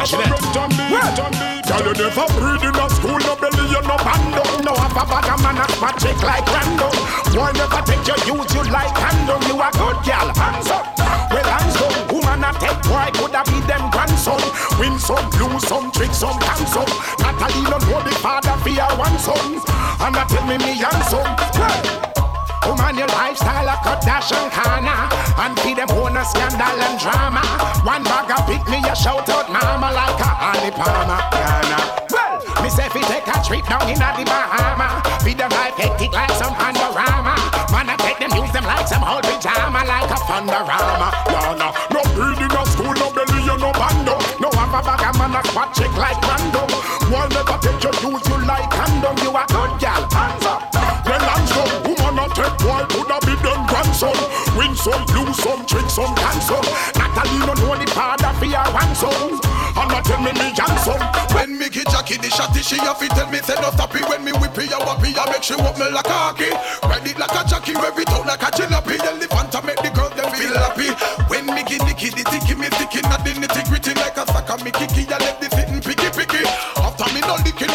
A 0.00 0.16
me 0.16 0.24
passionate. 0.24 1.60
Girl, 1.68 1.86
you 1.86 1.92
never 1.92 2.26
breed 2.34 2.62
in 2.64 2.74
a 2.74 2.86
school, 2.90 3.18
no 3.20 3.36
belly, 3.36 3.64
you 3.70 3.82
no 3.84 3.96
bando. 4.00 4.42
No 4.64 4.72
have 4.74 4.96
a 4.96 5.04
bag 5.06 5.28
of 5.28 5.42
man 5.42 5.58
at 5.60 5.70
my 5.80 5.92
check 6.00 6.18
like 6.22 6.46
random. 6.48 6.94
Why 7.36 7.52
never 7.52 7.82
take 7.84 8.06
your 8.08 8.18
youth, 8.26 8.50
you 8.54 8.64
like 8.72 8.96
handle. 8.96 9.40
You 9.46 9.60
a 9.60 9.68
good 9.76 9.98
girl, 10.02 10.28
hands 10.34 10.70
up. 10.70 10.98
Well, 11.30 11.44
hands 11.44 11.76
up. 11.76 12.12
Woman 12.12 12.42
a 12.42 12.50
take 12.58 12.80
boy, 12.88 13.08
could 13.14 13.34
have 13.36 13.46
be 13.46 13.60
them 13.68 13.90
grandson. 13.90 14.40
Win 14.80 14.98
some, 14.98 15.30
lose 15.38 15.66
some, 15.68 15.92
trick 15.92 16.12
some, 16.12 16.38
dance 16.40 16.72
some. 16.72 16.90
Natalie 17.20 17.62
no 17.70 17.78
know 17.78 18.02
the 18.02 18.14
father 18.18 18.56
for 18.62 18.70
your 18.70 18.90
one 18.96 19.18
son. 19.18 19.60
And 20.00 20.16
I 20.16 20.24
tell 20.26 20.46
me 20.46 20.58
me 20.58 20.80
handsome. 20.80 21.28
Well, 21.54 22.09
Woman, 22.66 22.96
your 22.96 23.08
lifestyle 23.08 23.68
a 23.68 23.76
Kardashian 23.80 24.50
corner. 24.52 25.00
And 25.40 25.58
feed 25.60 25.78
them 25.78 25.90
own 25.96 26.16
a 26.16 26.24
scandal 26.24 26.80
and 26.80 26.98
drama. 27.00 27.40
One 27.84 28.04
bag 28.04 28.30
of 28.30 28.46
pick 28.46 28.64
me, 28.68 28.78
you 28.84 28.96
shout 28.96 29.28
out 29.28 29.48
mama 29.48 29.88
Like 29.92 30.20
a 30.20 30.30
honey 30.36 30.70
palmer, 30.70 31.20
Well, 32.12 32.62
me 32.62 32.68
say 32.68 32.88
fi 32.92 33.00
take 33.08 33.28
a 33.28 33.36
trip 33.40 33.64
down 33.66 33.88
in 33.88 33.96
a 33.96 34.08
the 34.16 34.24
Bahama. 34.28 35.00
Feed 35.24 35.38
them 35.38 35.50
life 35.50 35.76
hectic 35.76 36.12
like 36.12 36.30
some 36.36 36.54
panorama 36.54 37.36
Man, 37.72 37.88
I 37.88 37.96
take 38.00 38.18
them, 38.18 38.32
use 38.36 38.52
them 38.52 38.64
like 38.64 38.86
some 38.88 39.04
old 39.04 39.22
pajama 39.22 39.84
Like 39.84 40.10
a 40.10 40.18
thunderama, 40.28 41.08
Ghana 41.28 41.68
No 41.92 42.00
in 42.20 42.52
a 42.52 42.66
school, 42.66 42.92
no 42.94 43.08
belly, 43.12 43.40
you 43.44 43.56
no 43.56 43.72
bando. 43.72 44.18
No 44.40 44.50
have 44.56 44.74
a 44.74 44.80
bag 44.82 45.04
of 45.08 45.18
man 45.18 45.36
a 45.36 45.40
spot 45.48 45.72
check 45.74 45.92
like 45.96 46.20
random. 46.24 46.68
One 47.12 47.28
never 47.30 47.58
take 47.62 47.82
your 47.82 47.94
use 48.00 48.26
you 48.28 48.38
like 48.46 48.68
condom 48.70 49.16
You 49.22 49.30
a 49.30 49.44
Some, 54.80 55.04
lose 55.12 55.36
some, 55.36 55.66
trick 55.66 55.88
some, 55.90 56.14
cancel. 56.16 56.64
Natalie 56.96 57.44
no 57.44 57.52
know 57.52 57.76
the 57.76 57.86
father 57.92 58.32
for 58.40 58.48
your 58.48 58.64
ransom. 58.72 59.36
And 59.76 59.88
not 59.92 60.04
tell 60.04 60.20
me 60.24 60.32
me 60.32 60.48
handsome. 60.56 61.04
When 61.36 61.58
me 61.58 61.68
get 61.68 61.88
Jackie 61.92 62.16
the 62.16 62.32
shotty, 62.32 62.64
she 62.64 62.76
have 62.80 62.98
to 62.98 63.08
tell 63.08 63.30
me 63.30 63.38
say 63.44 63.60
no 63.60 63.70
stop 63.70 63.94
it. 63.94 64.08
When 64.08 64.24
me 64.24 64.32
whip 64.32 64.56
it, 64.56 64.70
you 64.72 64.80
wappy, 64.80 65.12
I 65.12 65.28
make 65.30 65.42
she 65.44 65.54
walk 65.56 65.76
me 65.78 65.90
like 65.90 66.08
a 66.08 66.16
hockey. 66.32 66.50
It 67.10 67.18
like 67.18 67.32
a 67.32 67.42
Jackie, 67.48 67.72
it 67.72 68.10
out 68.12 68.26
like 68.26 68.42
a 68.44 68.52
jalopy. 68.52 69.00
Elephant, 69.00 69.56
I 69.56 69.60
make 69.64 69.80
the 69.80 69.90
girl 69.90 70.10
them 70.14 70.30
feel 70.36 70.52
happy. 70.52 70.92
When 71.32 71.46
me 71.48 71.64
get 71.64 71.80
Nicky, 71.88 72.12
the 72.12 72.22
ticky, 72.28 72.54
me 72.54 72.68
sticky, 72.76 73.00
not 73.08 73.24
the 73.24 73.32
nitty 73.34 73.66
gritty 73.66 73.94
like 73.96 74.20
a 74.20 74.26
sucker. 74.28 74.62
Me 74.62 74.70
kicky, 74.70 75.08
I 75.08 75.16
left 75.16 75.40
the 75.40 75.48
sitting 75.48 75.80
picky 75.80 76.06
picky. 76.12 76.44
After 76.76 77.08
me 77.16 77.20
no 77.24 77.40
licky 77.40 77.66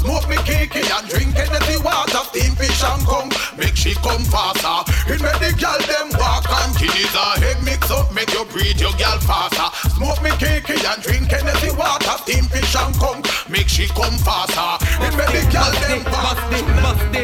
Smoke 0.00 0.28
me 0.28 0.36
kiki 0.44 0.80
and 0.80 1.06
drink 1.08 1.36
energy 1.36 1.76
water, 1.82 2.22
steam 2.30 2.52
fish 2.56 2.82
and 2.84 3.02
come, 3.06 3.30
make 3.56 3.76
she 3.76 3.94
come 4.00 4.24
faster. 4.24 4.86
It 5.12 5.20
make 5.20 5.38
the 5.38 5.52
girl 5.58 5.78
them 5.84 6.08
walk 6.18 6.46
and 6.48 6.74
it 6.76 6.94
is 6.94 7.14
a 7.14 7.26
head 7.40 7.62
mix 7.64 7.90
up, 7.90 8.12
make 8.14 8.32
you 8.32 8.44
breathe 8.46 8.80
your 8.80 8.92
girl 8.96 9.18
faster. 9.20 9.68
Smoke 9.96 10.22
me 10.22 10.30
kiki 10.38 10.78
and 10.86 11.02
drink 11.02 11.32
energy 11.32 11.70
water, 11.76 12.16
steam 12.24 12.44
fish 12.50 12.74
and 12.76 12.94
come, 12.96 13.22
make 13.48 13.68
she 13.68 13.86
come 13.88 14.16
faster. 14.18 14.78
It 15.04 15.14
make 15.16 15.32
the 15.32 15.42
girl 15.52 15.72
them 15.84 16.04
walk. 16.10 16.22
Bust 16.22 16.50
the, 16.50 16.60
bust 16.82 17.21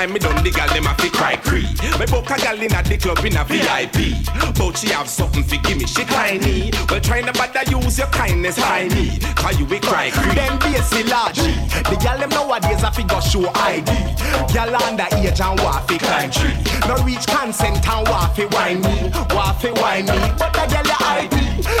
time 0.00 0.12
me 0.12 0.18
done, 0.18 0.42
the 0.42 0.50
gal 0.50 0.68
them 0.68 0.86
a 0.86 0.94
fi 0.94 1.08
cry 1.10 1.36
Cree. 1.36 1.68
Me 1.98 2.06
book 2.06 2.30
a 2.30 2.36
gal 2.38 2.60
in 2.60 2.72
at 2.72 2.86
the 2.86 2.96
club 2.96 3.18
in 3.24 3.36
a 3.36 3.44
VIP. 3.44 4.16
But 4.56 4.78
she 4.78 4.88
have 4.88 5.08
something 5.08 5.44
fi 5.44 5.58
give 5.58 5.78
me, 5.78 5.86
she 5.86 6.04
tiny. 6.04 6.70
Well, 6.88 7.00
try 7.00 7.22
to 7.22 7.32
bother 7.32 7.64
use 7.70 7.98
your 7.98 8.08
kindness, 8.08 8.56
me. 8.56 9.18
Cause 9.34 9.58
you 9.58 9.66
will 9.66 9.80
cry 9.80 10.10
Cree. 10.10 10.34
Them 10.34 10.58
basic 10.58 11.09
large. 11.09 11.09
The 11.09 11.09
figure 13.00 13.20
show 13.20 13.50
ID. 13.54 13.90
Gal 14.52 14.74
under 14.76 15.08
age 15.16 15.40
and 15.40 15.60
want 15.60 15.88
fi 15.88 15.98
climb 15.98 16.30
tree. 16.30 16.56
No 16.86 16.94
reach 17.04 17.26
consent 17.26 17.86
and 17.88 18.08
want 18.08 18.36
fi 18.36 18.44
wine 18.46 18.80
me, 18.80 19.10
want 19.34 19.56
fi 19.60 19.70
wine 19.80 20.06
me. 20.06 20.18
But 20.38 20.52
the 20.52 20.64
gal 20.72 20.90
a 20.90 20.96
ID. 21.00 21.36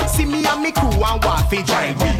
See 0.08 0.24
me 0.24 0.44
and 0.46 0.62
me 0.62 0.72
crew 0.72 0.90
and 0.90 1.22
want 1.24 1.48
fi 1.50 1.62
join 1.62 1.96
me. 1.98 2.12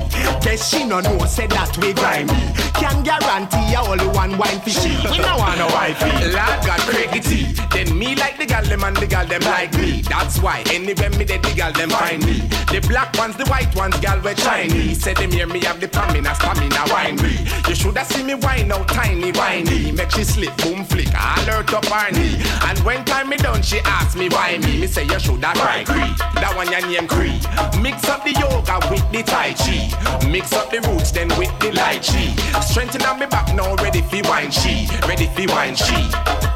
Guess 0.43 0.69
she 0.69 0.85
no 0.85 1.01
know 1.01 1.19
say 1.25 1.47
that 1.49 1.77
we 1.79 1.93
grind 1.93 2.29
me. 2.29 2.41
Can 2.75 3.03
guarantee 3.03 3.75
a 3.75 3.81
only 3.81 4.09
one 4.09 4.37
wine 4.39 4.61
fi 4.61 4.71
she. 4.71 4.91
We 5.11 5.19
no 5.19 5.37
want 5.37 5.59
no 5.59 5.67
wifey. 5.69 6.11
Lord 6.37 6.59
got 6.67 6.81
crazy 6.81 7.53
Then 7.73 7.99
me 7.99 8.15
like 8.15 8.40
gal 8.51 8.65
them 8.65 8.83
and 8.83 8.97
the 8.97 9.07
gal 9.07 9.27
them 9.27 9.43
like 9.43 9.73
me. 9.75 10.03
That's 10.03 10.41
why 10.41 10.63
anywhere 10.73 11.11
me 11.11 11.25
dead 11.25 11.43
the 11.43 11.55
gal 11.55 11.73
them 11.73 11.91
find 11.91 12.25
me. 12.27 12.41
The 12.73 12.85
black 12.89 13.17
ones, 13.17 13.37
the 13.37 13.47
white 13.47 13.75
ones, 13.77 13.99
gal 14.01 14.21
we 14.21 14.35
Chinese. 14.35 15.03
Say 15.03 15.15
them 15.15 15.31
hear 15.31 15.47
me 15.47 15.61
have 15.61 15.81
the 15.81 15.87
stamina, 15.87 16.35
stamina 16.35 16.83
wine 16.91 17.17
me. 17.23 17.47
You 17.69 17.75
shoulda 17.77 18.05
see 18.05 18.25
me 18.25 18.35
wine 18.35 18.73
out 18.73 18.89
tiny 18.89 19.31
whiny. 19.33 19.93
Make 19.93 20.11
she 20.11 20.25
slip, 20.25 20.57
boom 20.59 20.85
flick, 20.85 21.09
alert 21.09 21.73
up 21.73 21.85
her 21.87 22.11
knee. 22.11 22.43
And 22.67 22.79
when 22.81 23.05
time 23.05 23.29
me 23.29 23.37
done, 23.37 23.63
she 23.63 23.79
ask 23.85 24.19
me 24.19 24.29
why 24.29 24.59
me. 24.59 24.81
Me 24.81 24.87
say 24.89 25.05
you 25.05 25.21
shoulda 25.21 25.53
cry 25.55 25.85
Cree. 25.85 26.13
That 26.43 26.53
one 26.57 26.71
your 26.71 26.83
name 26.83 27.07
Cree. 27.07 27.39
Mix 27.81 28.09
up 28.09 28.25
the 28.25 28.33
yoga 28.35 28.83
with 28.91 29.07
the 29.13 29.23
Tai 29.23 29.55
Chi. 29.55 30.29
Mix 30.29 30.53
up 30.53 30.71
the 30.71 30.81
roots 30.89 31.13
then 31.13 31.29
with 31.39 31.55
the 31.61 31.71
lychee. 31.71 32.35
Strengthen 32.63 33.03
on 33.03 33.21
me 33.21 33.27
back 33.27 33.55
now, 33.55 33.77
ready 33.77 34.03
for 34.03 34.21
wine 34.29 34.51
she. 34.51 34.89
Ready 35.07 35.27
for 35.27 35.47
wine 35.55 35.77
she. 35.77 36.50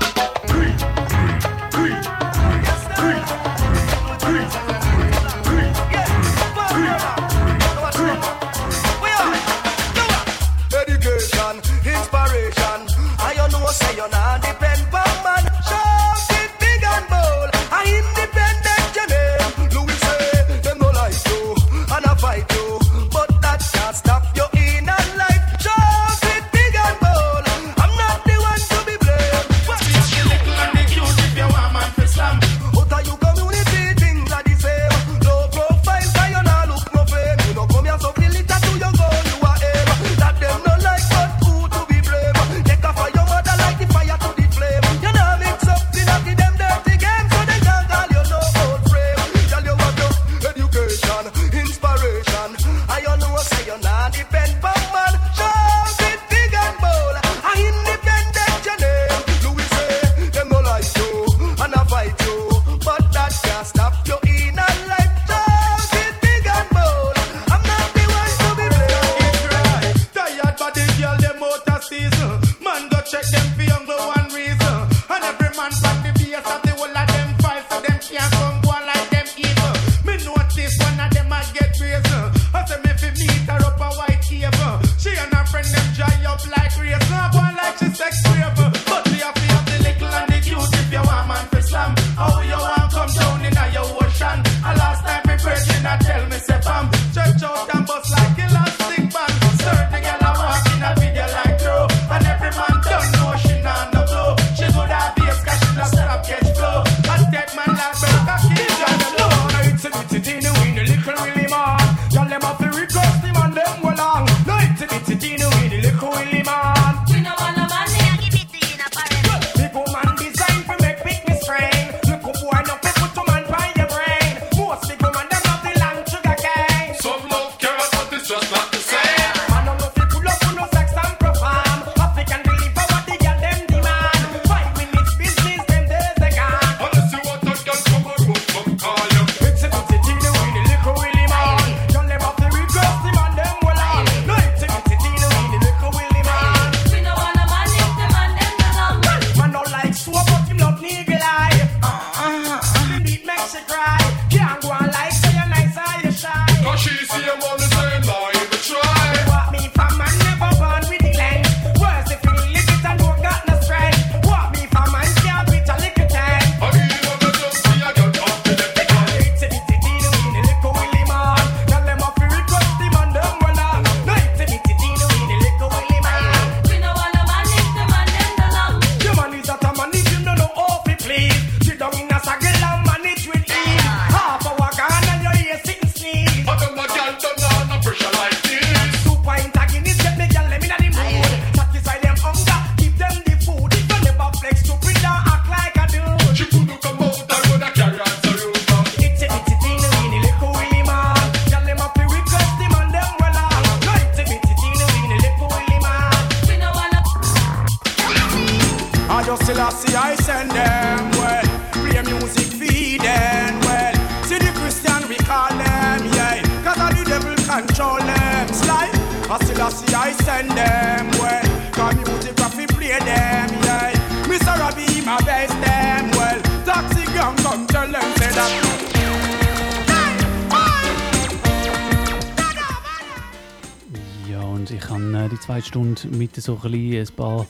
mit 236.10 236.36
so 236.36 236.58
ein, 236.62 236.74
äh, 236.74 237.00
ein 237.00 237.08
paar 237.16 237.46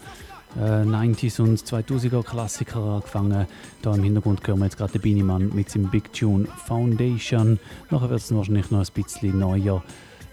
äh, 0.57 0.83
90s 0.83 1.41
und 1.41 1.59
2000er 1.59 2.23
Klassiker 2.23 2.81
angefangen. 2.81 3.47
Da 3.83 3.95
im 3.95 4.03
Hintergrund 4.03 4.47
hören 4.47 4.59
wir 4.61 4.67
jetzt 4.67 4.77
gerade 4.77 4.93
den 4.93 5.03
Binimann 5.03 5.51
mit 5.55 5.71
seinem 5.71 5.91
Big 5.91 6.13
Tune 6.13 6.47
Foundation. 6.67 7.59
Nachher 7.91 8.11
wird 8.11 8.21
es 8.21 8.35
wahrscheinlich 8.35 8.71
noch 8.71 8.81
ein 8.81 8.93
bisschen 8.95 9.39
neuer. 9.39 9.83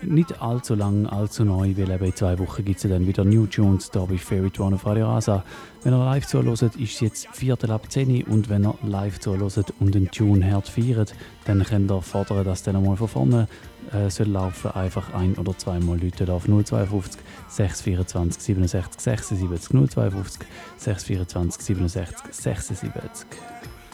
Nicht 0.03 0.41
allzu 0.41 0.73
lang, 0.73 1.05
allzu 1.05 1.45
neu, 1.45 1.73
weil 1.77 1.91
eben 1.91 2.05
in 2.05 2.15
zwei 2.15 2.39
Wochen 2.39 2.65
gibt 2.65 2.77
es 2.77 2.83
ja 2.83 2.89
dann 2.89 3.05
wieder 3.05 3.23
New 3.23 3.45
Tunes 3.45 3.91
da 3.91 4.03
bei 4.05 4.17
Favorite 4.17 4.59
One 4.59 4.75
auf 4.75 4.85
Radio 4.85 5.05
Rasa. 5.05 5.43
Wenn 5.83 5.93
ihr 5.93 6.03
live 6.03 6.25
zuhört, 6.25 6.63
ist 6.63 6.79
es 6.79 6.99
jetzt 7.01 7.27
Viertel 7.33 7.69
ab 7.69 7.91
10 7.91 8.09
Uhr 8.09 8.33
und 8.33 8.49
wenn 8.49 8.65
ihr 8.65 8.73
live 8.81 9.19
zuhört 9.19 9.73
und 9.79 9.93
den 9.93 10.09
Tune 10.09 10.51
hart 10.51 10.67
feiert, 10.67 11.13
dann 11.45 11.63
könnt 11.63 11.91
ihr 11.91 12.01
fordern, 12.01 12.45
dass 12.45 12.63
der 12.63 12.73
nochmal 12.73 12.97
von 12.97 13.07
vorne 13.07 13.47
äh, 13.93 14.09
soll 14.09 14.27
laufen, 14.27 14.71
einfach 14.71 15.13
ein- 15.13 15.35
oder 15.37 15.57
zweimal 15.57 15.99
Leute 15.99 16.31
auf 16.31 16.43
052 16.45 17.21
624 17.47 18.41
67 18.41 18.99
76 18.99 19.69
052 19.69 20.47
624 20.77 21.61
67 21.61 22.33
76. 22.33 23.27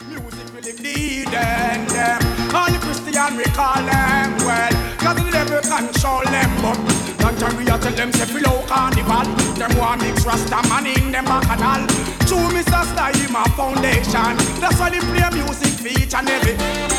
Music 0.06 0.54
will 0.54 0.62
lead 0.82 1.34
and 1.34 1.88
them 1.90 2.20
All 2.54 2.70
the 2.70 2.78
Christian 2.78 3.36
we 3.36 3.44
call 3.52 3.82
them 3.82 4.30
well 4.46 4.72
Cause 4.98 5.16
the 5.16 5.30
devil 5.30 5.60
control 5.60 6.22
them 6.22 6.50
But 6.62 6.78
Nigeria 7.20 7.78
tell 7.78 7.92
them 7.92 8.12
say 8.12 8.32
below 8.32 8.62
carnival 8.68 9.26
Them 9.58 9.76
want 9.76 10.02
mix 10.02 10.24
Rasta 10.24 10.62
man 10.68 10.86
in 10.86 11.10
them 11.10 11.24
bacchanal 11.24 11.84
True 12.26 12.48
Mr. 12.54 12.84
Style 12.86 13.32
my 13.32 13.44
foundation 13.56 14.36
That's 14.60 14.78
why 14.78 14.90
they 14.90 15.00
play 15.00 15.28
music 15.34 15.74
for 15.82 15.88
each 15.88 16.14
and 16.14 16.30
every 16.30 16.97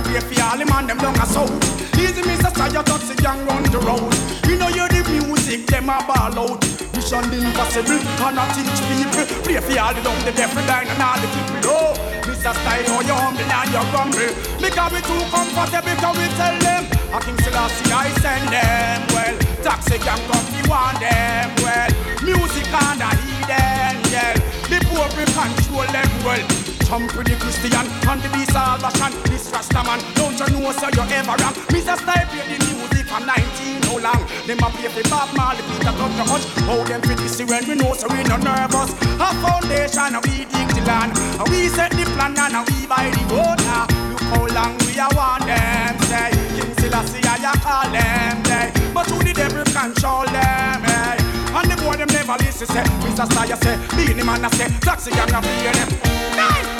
a 0.00 0.12
way 0.12 0.20
for 0.20 0.42
all 0.42 0.56
the 0.56 0.64
man 0.66 0.86
them 0.86 0.98
long 0.98 1.16
a 1.18 1.26
sound. 1.26 1.52
Easy 1.96 2.22
Mr. 2.22 2.48
say 2.48 2.68
say 2.68 2.72
you 2.72 2.82
toxic 2.82 3.24
and 3.24 3.46
run 3.46 3.62
the 3.68 3.78
road. 3.84 4.12
You 4.48 4.56
know 4.56 4.68
you 4.68 4.86
the 4.88 5.00
music 5.26 5.66
them 5.66 5.88
a 5.88 6.00
ball 6.04 6.38
out. 6.38 6.60
Mission 6.94 7.24
impossible 7.32 8.00
cannot 8.16 8.48
teach 8.54 8.80
people. 8.88 9.24
Pray 9.44 9.60
for 9.60 9.76
all 9.80 9.94
the 9.94 10.00
dumb, 10.02 10.20
the 10.24 10.32
deaf, 10.32 10.52
the 10.54 10.62
blind 10.64 10.88
and 10.88 11.02
all 11.02 11.18
the 11.20 11.28
people. 11.28 11.60
Oh, 11.70 11.92
Mr. 12.24 12.52
Style, 12.52 12.88
how 12.88 13.00
you 13.00 13.16
humble 13.16 13.44
and 13.44 13.70
you 13.72 13.84
grumble. 13.92 14.32
Because 14.60 14.92
we 14.92 15.00
too 15.04 15.22
comfortable, 15.28 15.94
because 15.94 16.16
we 16.16 16.26
tell 16.36 16.56
them. 16.60 16.82
A 17.12 17.18
King 17.20 17.38
Selassie, 17.42 17.92
I 17.92 18.08
send 18.22 18.46
them. 18.48 19.00
Well, 19.12 19.34
toxic 19.64 20.04
and 20.06 20.22
coffee 20.30 20.62
want 20.68 21.00
them. 21.00 21.48
Well, 21.60 21.90
music 22.22 22.68
and 22.68 23.02
I 23.02 23.12
heed 23.18 23.46
them. 23.48 23.94
Yeah, 24.12 24.34
the 24.70 24.78
poor 24.88 25.08
control 25.08 25.86
them 25.92 26.10
well. 26.24 26.69
Jump 26.90 27.06
with 27.14 27.30
the 27.30 27.36
Christian 27.38 27.86
and 27.86 28.18
the 28.18 28.42
salvation. 28.50 29.14
This 29.30 29.46
Rasta 29.54 29.78
man, 29.86 30.02
don't 30.18 30.34
you 30.34 30.58
know 30.58 30.74
so 30.74 30.90
you 30.90 31.06
ever 31.06 31.38
wrong? 31.38 31.54
Mr. 31.70 31.94
Style 31.94 32.26
play 32.26 32.42
the 32.50 32.58
music 32.66 33.06
from 33.06 33.22
19 33.30 33.78
how 33.86 34.02
long? 34.02 34.22
Them 34.42 34.58
a 34.58 34.68
play 34.74 34.90
for 34.90 35.06
Bob 35.06 35.30
Marley, 35.38 35.62
Peter 35.70 35.94
Cut 35.94 36.10
the 36.18 36.24
Hutch. 36.26 36.46
How 36.66 36.82
them 36.82 37.00
fit 37.06 37.18
this 37.22 37.38
when 37.46 37.62
we 37.70 37.78
know 37.78 37.94
so 37.94 38.10
we 38.10 38.26
no 38.26 38.42
nervous. 38.42 38.90
A 39.22 39.30
foundation 39.38 40.18
and 40.18 40.24
we 40.26 40.50
dig 40.50 40.66
the 40.74 40.82
land. 40.82 41.14
And 41.38 41.46
we 41.46 41.70
set 41.70 41.94
the 41.94 42.02
plan 42.18 42.34
and 42.34 42.58
we 42.66 42.82
buy 42.90 43.06
the 43.06 43.22
road 43.30 43.62
now. 43.70 43.86
Look 44.10 44.26
how 44.26 44.50
long 44.50 44.74
we 44.82 44.98
a 44.98 45.06
want 45.14 45.46
them 45.46 45.94
say. 46.10 46.34
King 46.58 46.74
Selassie 46.74 47.22
I 47.22 47.54
call 47.62 47.86
them 47.86 48.42
say. 48.50 48.66
But 48.90 49.06
who 49.06 49.22
the 49.22 49.30
devil 49.30 49.62
control 49.62 50.26
them? 50.26 50.82
Hey. 50.82 51.22
And 51.54 51.70
the 51.70 51.78
boy 51.82 51.94
them 51.98 52.10
never 52.10 52.34
listen 52.42 52.66
say 52.66 52.82
Mr. 53.02 53.26
Style 53.30 53.56
say 53.62 53.78
Beenie 53.94 54.22
Man 54.22 54.44
a 54.44 54.50
say 54.54 54.68
Taxi 54.82 55.10
gang 55.10 55.34
a 55.34 55.42
fear 55.42 55.72
them 55.72 55.90
Nine, 56.38 56.79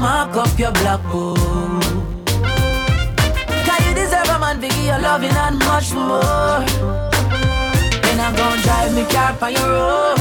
mark 0.00 0.34
up 0.34 0.58
your 0.58 0.72
blackboard. 0.72 1.82
Cause 3.66 3.82
you 3.86 3.94
deserve 3.94 4.28
a 4.34 4.38
man, 4.38 4.60
biggie, 4.60 4.86
your 4.86 4.98
loving 4.98 5.30
and 5.30 5.58
much 5.58 5.92
more. 5.92 6.64
Then 8.02 8.18
I 8.18 8.32
gon' 8.36 8.58
drive 8.64 8.94
me 8.94 9.04
car 9.12 9.36
on 9.42 9.52
your 9.52 9.68
road. 9.68 10.16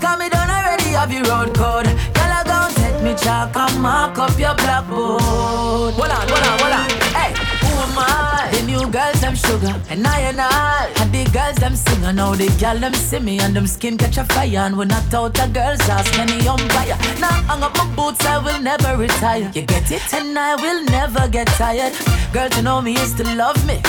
Cause 0.00 0.18
me 0.18 0.28
done 0.28 0.48
already 0.48 0.90
have 0.94 1.12
your 1.12 1.24
road 1.24 1.54
code. 1.54 1.86
Girl, 2.16 2.32
I 2.38 2.42
gon' 2.46 2.72
take 2.74 3.02
me 3.02 3.14
chalk 3.16 3.56
and 3.56 3.82
mark 3.82 4.16
up 4.18 4.38
your 4.38 4.54
blackboard. 4.54 5.20
Hold 5.20 6.10
on, 6.16 6.28
hold 6.30 6.46
on, 6.50 6.58
hold 6.62 6.74
on. 6.78 6.86
Hey, 7.18 7.30
I? 7.98 8.50
The 8.52 8.62
new 8.62 8.90
girls, 8.90 9.20
them 9.20 9.34
sugar. 9.34 9.74
And 9.90 10.06
I 10.06 10.20
and 10.20 10.40
I. 10.40 10.92
And 11.00 11.12
the 11.12 11.24
girls, 11.30 11.56
them 11.56 11.74
singer. 11.74 12.12
Now 12.12 12.34
the 12.34 12.48
girl, 12.60 12.78
them 12.78 12.94
see 12.94 13.18
me. 13.18 13.38
And 13.40 13.54
them 13.54 13.66
skin 13.66 13.96
catch 13.96 14.18
a 14.18 14.24
fire. 14.24 14.58
And 14.58 14.76
when 14.76 14.92
I 14.92 15.00
out 15.14 15.38
a 15.38 15.48
girl's 15.48 15.80
ass, 15.88 16.06
many 16.16 16.46
umpire. 16.46 16.96
Now 17.20 17.32
hang 17.48 17.62
up 17.62 17.76
my 17.76 17.86
boots, 17.94 18.24
I 18.24 18.38
will 18.38 18.60
never 18.60 18.96
retire. 18.96 19.50
You 19.54 19.62
get 19.62 19.90
it? 19.90 20.02
And 20.14 20.38
I 20.38 20.54
will 20.56 20.84
never 20.84 21.28
get 21.28 21.46
tired. 21.48 21.94
Girl, 22.32 22.48
to 22.50 22.62
know 22.62 22.80
me 22.80 22.94
is 22.94 23.14
to 23.14 23.24
love 23.34 23.58
me. 23.66 23.80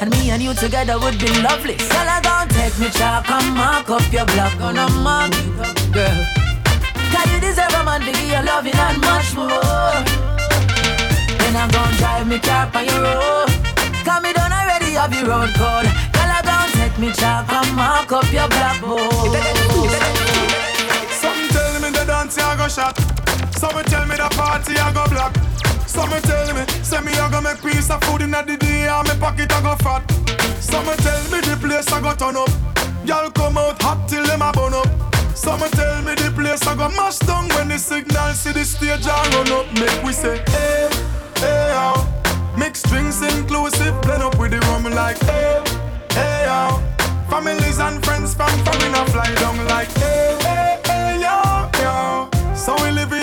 And 0.00 0.10
me 0.10 0.30
and 0.30 0.42
you 0.42 0.54
together 0.54 0.98
would 0.98 1.18
be 1.18 1.30
lovely. 1.42 1.76
Girl, 1.76 2.08
I 2.16 2.20
gon' 2.22 2.48
take 2.48 2.78
me 2.78 2.90
chalk 2.90 3.28
and 3.30 3.54
mark 3.54 3.88
up 3.90 4.12
your 4.12 4.26
block. 4.26 4.58
Gonna 4.58 4.88
mark 5.00 5.34
up, 5.60 5.76
girl. 5.92 6.44
Cause 7.12 7.32
you 7.32 7.40
deserve 7.40 7.74
a 7.74 7.84
man, 7.84 8.00
biggie, 8.02 8.32
your 8.32 8.42
loving 8.42 8.74
and 8.74 9.00
much 9.00 9.34
more. 9.34 10.33
Then 11.54 11.62
I'm 11.62 11.70
gon' 11.70 11.94
drive 11.94 12.26
me 12.26 12.38
car 12.40 12.68
on 12.74 12.84
your 12.84 13.00
road. 13.00 13.46
Cause 14.02 14.22
me 14.24 14.32
done 14.32 14.50
already 14.50 14.98
have 14.98 15.14
your 15.14 15.22
road 15.22 15.54
code. 15.54 15.86
Girl, 15.86 16.30
I 16.34 16.42
gon' 16.42 16.66
take 16.74 16.98
me 16.98 17.12
chalk 17.12 17.46
and 17.46 17.76
mark 17.76 18.10
up 18.10 18.26
your 18.32 18.48
blackboard. 18.48 19.38
Some 21.14 21.38
tell 21.54 21.74
me 21.78 21.94
the 21.94 22.04
dance 22.10 22.38
I 22.38 22.56
go 22.58 22.66
shot. 22.66 22.98
Some 23.54 23.78
tell 23.86 24.04
me 24.04 24.16
the 24.16 24.26
party 24.34 24.74
I 24.74 24.90
go 24.92 25.06
black. 25.06 25.30
Some 25.86 26.10
tell 26.26 26.54
me, 26.58 26.66
say 26.82 27.00
me 27.02 27.12
I 27.12 27.30
go 27.30 27.40
make 27.40 27.62
piece 27.62 27.88
of 27.88 28.02
food 28.02 28.22
in 28.22 28.32
the 28.32 28.56
day 28.58 28.88
and 28.88 29.06
me 29.06 29.14
pocket 29.20 29.52
I 29.52 29.62
go 29.62 29.76
fat. 29.76 30.02
Some 30.58 30.90
tell 31.06 31.22
me 31.30 31.38
the 31.38 31.56
place 31.62 31.86
I 31.92 32.00
go 32.00 32.14
turn 32.18 32.34
up. 32.34 32.50
Y'all 33.06 33.30
come 33.30 33.58
out 33.58 33.80
hot 33.80 34.08
till 34.08 34.26
them 34.26 34.42
a 34.42 34.50
burn 34.50 34.74
up. 34.74 34.90
Some 35.36 35.60
tell 35.70 36.02
me 36.02 36.16
the 36.16 36.32
place 36.34 36.66
I 36.66 36.74
go 36.74 36.88
mash 36.98 37.20
down 37.20 37.46
when 37.50 37.68
the 37.68 37.78
signal 37.78 38.32
see 38.34 38.50
the 38.50 38.64
stage 38.64 39.06
I 39.06 39.22
run 39.38 39.52
up. 39.52 39.72
Make 39.78 40.02
we 40.02 40.12
say 40.12 40.42
hey, 40.48 40.90
hey 41.44 41.70
how. 41.76 41.94
Mixed 42.56 42.86
drinks 42.88 43.20
inclusive, 43.22 43.94
blend 44.02 44.22
up 44.22 44.38
with 44.38 44.52
the 44.52 44.60
rum 44.68 44.84
like 44.84 45.18
hey, 45.30 45.62
hey 46.16 46.44
how. 46.48 46.82
Families 47.30 47.78
and 47.78 48.04
friends 48.04 48.34
from 48.34 48.94
a 49.00 49.04
fly 49.12 49.30
down 49.42 49.58
like 49.66 49.92
hey, 50.02 50.36
hey, 50.46 50.80
hey 50.88 51.10
yo, 51.24 51.36
yo. 51.82 51.94
So 52.54 52.74
we 52.82 52.90
live 52.90 53.13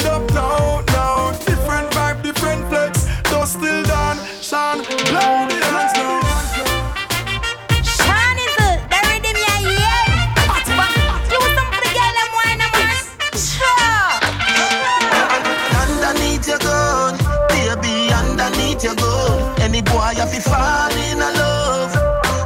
Have 20.21 20.31
to 20.33 20.41
fall 20.41 20.91
in 20.91 21.17
love 21.17 21.95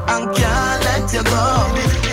and 0.07 0.33
can't 0.33 0.83
let 0.87 1.11
you 1.11 1.23
go. 1.23 1.43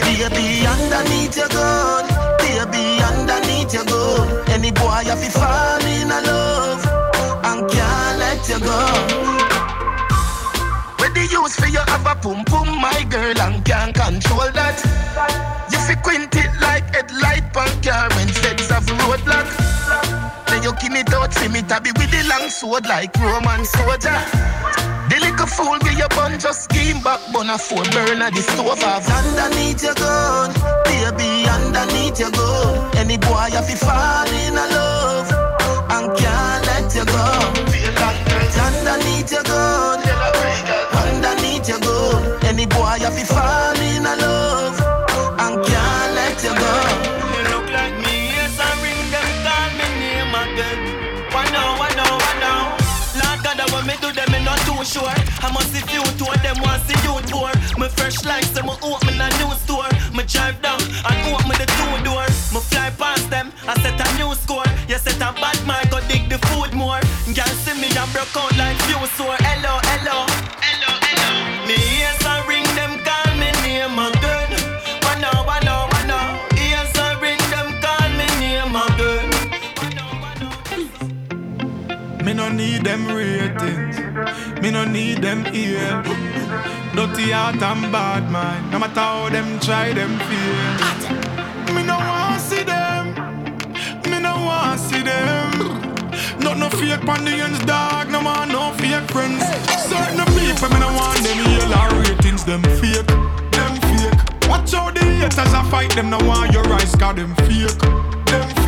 Baby, 0.03 0.67
underneath 0.67 1.37
your 1.37 1.49
gun, 1.49 2.05
baby, 2.39 2.99
underneath 3.01 3.73
your 3.73 3.85
gun. 3.85 4.49
Any 4.49 4.73
boy 4.73 5.07
have 5.07 5.23
to 5.23 5.31
fall 5.31 5.85
in 5.87 6.09
love 6.09 6.85
and 7.45 7.71
can't 7.71 8.19
let 8.19 8.49
you 8.49 8.59
go. 8.59 9.33
The 11.15 11.29
use 11.31 11.55
for 11.55 11.69
you 11.69 11.79
have 11.87 12.07
a 12.07 12.15
pum 12.17 12.45
pum, 12.45 12.81
my 12.81 13.05
girl, 13.09 13.39
and 13.39 13.65
can't 13.65 13.95
control 13.95 14.51
that. 14.59 14.81
You 15.71 15.79
fi 15.79 15.95
quint 15.95 16.35
it 16.35 16.51
like 16.61 16.89
headlight 16.93 17.53
pan 17.53 17.71
car 17.83 18.09
when 18.17 18.27
feds 18.27 18.69
have 18.71 18.87
roadblock. 18.87 19.47
Then 20.49 20.63
you 20.65 20.73
give 20.81 20.93
it 20.95 21.13
out, 21.15 21.33
see 21.33 21.49
me 21.49 21.63
tabby 21.63 21.91
with 21.99 22.11
the 22.11 22.27
long 22.27 22.49
sword 22.49 22.87
like 22.87 23.15
Roman 23.21 23.65
soldier. 23.65 24.19
Little 25.43 25.64
fool 25.64 25.78
get 25.81 25.98
your 25.98 26.09
bun 26.10 26.39
just 26.39 26.70
scheme 26.70 27.02
back, 27.02 27.19
bun 27.32 27.51
a 27.51 27.59
four 27.59 27.82
burner 27.90 28.31
the 28.31 28.43
stove. 28.43 28.78
Underneath 28.78 29.82
your 29.82 29.94
gun, 29.94 30.55
baby, 30.85 31.48
underneath 31.51 32.20
your 32.20 32.31
gun. 32.31 32.97
Any 32.97 33.19
boy 33.19 33.51
have 33.51 33.66
to 33.66 33.74
fall 33.74 34.28
in 34.28 34.55
love 34.55 35.27
and 35.90 36.16
can't 36.16 36.66
let 36.66 36.94
you 36.94 37.05
go. 37.05 37.27
Underneath 38.62 39.32
your 39.32 39.43
gun, 39.43 39.98
underneath 41.02 41.69
your 41.69 41.81
gun. 41.81 42.44
Any 42.44 42.66
boy 42.66 43.02
have 43.02 43.19
to 43.19 43.27
fall 43.27 43.72
fresh 58.03 58.24
like 58.24 58.45
some 58.45 58.69
open 58.69 59.20
a 59.20 59.29
new 59.39 59.53
store. 59.62 59.87
Me 60.11 60.23
drive 60.27 60.61
down 60.61 60.81
and 61.07 61.19
open 61.31 61.55
the 61.55 61.66
two 61.79 61.95
door. 62.03 62.27
Me 62.53 62.59
fly 62.69 62.91
past 62.99 63.31
them, 63.31 63.53
I 63.69 63.74
set 63.83 64.01
a 64.03 64.07
new 64.19 64.35
score. 64.35 64.66
You 64.89 64.99
set 64.99 65.23
a 65.23 65.31
bad 65.43 65.59
mark, 65.66 65.89
go 65.91 66.01
dig 66.11 66.29
the 66.29 66.39
food 66.49 66.74
more. 66.74 67.01
Girl 67.37 67.55
see 67.62 67.77
me 67.81 67.89
and 67.95 68.11
broke 68.12 68.35
out 68.35 68.53
like 68.59 68.79
few 68.87 68.99
sore. 69.15 69.39
Hello, 69.47 69.79
hello, 69.89 70.19
hello, 70.66 70.91
hello. 71.07 71.31
Me 71.69 71.77
yes, 72.03 72.19
I 72.27 72.43
ring 72.51 72.69
them, 72.79 72.93
call 73.07 73.31
me 73.41 73.49
name 73.62 73.99
again. 74.07 74.51
Why 75.05 75.15
now, 75.23 75.47
why 75.47 75.61
now, 75.62 75.87
why 75.93 76.03
now? 76.15 76.29
Yes, 76.59 76.91
I 76.99 77.09
ring 77.23 77.43
them, 77.55 77.69
call 77.85 78.09
me 78.19 78.27
name 78.43 78.77
again. 78.87 79.29
Me 82.24 82.33
no 82.35 82.47
need 82.51 82.83
them 82.83 83.03
ratings. 83.07 83.97
Me 84.61 84.70
no 84.73 84.85
need 84.85 85.19
them 85.23 85.47
ear. 85.55 86.32
Dirty 86.94 87.31
heart 87.31 87.62
and 87.62 87.90
bad 87.90 88.31
mind. 88.31 88.70
No 88.70 88.78
matter 88.78 89.01
how 89.01 89.28
them 89.31 89.59
try, 89.60 89.94
them 89.94 90.19
feel. 90.28 91.74
Me 91.74 91.82
no 91.82 91.97
want 91.97 92.39
see 92.39 92.62
them. 92.62 93.14
Me 94.10 94.20
no 94.20 94.35
want 94.44 94.78
see 94.78 95.01
them. 95.01 95.51
Not 96.40 96.59
no 96.59 96.69
fake 96.69 97.09
ends, 97.09 97.64
dog. 97.64 98.10
No 98.10 98.20
man, 98.20 98.48
no 98.48 98.73
fake 98.74 99.10
friends. 99.10 99.43
Certain 99.89 100.27
people, 100.36 100.69
me 100.69 100.78
no 100.81 100.93
want 100.93 101.23
them 101.24 101.39
heal 101.47 101.73
our 101.73 101.94
ratings. 102.01 102.44
Them 102.44 102.62
fake, 102.62 103.06
them 103.56 103.74
fake. 103.89 104.51
Watch 104.51 104.73
how 104.73 104.90
the 104.90 105.01
haters 105.01 105.55
a 105.55 105.64
fight 105.70 105.93
them. 105.94 106.10
No 106.10 106.19
want 106.19 106.52
your 106.52 106.66
eyes, 106.74 106.94
cause 106.97 107.16
them 107.16 107.35
fake, 107.47 107.78
them 108.27 108.48
fake. 108.48 108.62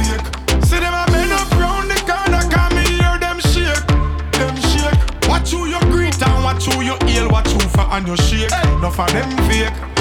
Watch 6.54 6.66
who 6.66 6.82
you 6.82 6.96
heal, 7.06 7.28
watch 7.30 7.48
who 7.48 7.60
for 7.68 7.80
and 7.80 8.06
you 8.06 8.16
shake. 8.16 8.52
Enough 8.78 9.00
of 9.00 9.12
them 9.12 9.30
fake. 9.48 9.93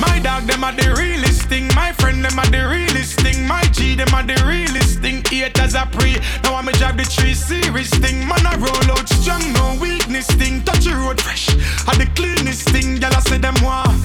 My 0.00 0.18
dog, 0.18 0.44
them 0.44 0.64
are 0.64 0.72
the 0.72 0.94
realest 0.98 1.42
thing. 1.48 1.68
My 1.74 1.92
friend, 1.92 2.24
them 2.24 2.38
are 2.38 2.50
the 2.50 2.66
realest 2.68 3.20
thing. 3.20 3.46
My 3.46 3.62
G, 3.72 3.94
them 3.94 4.12
are 4.14 4.22
the 4.22 4.38
realest 4.44 5.00
thing. 5.00 5.22
haters 5.24 5.74
a 5.74 5.86
pre. 5.92 6.16
Now 6.42 6.56
I'm 6.56 6.66
drive 6.80 6.96
the 6.96 7.04
tree 7.04 7.34
series 7.34 7.90
thing. 7.98 8.26
Man, 8.26 8.46
I 8.46 8.56
roll 8.56 8.90
out 8.96 9.08
strong, 9.08 9.44
no 9.52 9.78
weakness 9.80 10.26
thing. 10.26 10.62
Touch 10.64 10.84
the 10.84 10.94
road 10.94 11.20
fresh. 11.20 11.48
Had 11.86 11.98
the 11.98 12.08
cleanest 12.14 12.68
thing. 12.70 13.02
I 13.04 13.20
say 13.20 13.38
them 13.38 13.54
want 13.62 14.00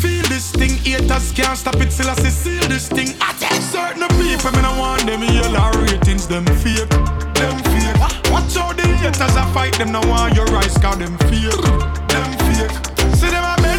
feel 0.00 0.24
this 0.28 0.50
thing. 0.52 0.76
Haters 0.84 1.32
can't 1.32 1.56
stop 1.56 1.76
it 1.76 1.90
till 1.90 2.08
I 2.08 2.14
say 2.14 2.30
seal 2.30 2.68
this 2.68 2.88
thing. 2.88 3.14
I 3.20 3.32
tell 3.38 3.60
certain 3.60 4.08
people, 4.16 4.52
me 4.52 4.62
I 4.64 4.72
want 4.78 5.06
them 5.06 5.22
yellow 5.22 5.70
ratings, 5.82 6.26
them 6.26 6.46
fake, 6.62 6.88
them 7.36 7.56
fake. 7.70 7.98
Watch 8.32 8.56
out 8.56 8.76
the 8.76 8.86
haters 9.00 9.36
I 9.36 9.44
fight 9.52 9.76
them, 9.78 9.92
now 9.92 10.06
want 10.08 10.34
your 10.34 10.46
rise, 10.46 10.76
cause 10.78 10.98
them 10.98 11.16
fake, 11.28 11.64
them 12.08 12.30
fake. 12.46 12.74
See 13.16 13.30
them 13.30 13.44
a 13.44 13.69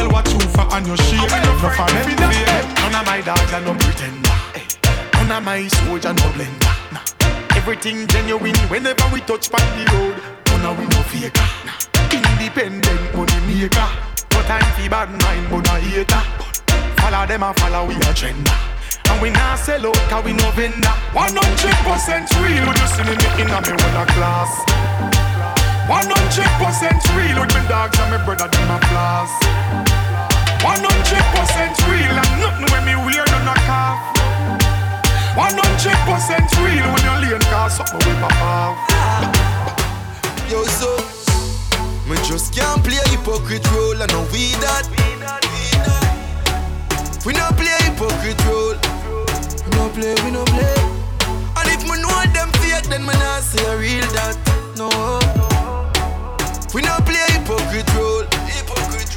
you 0.00 0.08
hail, 0.08 0.12
watch 0.12 0.28
who 0.28 0.40
for 0.40 0.66
and 0.74 0.86
you 0.86 0.96
shake. 0.96 1.20
No 1.20 1.52
for 1.60 1.72
them 1.76 2.04
fake. 2.08 2.68
None 2.80 2.94
of 2.94 3.06
my 3.06 3.20
dogs 3.20 3.52
are 3.52 3.60
no 3.60 3.74
pretender. 3.74 4.36
None 5.14 5.32
of 5.32 5.44
my 5.44 5.68
soldier 5.68 6.12
no 6.12 6.26
blender. 6.34 6.74
Nah. 6.92 7.56
Everything 7.56 8.06
genuine 8.08 8.56
whenever 8.68 9.04
we 9.12 9.20
touch 9.20 9.52
on 9.52 9.66
the 9.76 9.84
road. 9.92 10.16
Oh, 10.16 10.56
None 10.56 10.66
of 10.66 10.78
we 10.78 10.84
no 10.86 11.00
faker. 11.10 11.46
Nah. 11.66 11.76
Independent 12.12 13.14
money 13.14 13.40
maker. 13.46 13.88
No 14.32 14.42
time 14.42 14.68
for 14.74 14.88
bad 14.88 15.10
mind, 15.22 15.46
but 15.50 15.64
no 15.66 15.74
hater. 15.80 16.22
Follow 17.00 17.26
them 17.26 17.42
and 17.42 17.56
follow 17.56 17.86
we 17.86 17.94
agenda. 17.96 18.54
And 19.10 19.20
we 19.20 19.30
not 19.30 19.58
sell 19.58 19.86
out 19.86 19.96
cause 20.08 20.24
we 20.24 20.32
no 20.32 20.50
vendor. 20.52 20.94
100% 21.12 22.42
real, 22.42 22.66
would 22.66 22.78
you 22.78 22.86
see 22.86 23.02
me 23.02 23.14
in 23.42 23.50
a 23.50 23.58
me 23.60 23.72
with 23.72 24.00
a 24.00 24.06
class? 24.14 24.52
100% 25.90 27.16
real 27.16 27.40
with 27.40 27.54
me 27.54 27.68
dogs 27.68 27.98
and 27.98 28.10
my 28.12 28.24
brother 28.24 28.46
them 28.46 28.70
a 28.70 28.78
flaws. 28.86 29.89
100% 30.70 31.90
real 31.90 32.14
and 32.14 32.32
nothing 32.38 32.68
when 32.70 32.82
me 32.86 32.94
wear 32.94 33.24
none 33.34 33.48
a 33.48 33.56
cough. 33.66 33.98
100% 35.34 35.50
real 36.62 36.86
when 36.94 37.02
you 37.02 37.14
lean 37.26 37.42
cause 37.50 37.74
something 37.76 37.98
with 37.98 38.20
pop 38.22 38.38
off. 38.38 38.78
Yo, 40.48 40.62
so 40.78 40.90
me 42.08 42.16
just 42.22 42.54
can't 42.54 42.84
play 42.84 43.02
hypocrite 43.10 43.66
role, 43.72 44.00
and 44.00 44.12
know 44.12 44.22
we 44.30 44.54
that. 44.62 44.86
We 47.26 47.32
no 47.34 47.50
play 47.58 47.76
hypocrite 47.90 48.40
role. 48.46 48.78
We 49.66 49.70
no 49.74 49.88
play, 49.90 50.14
we 50.22 50.30
no 50.30 50.44
play. 50.54 50.74
And 51.58 51.66
if 51.74 51.82
me 51.82 51.98
know 51.98 52.14
them 52.30 52.50
fake, 52.62 52.86
then 52.88 53.02
me 53.02 53.14
not 53.18 53.42
say 53.42 53.64
a 53.66 53.76
real 53.76 54.06
that. 54.14 54.38
No. 54.78 54.88
We 56.72 56.82
no 56.82 56.96
play 57.02 57.26
hypocrite 57.34 57.92
role. 57.98 58.29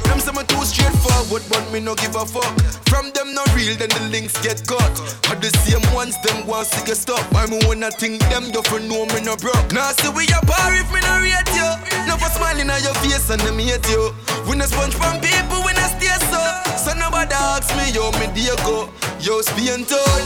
Them 0.04 0.18
say 0.20 0.32
me 0.32 0.44
too 0.44 0.64
straightforward, 0.64 1.42
but 1.48 1.64
me 1.72 1.80
no 1.80 1.94
give 1.94 2.16
a 2.16 2.24
fuck. 2.24 2.52
From 2.88 3.10
them 3.12 3.34
no 3.34 3.42
real, 3.54 3.76
then 3.76 3.88
the 3.90 4.08
links 4.10 4.36
get 4.42 4.66
cut. 4.66 4.94
Are 5.30 5.38
the 5.40 5.50
same 5.64 5.82
ones 5.94 6.16
them 6.22 6.46
want 6.46 6.68
to 6.70 6.80
get 6.84 6.96
stuck. 6.96 7.24
Why 7.32 7.46
me 7.46 7.58
wanna 7.66 7.90
think 7.90 8.20
them 8.30 8.50
you 8.52 8.62
for 8.62 8.80
know 8.80 9.06
me 9.12 9.20
no 9.20 9.36
broke. 9.36 9.72
Now 9.72 9.90
see 9.92 10.08
we 10.10 10.24
a 10.30 10.40
bar 10.46 10.70
if 10.74 10.88
me 10.92 11.00
no 11.00 11.14
rate 11.20 11.50
you. 11.56 11.70
No 12.06 12.16
for 12.16 12.30
smiling 12.30 12.70
on 12.70 12.80
your 12.82 12.94
face 13.02 13.28
and 13.30 13.40
them 13.42 13.58
hate 13.58 13.88
you. 13.90 14.14
We 14.48 14.56
no 14.56 14.66
sponge 14.66 14.94
from 14.94 15.18
people, 15.20 15.60
we 15.66 15.72
no 15.74 15.86
stay 15.96 16.14
so. 16.30 16.42
So 16.78 16.92
nobody 16.94 17.34
asks 17.34 17.74
me 17.74 17.90
yo 17.92 18.12
me 18.20 18.28
dear 18.34 18.56
go. 18.62 18.88
Yo 19.20 19.40
Spain 19.40 19.84
town. 19.84 20.22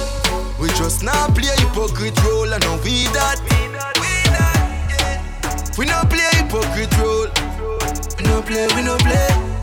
We 0.58 0.68
just 0.74 1.02
now 1.02 1.28
play 1.28 1.54
hypocrite 1.62 2.18
role 2.24 2.52
and 2.52 2.62
know 2.64 2.76
we 2.82 3.06
that. 3.14 3.38
We 5.78 5.86
no 5.86 6.02
play 6.10 6.28
hypocrite 6.34 6.90
role. 6.98 7.30
We 8.18 8.24
no 8.24 8.42
play, 8.42 8.66
we 8.74 8.82
no 8.82 8.96
play. 8.96 9.57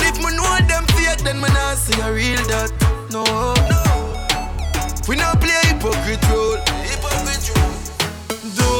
And 0.00 0.08
if 0.08 0.16
me 0.24 0.30
know 0.36 0.56
them 0.66 0.84
fake, 0.96 1.20
then 1.24 1.36
me 1.40 1.48
not 1.48 1.76
say 1.76 2.00
a 2.00 2.02
real 2.12 2.42
that. 2.48 2.70
No, 3.10 3.24
no. 3.68 3.82
We 5.08 5.16
no 5.16 5.32
play 5.36 5.60
hypocrite 5.68 6.22
role. 6.30 6.56
Hypocrite. 6.88 7.50
Do 8.56 8.70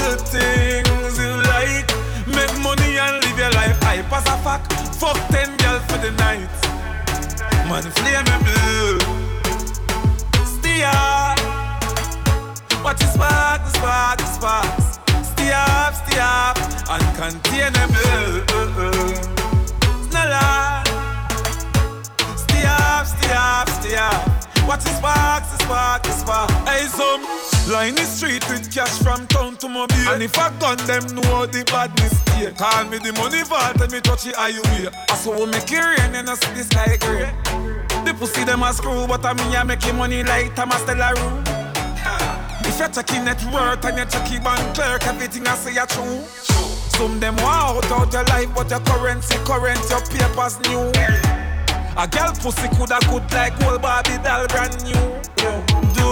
the 0.00 0.16
things 0.24 1.18
you 1.18 1.32
like. 1.52 1.88
Make 2.26 2.54
money 2.62 2.98
and 2.98 3.20
live 3.24 3.38
your 3.38 3.50
life. 3.52 3.76
I 3.84 4.02
pass 4.08 4.26
a 4.28 4.36
fuck. 4.42 4.62
Fuck 4.94 5.18
ten 5.28 5.56
girls 5.58 5.82
for 5.86 5.98
the 5.98 6.10
night. 6.12 6.48
Man, 7.68 7.82
flame 7.98 8.24
me 8.24 8.38
blue. 8.46 8.98
Steer. 10.46 11.34
Watch 12.82 13.00
the 13.00 13.06
spark, 13.12 13.60
the 13.64 13.70
spark, 13.70 14.18
the 14.18 14.26
sparks. 14.26 14.98
Stay 15.28 15.52
up, 15.52 15.94
stay 15.94 16.18
up. 16.20 16.56
Uncontainable. 16.88 19.57
Snella. 20.18 20.82
Stay 22.36 22.64
up, 22.66 23.06
stay 23.06 23.32
up, 23.32 23.68
stay 23.68 23.96
up. 23.96 24.28
Watch 24.66 24.84
the 24.84 24.90
sparks, 24.90 25.50
the 25.52 25.64
spark, 25.64 26.02
the 26.02 26.12
spark. 26.12 26.50
Hey, 26.66 26.86
some 26.86 27.22
line 27.72 27.94
the 27.94 28.02
street 28.02 28.46
with 28.50 28.72
cash 28.72 28.98
from 28.98 29.26
town 29.28 29.56
to 29.58 29.68
mobile. 29.68 30.08
And 30.08 30.22
if 30.22 30.36
I 30.36 30.50
gun 30.58 30.76
them, 30.86 31.06
know 31.14 31.46
the 31.46 31.64
badness 31.66 32.14
here. 32.36 32.52
Call 32.52 32.84
me 32.84 32.98
the 32.98 33.12
money 33.12 33.42
vault 33.44 33.80
and 33.80 33.92
me 33.92 34.00
touch 34.00 34.24
the 34.24 34.32
highway. 34.36 34.90
I 35.08 35.14
saw 35.14 35.38
we 35.38 35.46
make 35.46 35.70
it 35.70 35.78
rain 35.78 36.14
and 36.14 36.28
I 36.28 36.34
see 36.34 36.52
the 36.52 36.64
sky 36.64 36.96
gray. 37.00 37.32
The 38.04 38.14
pussy 38.14 38.44
them 38.44 38.62
a 38.62 38.72
screw, 38.72 39.06
but 39.06 39.24
I 39.24 39.32
mean 39.34 39.54
I 39.54 39.62
make 39.62 39.94
money 39.94 40.22
like 40.24 40.54
Thomas 40.54 40.82
Room. 40.82 41.44
If 42.60 42.78
you're 42.78 42.88
checking 42.88 43.24
net 43.24 43.42
worth 43.52 43.84
and 43.84 43.96
you're 43.96 44.06
checking 44.06 44.42
bank 44.42 44.74
clerk, 44.74 45.06
everything 45.06 45.46
I 45.46 45.54
say 45.56 45.74
you 45.74 45.86
true. 45.86 46.77
Some 46.98 47.20
them 47.20 47.36
want 47.36 47.84
out 47.86 47.92
out 47.92 48.12
your 48.12 48.24
life, 48.24 48.52
but 48.56 48.68
your 48.70 48.80
currency 48.80 49.36
current, 49.44 49.78
your 49.88 50.00
papers 50.00 50.58
new. 50.66 50.90
A 51.96 52.08
girl 52.08 52.32
pussy 52.34 52.66
coulda 52.74 52.98
good 53.08 53.22
like 53.30 53.54
old 53.62 53.80
Barbie 53.80 54.18
doll 54.24 54.48
brand 54.48 54.74
new. 54.82 54.98
Do 55.94 56.10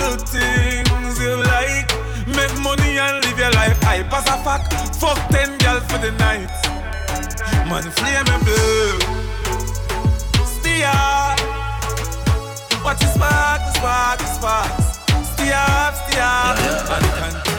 the 0.00 0.16
things 0.24 1.20
you 1.20 1.36
like, 1.44 1.92
make 2.26 2.56
money 2.64 2.96
and 2.96 3.22
live 3.22 3.38
your 3.38 3.50
life. 3.50 3.78
I 3.84 4.02
pass 4.04 4.26
a 4.28 4.38
fuck, 4.42 4.64
fuck 4.94 5.18
ten 5.28 5.58
girls 5.58 5.84
for 5.92 5.98
the 5.98 6.12
night. 6.12 6.48
Man, 7.68 7.82
flame 7.82 8.24
me 8.32 8.36
blue. 8.48 8.98
Steer, 10.56 10.88
watch 12.82 13.00
the 13.00 13.12
spark, 13.12 13.60
the 13.60 13.72
spark, 13.74 14.18
the 14.20 14.24
sparks. 14.24 14.87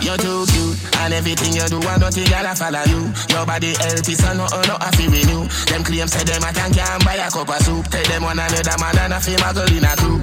You're 0.10 0.18
too 0.18 0.42
cute, 0.50 0.74
and 1.06 1.14
everything 1.14 1.54
you 1.54 1.68
do, 1.70 1.78
and 1.78 2.02
nothing 2.02 2.26
girl 2.26 2.48
I'll 2.48 2.56
follow 2.56 2.82
you. 2.90 3.14
Your 3.30 3.46
body 3.46 3.78
healthy, 3.78 4.16
so 4.16 4.34
no, 4.34 4.48
oh, 4.50 4.64
no, 4.66 4.76
I 4.82 4.90
feel 4.98 5.12
renew. 5.12 5.46
Them 5.70 5.84
claims 5.84 6.14
say 6.14 6.24
them 6.24 6.42
I 6.42 6.52
can 6.52 6.74
can 6.74 7.00
buy 7.06 7.22
a 7.22 7.30
cup 7.30 7.50
of 7.50 7.62
soup. 7.62 7.86
Tell 7.94 8.04
them 8.10 8.24
one 8.24 8.40
another 8.40 8.78
man 8.82 8.98
and 8.98 9.14
a 9.14 9.20
fame 9.22 9.38
a 9.38 9.54
girl 9.54 9.70
in 9.70 9.86
a 9.86 9.94
crew. 10.02 10.18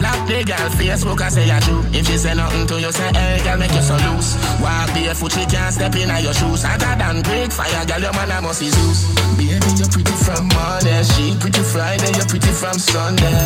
Black 0.00 0.28
the 0.28 0.44
girl 0.44 0.68
Facebook 0.76 1.20
I 1.20 1.28
say 1.28 1.44
you 1.44 1.60
true. 1.60 1.84
If 1.92 2.06
she 2.06 2.16
say 2.16 2.32
nothing 2.32 2.66
to 2.68 2.80
you, 2.80 2.92
say 2.92 3.12
hey 3.12 3.44
girl 3.44 3.58
make 3.58 3.72
you 3.76 3.84
so 3.84 3.96
loose. 4.08 4.36
Walk 4.60 4.88
barefoot, 4.96 5.32
she 5.32 5.44
can't 5.44 5.74
step 5.74 5.94
in 5.96 6.08
your 6.08 6.32
shoes. 6.32 6.62
Hotter 6.64 6.96
than 6.96 7.20
break 7.20 7.52
fire, 7.52 7.84
girl 7.84 8.00
your 8.00 8.12
man 8.16 8.32
a 8.32 8.40
must 8.40 8.60
be 8.60 8.72
Zeus. 8.72 9.04
Baby 9.36 9.68
you're 9.76 9.92
pretty 9.92 10.16
from 10.24 10.48
Monday, 10.48 11.02
she 11.12 11.36
pretty 11.36 11.60
Friday, 11.60 12.08
you're 12.16 12.24
pretty 12.24 12.52
from 12.56 12.78
Sunday. 12.80 13.44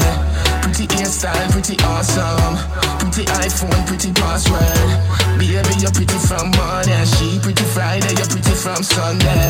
Pretty 0.62 0.86
hairstyle, 0.86 1.50
pretty 1.50 1.76
awesome. 1.84 2.56
Pretty 2.98 3.24
iPhone, 3.42 3.86
pretty 3.86 4.12
password. 4.12 4.90
Baby, 5.38 5.74
you're 5.80 5.92
pretty 5.92 6.18
from 6.18 6.50
Monday. 6.52 7.04
She 7.04 7.38
pretty 7.40 7.64
Friday, 7.64 8.14
you're 8.16 8.26
pretty 8.28 8.54
from 8.54 8.82
Sunday. 8.82 9.48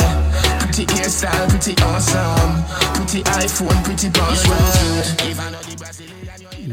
Pretty 0.61 0.87
hairstyle, 0.87 1.49
pretty 1.49 1.74
awesome. 1.82 2.65
Pretty 2.95 3.23
iPhone, 3.43 3.82
pretty 3.85 4.11
password. 4.11 5.07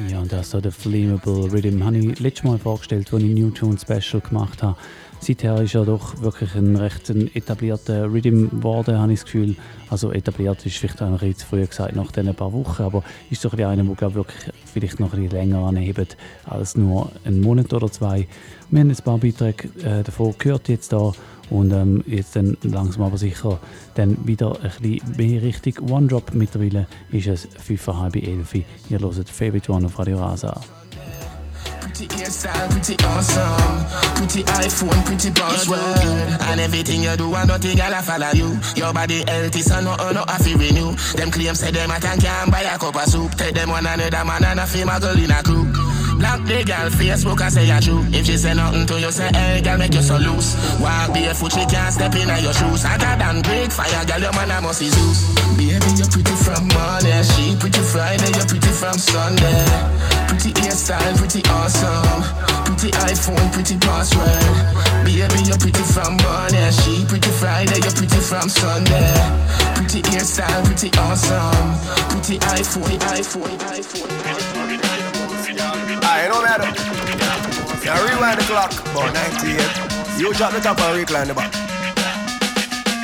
Ja, 0.10 0.20
und 0.20 0.32
das 0.32 0.52
so 0.52 0.62
der 0.62 0.72
Flammable 0.72 1.52
Rhythm 1.52 1.84
habe 1.84 1.98
ich 1.98 2.20
letztes 2.20 2.44
Mal 2.44 2.60
vorgestellt, 2.60 3.12
als 3.12 3.24
ich 3.24 3.30
New 3.30 3.50
Tune 3.52 3.78
Special 3.80 4.22
gemacht 4.22 4.62
habe. 4.62 4.78
Seither 5.20 5.62
ist 5.62 5.76
er 5.76 5.86
doch 5.86 6.22
wirklich 6.22 6.56
ein 6.56 6.76
recht 6.76 7.10
ein 7.10 7.34
etablierter 7.36 8.12
Rhythm 8.12 8.50
geworden, 8.50 8.98
habe 8.98 9.12
ich 9.12 9.20
das 9.20 9.26
Gefühl. 9.26 9.56
Also 9.90 10.12
etabliert 10.12 10.66
ist 10.66 10.78
vielleicht 10.78 11.02
auch 11.02 11.10
noch 11.10 11.22
ein 11.22 11.34
bisschen 11.34 11.50
früher 11.50 11.66
gesagt, 11.66 11.96
nach 11.96 12.12
diesen 12.12 12.36
paar 12.36 12.54
Wochen, 12.54 12.84
aber 12.84 13.04
ist 13.30 13.44
doch 13.44 13.54
einer, 13.54 13.84
der 13.84 13.96
glaube 13.96 14.16
wirklich 14.16 14.52
vielleicht 14.66 15.00
noch 15.00 15.14
ein 15.14 15.22
bisschen 15.24 15.38
länger 15.38 15.60
anhebt 15.60 16.18
als 16.46 16.78
nur 16.78 17.12
einen 17.26 17.42
Monat 17.42 17.74
oder 17.74 17.92
zwei. 17.92 18.28
Wir 18.70 18.82
haben 18.82 18.90
jetzt 18.90 19.02
ein 19.02 19.06
paar 19.06 19.18
Beiträge 19.18 19.70
äh, 19.84 20.04
davon 20.04 20.36
gehört 20.38 20.70
jetzt 20.70 20.94
da 20.94 21.12
und 21.50 21.72
ähm, 21.72 22.04
jetzt 22.06 22.36
dann 22.36 22.58
langsam 22.64 23.04
aber 23.04 23.18
sicher 23.18 23.60
dann 23.96 24.28
wieder 24.28 24.58
ein 24.62 24.72
bisschen 24.82 25.16
mehr 25.18 25.42
Richtung 25.42 25.90
One 25.90 26.08
Drop. 26.08 26.34
Mittlerweile 26.34 26.88
ist 27.12 27.28
es 27.28 27.48
5.30 27.48 28.28
11 28.28 28.54
Ihr 28.90 29.00
hört 29.00 29.30
Favorite 29.30 29.72
One 29.72 29.86
auf 29.86 29.98
Radio 29.98 30.20
Rasa. 30.20 30.62
Pretty 31.98 32.14
hairstyle, 32.14 32.70
pretty 32.70 32.94
awesome. 33.06 34.14
Pretty 34.22 34.44
iPhone, 34.62 35.04
pretty 35.04 35.32
password. 35.32 36.30
And 36.46 36.60
everything 36.62 37.02
you 37.02 37.18
do, 37.18 37.34
and 37.34 37.48
nothing 37.48 37.82
I 37.82 38.02
follow 38.04 38.30
you. 38.38 38.54
Your 38.76 38.94
body 38.94 39.26
healthy, 39.26 39.64
so 39.64 39.82
no, 39.82 39.96
no, 40.12 40.24
I 40.28 40.38
feel 40.38 40.60
renew. 40.60 40.94
Them 41.18 41.32
claims 41.32 41.60
say 41.60 41.72
them 41.72 41.90
I 41.90 42.00
can 42.00 42.20
can 42.20 42.52
buy 42.52 42.62
a 42.62 42.78
cup 42.78 42.94
of 42.94 43.02
soup. 43.10 43.34
Tell 43.34 43.52
them 43.52 43.70
one 43.70 43.88
another 43.88 44.24
man 44.26 44.46
and 44.46 44.60
a 44.60 44.66
a 44.70 45.00
girl 45.02 45.18
in 45.18 45.32
a 45.32 45.42
crew. 45.42 45.66
Block 46.22 46.46
the 46.46 46.62
girl 46.70 46.90
Facebook 46.94 47.42
I 47.42 47.50
say 47.50 47.66
you 47.66 47.82
true. 47.82 48.06
If 48.14 48.28
she 48.28 48.38
say 48.38 48.54
nothing 48.54 48.86
to 48.86 49.00
you, 49.02 49.12
say 49.12 49.34
hey 49.34 49.62
girl 49.66 49.80
make 49.80 49.96
you 49.96 50.04
so 50.04 50.18
loose. 50.18 50.54
Walk 50.78 51.18
barefoot, 51.18 51.52
she 51.52 51.66
can't 51.66 51.92
step 51.92 52.14
in 52.14 52.30
your 52.30 52.54
shoes. 52.54 52.86
Hotter 52.86 53.18
than 53.18 53.42
break 53.42 53.72
fire, 53.72 54.06
girl 54.06 54.22
your 54.22 54.34
man 54.34 54.54
a 54.54 54.62
must 54.62 54.82
be 54.82 54.90
Zeus. 54.94 55.34
Baby 55.58 55.98
you 55.98 56.06
pretty 56.06 56.36
from 56.46 56.62
Monday, 56.78 57.26
she 57.26 57.58
pretty 57.58 57.82
Friday, 57.82 58.30
you're 58.38 58.46
pretty 58.46 58.70
from 58.70 58.94
Sunday. 59.02 59.66
Pretty 60.28 60.52
hairstyle, 60.62 61.16
pretty 61.18 61.42
awesome. 61.50 62.24
Pretty 62.66 62.92
iPhone, 63.08 63.52
pretty 63.54 63.78
password. 63.78 64.44
Baby 65.04 65.42
you're 65.48 65.58
pretty 65.58 65.84
from 65.94 66.18
Monday, 66.18 66.70
she 66.72 67.06
pretty 67.06 67.32
Friday, 67.40 67.80
you're 67.82 67.96
pretty 67.96 68.20
from 68.20 68.50
Sunday. 68.50 69.14
Pretty 69.76 70.02
hairstyle, 70.12 70.64
pretty 70.66 70.90
awesome. 71.00 71.76
Pretty 72.12 72.38
iPhone, 72.40 73.00
iPhone, 73.16 73.58
iPhone. 73.72 74.12
I 76.04 76.28
no 76.28 76.42
matter. 76.42 76.70
Yeah, 77.86 78.04
rewind 78.04 78.40
the 78.40 78.44
clock, 78.44 78.74
about 78.92 79.14
98. 79.14 80.20
You 80.20 80.34
drop 80.34 80.52
the 80.52 80.60
top 80.60 80.80
and 80.80 80.98
recline 80.98 81.28
the 81.28 81.34
back. 81.34 81.54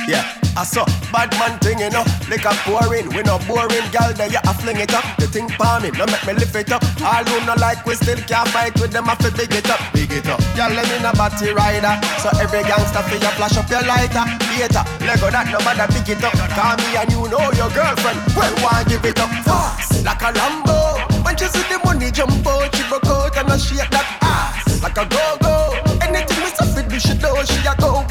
Yeah, 0.06 0.43
I 0.56 0.62
saw 0.62 0.86
bad 1.10 1.34
man 1.38 1.58
thing, 1.58 1.82
you 1.82 1.90
know. 1.90 2.06
Like 2.30 2.46
a 2.46 2.54
pouring, 2.62 3.10
we 3.10 3.22
no 3.26 3.42
boring, 3.42 3.86
gal. 3.90 4.14
There 4.14 4.30
you 4.30 4.38
a 4.38 4.52
fling 4.54 4.78
it 4.78 4.94
up. 4.94 5.02
The 5.18 5.26
thing 5.26 5.48
palm 5.58 5.82
no 5.82 6.06
make 6.06 6.24
me 6.26 6.32
lift 6.38 6.54
it 6.54 6.70
up. 6.70 6.82
All 7.02 7.26
who 7.26 7.42
no 7.46 7.54
like, 7.58 7.84
we 7.86 7.94
still 7.98 8.18
can't 8.30 8.48
fight 8.54 8.78
with 8.78 8.92
them. 8.94 9.10
I 9.10 9.14
fi 9.18 9.30
big 9.34 9.50
it 9.50 9.68
up, 9.68 9.82
big 9.92 10.12
it 10.12 10.26
up. 10.30 10.38
Y'all 10.54 10.70
let 10.70 10.86
me 10.86 11.02
no 11.02 11.10
batty 11.18 11.50
rider. 11.50 11.98
So 12.22 12.30
every 12.38 12.62
gangster 12.62 13.02
fi 13.02 13.18
you 13.18 13.32
flash 13.34 13.58
up 13.58 13.68
your 13.68 13.82
lighter. 13.82 14.24
Later, 14.54 14.84
Lego 15.02 15.28
that 15.34 15.50
no 15.50 15.58
matter 15.66 15.90
big 15.90 16.06
it 16.14 16.22
up. 16.22 16.34
Call 16.54 16.78
me 16.78 17.02
and 17.02 17.10
you 17.10 17.26
know 17.26 17.50
your 17.58 17.70
girlfriend. 17.74 18.18
Well, 18.38 18.54
why 18.62 18.86
give 18.86 19.04
it 19.04 19.18
up 19.18 19.30
fast 19.42 20.06
like 20.06 20.22
a 20.22 20.30
Lambo? 20.30 21.02
When 21.26 21.34
she 21.36 21.50
see 21.50 21.66
the 21.66 21.82
money 21.82 22.14
jump 22.14 22.46
out, 22.46 22.70
she 22.70 22.86
broke 22.86 23.10
out 23.10 23.36
and 23.36 23.50
I 23.50 23.58
shake 23.58 23.90
that 23.90 24.06
ass 24.22 24.82
like 24.82 24.98
a 24.98 25.04
go-go. 25.10 25.82
Anything 25.98 26.38
we 26.46 26.50
suffer, 26.54 26.86
she 27.00 27.14
do, 27.18 27.30
she 27.42 27.58
a 27.66 27.74
go 27.74 28.06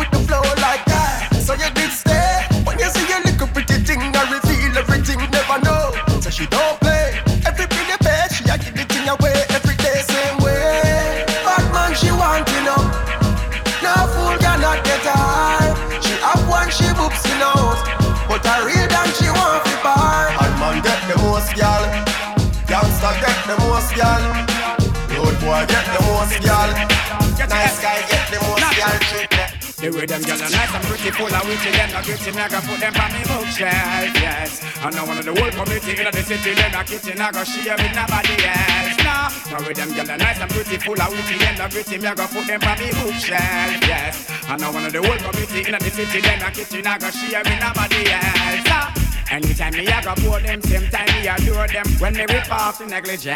the 23.93 23.99
y'all. 23.99 24.73
Road 25.13 25.37
boy 25.39 25.61
get 25.69 25.85
the 25.93 25.99
most, 26.05 26.43
y'all. 26.43 26.71
Nice 27.49 27.79
guy 27.81 28.01
get 28.09 28.25
the 28.31 28.39
most. 28.41 28.63
Treat 29.09 29.29
The 29.77 29.89
way 29.91 30.05
them 30.05 30.21
gyal 30.21 30.41
are 30.41 30.49
nice 30.49 30.73
and 30.73 30.83
pretty, 30.85 31.11
full 31.11 31.33
of 31.33 31.43
witty, 31.45 31.71
them 31.71 31.91
not 31.91 32.03
gritty, 32.03 32.31
me 32.31 32.41
I 32.41 32.49
go 32.49 32.59
put 32.61 32.79
them 32.79 32.95
on 32.95 33.11
me 33.13 33.21
bookshelf, 33.27 34.15
yes. 34.15 34.63
And 34.83 34.95
now 34.95 35.05
one 35.05 35.17
of 35.17 35.25
the 35.25 35.33
whole 35.35 35.51
community 35.51 35.91
in 35.99 36.07
the 36.09 36.23
city, 36.23 36.53
them 36.53 36.71
not 36.71 36.87
kitchen, 36.87 37.21
I 37.21 37.31
go 37.31 37.43
share 37.43 37.77
with 37.77 37.93
nobody 37.93 38.35
else. 38.47 38.97
Nah, 39.03 39.29
now 39.51 39.59
with 39.67 39.77
them 39.77 39.89
gyal 39.93 40.09
are 40.09 40.17
nice 40.17 40.39
and 40.39 40.51
pretty, 40.51 40.77
full 40.77 40.99
of 40.99 41.09
witty, 41.11 41.37
them 41.37 41.55
not 41.57 41.71
gritty, 41.71 41.97
me 41.97 42.07
I 42.07 42.15
go 42.15 42.25
put 42.27 42.47
them 42.47 42.63
on 42.63 42.75
me 42.79 42.89
bookshelf, 42.91 43.79
yes. 43.85 44.15
And 44.49 44.59
now 44.61 44.73
one 44.73 44.85
of 44.85 44.93
the 44.93 45.01
whole 45.03 45.19
community 45.19 45.67
in 45.67 45.75
the 45.77 45.89
city, 45.91 46.19
them 46.21 46.39
not 46.39 46.53
kitchen, 46.53 46.87
I 46.87 46.97
go 46.97 47.09
share 47.11 47.43
with 47.43 47.59
nobody 47.59 48.01
else. 48.09 48.65
Nah. 48.67 49.02
Anytime 49.33 49.73
me 49.73 49.87
I 49.87 49.97
go 50.03 50.13
pour 50.21 50.39
them, 50.39 50.61
same 50.61 50.85
time 50.93 51.09
me 51.09 51.25
adore 51.25 51.65
them. 51.65 51.89
When 51.97 52.13
me 52.13 52.21
rip 52.29 52.53
off 52.53 52.77
the 52.77 52.85
negligee 52.85 53.33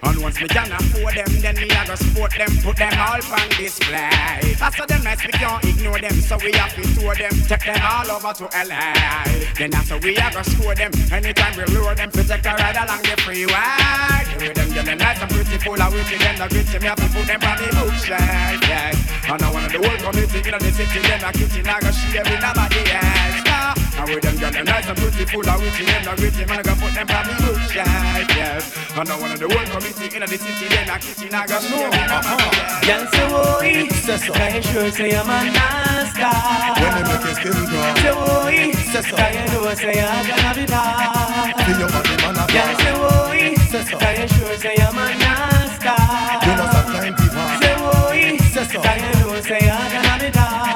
And 0.00 0.16
once 0.24 0.40
me 0.40 0.48
can 0.48 0.72
afford 0.72 1.12
them, 1.12 1.28
then 1.44 1.54
me 1.60 1.68
I 1.68 1.86
go 1.86 1.96
support 1.96 2.32
them 2.32 2.48
Put 2.64 2.80
them 2.80 2.96
all 2.96 3.20
on 3.20 3.48
display. 3.60 4.56
After 4.56 4.86
them 4.86 5.04
nice, 5.04 5.20
we 5.20 5.32
can't 5.36 5.62
ignore 5.68 6.00
them 6.00 6.16
So 6.16 6.38
we 6.40 6.56
have 6.56 6.72
to 6.76 6.82
tour 6.96 7.14
them, 7.14 7.28
take 7.44 7.60
them 7.60 7.76
all 7.84 8.08
over 8.08 8.32
to 8.40 8.48
LA 8.56 9.28
Then 9.60 9.74
after 9.74 9.98
we 10.00 10.16
I 10.16 10.32
go 10.32 10.40
score 10.48 10.74
them 10.74 10.90
Anytime 11.12 11.60
we 11.60 11.64
lure 11.76 11.94
them, 11.94 12.08
we 12.16 12.24
take 12.24 12.46
a 12.48 12.56
ride 12.56 12.80
along 12.80 13.04
the 13.04 13.12
freeway. 13.20 14.24
With 14.40 14.56
them 14.56 14.72
getting 14.72 14.96
nice 14.96 15.20
and 15.20 15.28
pretty, 15.28 15.60
full 15.60 15.76
of 15.76 15.92
witty 15.92 16.16
Them 16.16 16.40
the 16.40 16.48
gritty, 16.48 16.78
me 16.80 16.88
have 16.88 16.96
to 16.96 17.08
put 17.12 17.28
them 17.28 17.44
on 17.44 17.60
the 17.60 17.68
bookshelf, 17.68 18.64
yes 18.64 18.96
And 19.28 19.42
I 19.44 19.60
of 19.60 19.72
the 19.76 19.76
whole 19.76 20.00
community 20.08 20.40
in 20.40 20.56
the 20.56 20.72
city 20.72 21.00
Them 21.04 21.20
a 21.20 21.32
kitchen, 21.36 21.68
I 21.68 21.80
go 21.84 21.90
share 21.92 22.24
with 22.24 22.40
nobody 22.40 22.80
else. 22.96 23.44
Nah. 23.44 23.81
And 24.02 24.10
with 24.10 24.24
them 24.26 24.34
girl, 24.34 24.50
them 24.50 24.66
nice 24.66 24.88
and 24.88 24.98
pretty, 24.98 25.24
full 25.30 25.46
of 25.46 25.62
witty, 25.62 25.86
them 25.86 26.02
not 26.02 26.16
gritty, 26.18 26.44
man, 26.44 26.58
I 26.58 26.62
go 26.66 26.74
put 26.74 26.90
them 26.90 27.06
on 27.06 27.22
me 27.22 27.34
bookshelf, 27.38 28.34
yes. 28.34 28.66
And 28.98 29.06
now 29.06 29.14
one 29.14 29.30
of 29.30 29.38
the 29.38 29.46
whole 29.46 29.62
committee 29.70 30.10
in 30.10 30.26
the 30.26 30.26
city, 30.26 30.66
them 30.74 30.90
a 30.90 30.98
kitchen, 30.98 31.30
I 31.30 31.46
go 31.46 31.62
share 31.62 31.86
with 31.86 32.10
nobody 32.10 32.50
else. 32.50 32.82
Girl 32.82 33.06
say 33.14 33.26
boy, 33.30 33.86
say 33.94 34.18
so. 34.18 34.32
Can 34.34 34.58
you 34.58 34.62
sure 34.66 34.90
say 34.90 35.14
I'm 35.14 35.30
a 35.30 35.54
nasty? 35.54 36.18
When 36.18 36.90
they 36.98 37.04
make 37.14 37.22
your 37.22 37.34
skin 37.38 37.54
crawl. 37.62 37.94
Say 38.02 38.10
boy, 38.10 38.74
say 38.74 39.06
so. 39.06 39.14
Can 39.14 39.30
you 39.38 39.46
know 39.54 39.70
say 39.70 39.94
I'm 40.02 40.26
gonna 40.26 40.50
be 40.50 40.66
bad? 40.66 41.62
Feel 41.62 41.78
your 41.78 41.90
body, 41.94 42.14
man, 42.26 42.34
a 42.34 42.44
Girl 42.50 42.74
say 42.82 42.94
boy, 42.98 43.54
say 43.70 43.86
so. 43.86 43.94
Can 44.02 44.14
you 44.18 44.26
sure 44.34 44.56
say 44.58 44.82
I'm 44.82 44.98
a 44.98 45.06
nasty? 45.14 45.94
You 46.42 46.52
know 46.58 46.66
some 46.74 46.90
time 46.90 47.14
people. 47.14 47.46
Say 47.62 47.74
boy, 47.78 48.34
say 48.50 48.66
so. 48.66 48.82
Can 48.82 48.98
you 48.98 49.14
know 49.22 49.38
say 49.46 49.62
I'm 49.62 49.94
gonna 49.94 50.18
be 50.18 50.30
bad? 50.34 50.71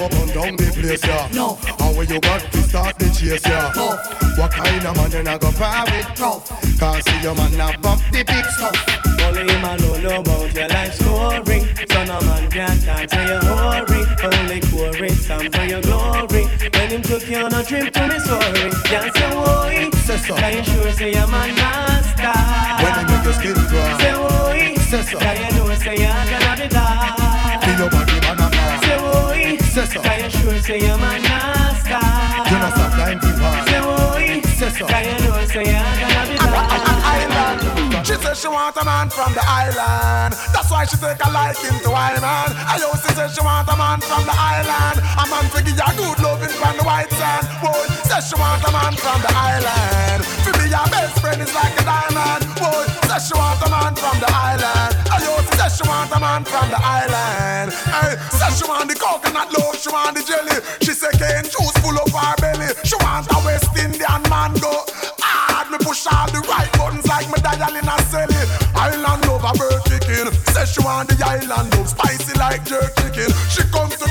Up 0.00 0.12
and 0.12 0.32
down 0.32 0.56
the 0.56 0.70
place, 0.72 1.04
yeah? 1.06 1.28
No. 1.32 1.54
How 1.78 1.92
where 1.92 2.04
you 2.04 2.20
got 2.20 2.40
to 2.40 2.58
start 2.62 2.98
the 2.98 3.06
chase, 3.10 3.44
yeah? 3.46 3.72
What 4.38 4.52
kind 4.52 4.86
of 4.86 4.96
man 4.96 5.10
you 5.10 5.22
not 5.22 5.40
go 5.40 5.50
par 5.52 5.84
with? 5.86 6.06
Tough. 6.14 6.48
Can't 6.78 7.04
see 7.04 7.20
your 7.22 7.34
man 7.34 7.56
now 7.56 7.72
bump 7.82 8.02
the 8.12 8.22
big 8.24 8.44
stuff. 8.54 8.76
Only 9.26 9.44
man 9.44 9.78
know 9.80 9.96
know 9.98 10.20
about 10.20 10.54
your 10.54 10.68
life 10.68 10.94
story. 10.94 11.60
So 11.90 12.04
no 12.04 12.20
man 12.22 12.50
can 12.50 12.78
talk 12.80 13.06
to 13.10 13.20
your 13.26 13.42
hurry. 13.42 14.02
Only 14.22 14.60
quarry 14.70 15.10
some 15.10 15.50
for 15.50 15.64
your 15.64 15.82
glory. 15.82 16.44
When 16.46 16.88
him 16.90 17.02
took 17.02 17.28
you 17.28 17.38
on 17.38 17.52
a 17.52 17.62
trip 17.64 17.92
to 17.92 18.06
Missouri, 18.06 18.70
can't 18.84 19.14
say 19.14 19.30
boy. 19.34 19.90
Say 20.06 20.16
so. 20.18 20.34
Can 20.36 20.56
you 20.56 20.64
sure 20.64 20.92
say 20.92 21.12
I'm 21.14 21.28
a 21.28 21.52
master? 21.58 22.34
When 22.82 22.92
they 22.94 23.04
make 23.12 23.24
your 23.24 23.34
skin 23.34 23.54
crawl. 23.68 23.98
Say 23.98 24.14
boy. 24.14 24.80
Say 24.88 25.02
so. 25.02 25.18
Can 25.18 25.36
you 25.36 25.58
know 25.58 25.74
say 25.74 25.96
you're 25.98 26.24
gonna 26.30 26.62
be 26.62 26.68
bad? 26.68 27.64
Feel 27.64 27.78
your 27.78 27.90
man, 27.92 28.07
a 28.90 28.98
ball. 28.98 29.28
Say 29.34 29.38
boy. 29.38 29.58
So. 29.58 30.00
Can 30.00 30.24
you 30.24 30.30
sure 30.30 30.58
say 30.58 30.90
I'm 30.90 30.98
a 30.98 31.20
master? 31.22 32.02
You 32.48 32.58
know 32.58 32.70
some 32.76 32.92
time 32.98 33.18
people. 33.20 33.52
Say 33.68 33.80
boy. 33.80 34.48
Say 34.48 34.70
so. 34.70 34.86
Can 34.86 35.02
you 35.04 35.28
know 35.28 35.44
say 35.46 35.64
you're 35.64 35.98
gonna 36.00 36.92
be 36.92 36.97
bad? 37.26 38.06
She 38.06 38.14
says 38.14 38.40
she 38.40 38.48
want 38.48 38.76
a 38.76 38.84
man 38.84 39.10
from 39.10 39.34
the 39.34 39.42
island. 39.42 40.32
That's 40.54 40.70
why 40.70 40.84
she 40.86 40.96
take 40.96 41.18
a 41.20 41.30
liking 41.30 41.76
to 41.82 41.90
I 41.92 42.14
man. 42.20 42.50
I 42.54 42.80
also 42.86 43.10
say 43.12 43.28
she 43.28 43.42
want 43.42 43.68
a 43.68 43.76
man 43.76 44.00
from 44.00 44.24
the 44.24 44.32
island. 44.32 45.02
A 45.02 45.24
man 45.26 45.44
to 45.50 45.58
give 45.60 45.76
you 45.76 45.90
good 45.98 46.18
loving 46.22 46.54
from 46.54 46.76
the 46.78 46.84
white 46.84 47.10
sand. 47.12 47.44
Boy, 47.60 47.84
says 48.08 48.28
she 48.28 48.36
want 48.38 48.62
a 48.64 48.70
man 48.70 48.94
from 48.96 49.18
the 49.20 49.32
island. 49.34 50.24
For 50.46 50.54
me, 50.56 50.70
your 50.70 50.88
best 50.88 51.20
friend 51.20 51.42
is 51.42 51.52
like 51.52 51.74
a 51.76 51.84
diamond. 51.84 52.48
Boy, 52.56 52.86
says 53.10 53.28
she 53.28 53.34
want 53.34 53.60
a 53.60 53.68
man 53.68 53.92
from 53.98 54.16
the 54.20 54.30
island. 54.30 54.92
I 55.10 55.18
also 55.28 55.52
say 55.58 55.68
she 55.68 55.84
want 55.84 56.12
a 56.14 56.18
man 56.20 56.42
from 56.44 56.70
the 56.70 56.80
island. 56.80 57.72
Hey, 57.92 58.14
says 58.30 58.56
she 58.56 58.64
want 58.64 58.88
the 58.88 58.96
coconut 58.96 59.52
love, 59.52 59.76
she 59.76 59.90
want 59.90 60.16
the 60.16 60.22
jelly. 60.22 60.58
She 60.80 60.94
say 60.94 61.12
cane 61.18 61.44
juice 61.44 61.76
full 61.82 61.98
of 61.98 62.08
her 62.14 62.34
belly. 62.40 62.72
She 62.88 62.96
want 63.02 63.26
a 63.28 63.38
West 63.44 63.74
Indian 63.76 64.22
man 64.30 64.54
go 64.62 64.88
Me 65.70 65.76
push 65.84 66.06
all 66.06 66.24
the 66.32 66.40
right 66.48 66.72
buttons 66.78 67.06
like 67.06 67.28
me 67.28 67.36
dial 67.44 67.76
in 67.76 67.84
a 67.84 67.96
celly. 68.08 68.40
Island 68.74 69.28
love 69.28 69.44
bird 69.60 69.84
chicken. 69.84 70.32
Says 70.56 70.72
she 70.72 70.80
want 70.80 71.10
the 71.10 71.20
island 71.20 71.76
love 71.76 71.88
spicy 71.88 72.32
like 72.38 72.64
jerk 72.64 72.96
chicken. 72.96 73.28
She 73.52 73.62
comes 73.68 73.96
to 74.00 74.07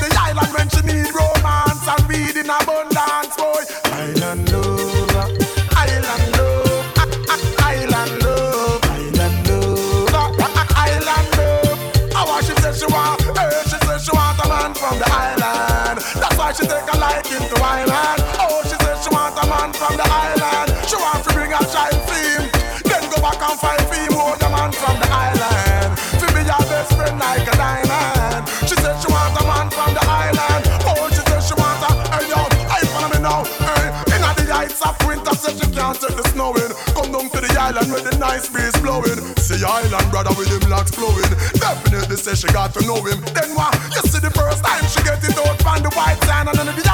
a 21.57 21.65
child 21.65 21.99
theme. 22.09 22.45
Then 22.85 23.03
go 23.09 23.17
back 23.21 23.41
and 23.41 23.57
find 23.59 23.81
theme 23.89 24.13
hold 24.13 24.41
a 24.41 24.49
man 24.49 24.71
from 24.71 24.95
the 25.01 25.09
island. 25.09 25.97
To 26.21 26.25
be 26.33 26.41
your 26.45 26.63
best 26.69 26.93
friend 26.93 27.17
like 27.17 27.47
a 27.47 27.55
diamond. 27.57 28.45
She 28.69 28.75
says 28.77 29.01
she 29.01 29.09
want 29.09 29.33
a 29.41 29.43
man 29.43 29.67
from 29.73 29.93
the 29.93 30.03
island. 30.05 30.63
Oh, 30.85 31.09
she 31.09 31.21
says 31.25 31.47
she 31.47 31.55
want 31.57 31.81
a, 31.81 31.91
hey 32.13 32.29
yo, 32.29 32.41
I 32.69 32.81
follow 32.93 33.09
me 33.09 33.19
now. 33.21 33.41
Hey, 33.63 33.89
in 34.13 34.21
the 34.21 34.53
heights 34.53 34.81
of 34.85 34.95
winter, 35.07 35.33
says 35.33 35.57
she 35.57 35.67
can't 35.73 35.97
take 35.97 36.15
the 36.15 36.25
snowing. 36.29 36.71
Come 36.93 37.11
down 37.11 37.29
to 37.29 37.39
the 37.41 37.51
island 37.57 37.91
with 37.91 38.05
the 38.05 38.17
nice 38.17 38.49
breeze 38.49 38.75
blowing. 38.81 39.17
See 39.41 39.63
island 39.63 40.11
brother 40.11 40.33
with 40.37 40.49
him 40.49 40.69
locks 40.69 40.91
flowing. 40.91 41.31
Definitely 41.57 42.17
say 42.17 42.35
she 42.35 42.47
got 42.53 42.73
to 42.73 42.81
know 42.85 43.01
him. 43.01 43.21
Then 43.33 43.55
what? 43.57 43.73
You 43.95 44.01
see 44.05 44.21
the 44.21 44.31
first 44.31 44.63
time 44.63 44.83
she 44.93 45.01
get 45.03 45.23
it 45.23 45.37
out 45.37 45.57
from 45.61 45.81
the 45.81 45.91
white 45.97 46.19
sand 46.27 46.49
and 46.49 46.57
then 46.57 46.67
the 46.75 46.87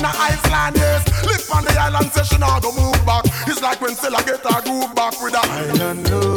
in 0.00 0.08
the 0.08 0.16
Iceland. 0.16 0.76
Yes, 0.76 1.04
live 1.24 1.56
on 1.56 1.64
the 1.64 1.72
island, 1.78 2.12
say 2.12 2.24
she 2.24 2.38
not 2.38 2.62
go 2.62 2.72
move 2.72 3.04
back. 3.04 3.24
It's 3.46 3.60
like 3.60 3.80
when 3.80 3.94
still 3.94 4.16
I 4.16 4.22
get 4.22 4.40
a 4.44 4.62
groove 4.64 4.94
back 4.94 5.20
with 5.20 5.34
a 5.34 5.42
island 5.44 6.10
love, 6.10 6.29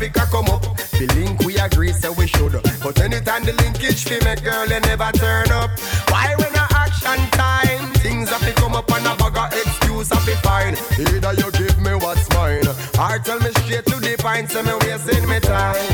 the 0.00 0.06
a 0.06 0.26
come 0.26 0.48
up. 0.48 0.62
The 0.96 1.06
link 1.14 1.40
we 1.40 1.58
agree 1.58 1.92
so 1.92 2.12
we 2.12 2.26
should. 2.26 2.52
But 2.82 3.00
anytime 3.00 3.44
the 3.44 3.52
linkage 3.52 4.04
fi 4.04 4.18
make 4.24 4.42
girl 4.42 4.66
they 4.66 4.80
never 4.80 5.12
turn 5.12 5.50
up. 5.52 5.70
Why 6.08 6.34
when 6.38 6.54
a 6.54 6.66
action 6.72 7.20
time? 7.30 7.92
Things 8.00 8.30
have 8.30 8.40
to 8.40 8.52
come 8.54 8.74
up 8.74 8.90
and 8.90 9.06
a 9.06 9.14
bag 9.16 9.36
of 9.36 9.52
excuse 9.52 10.08
have 10.08 10.24
to 10.24 10.36
find. 10.36 10.76
Either 10.98 11.34
you 11.34 11.50
give 11.52 11.78
me 11.80 11.94
what's 11.94 12.28
mine, 12.30 12.66
or 12.66 13.18
tell 13.18 13.38
me 13.40 13.50
straight 13.60 13.84
to 13.86 13.96
the 14.00 14.16
point, 14.18 14.50
so 14.50 14.62
me 14.62 14.72
wasting 14.80 15.28
me 15.28 15.38
time. 15.40 15.89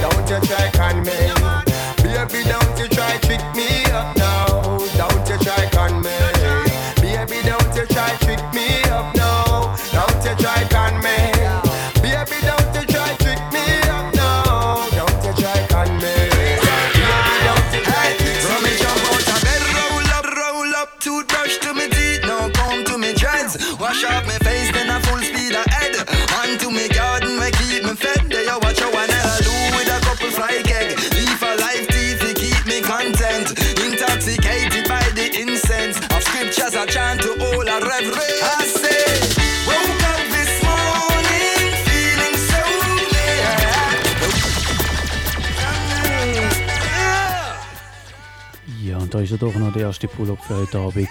Ja 49.37 49.49
doch 49.49 49.55
noch 49.57 49.73
der 49.75 49.83
erste 49.83 50.09
Pull-up 50.09 50.43
für 50.43 50.57
heute 50.57 50.79
Abend. 50.79 51.09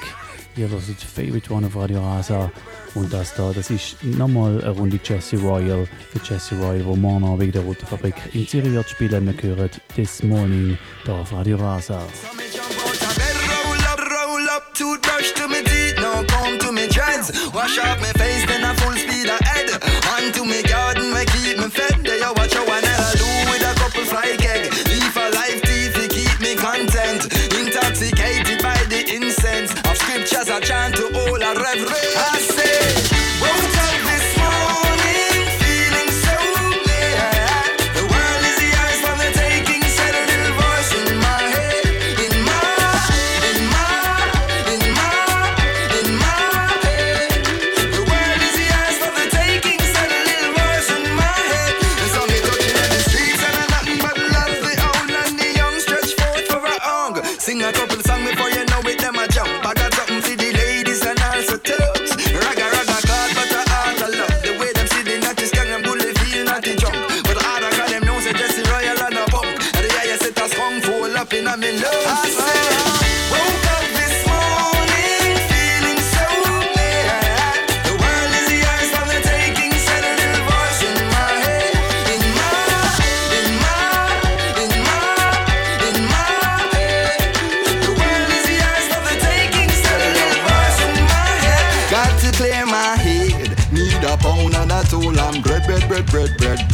Ihr 0.58 0.68
hört 0.68 0.82
Favorite 0.82 1.54
One 1.54 1.68
auf 1.68 1.76
Radio 1.76 2.02
Rasa. 2.02 2.52
Und 2.96 3.14
das 3.14 3.36
da, 3.36 3.52
das 3.54 3.70
ist 3.70 4.04
nochmal 4.04 4.64
eine 4.64 4.72
Runde 4.72 5.00
Jesse 5.04 5.38
Royal. 5.38 5.88
Für 6.12 6.34
Jesse 6.34 6.56
Royal, 6.56 6.84
wo 6.86 6.96
morgen 6.96 7.24
Abend 7.24 7.44
in 7.44 7.52
der 7.52 7.62
Roten 7.62 7.86
Fabrik 7.86 8.16
in 8.34 8.48
Zürich 8.48 8.72
wird 8.72 8.90
spielen. 8.90 9.28
Wir 9.28 9.56
hören 9.56 9.70
This 9.96 10.24
Morning 10.24 10.76
da 11.06 11.22
auf 11.22 11.34
Radio 11.34 11.58
Rasa. 11.58 12.02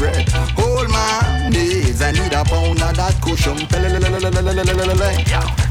Bread. 0.02 0.28
Hold 0.57 0.90
my 0.90 1.49
knees. 1.53 2.02
I 2.02 2.11
need 2.11 2.34
a 2.34 2.44
pound 2.44 2.82
of 2.82 2.95
that 2.98 3.15
cushion. 3.22 3.57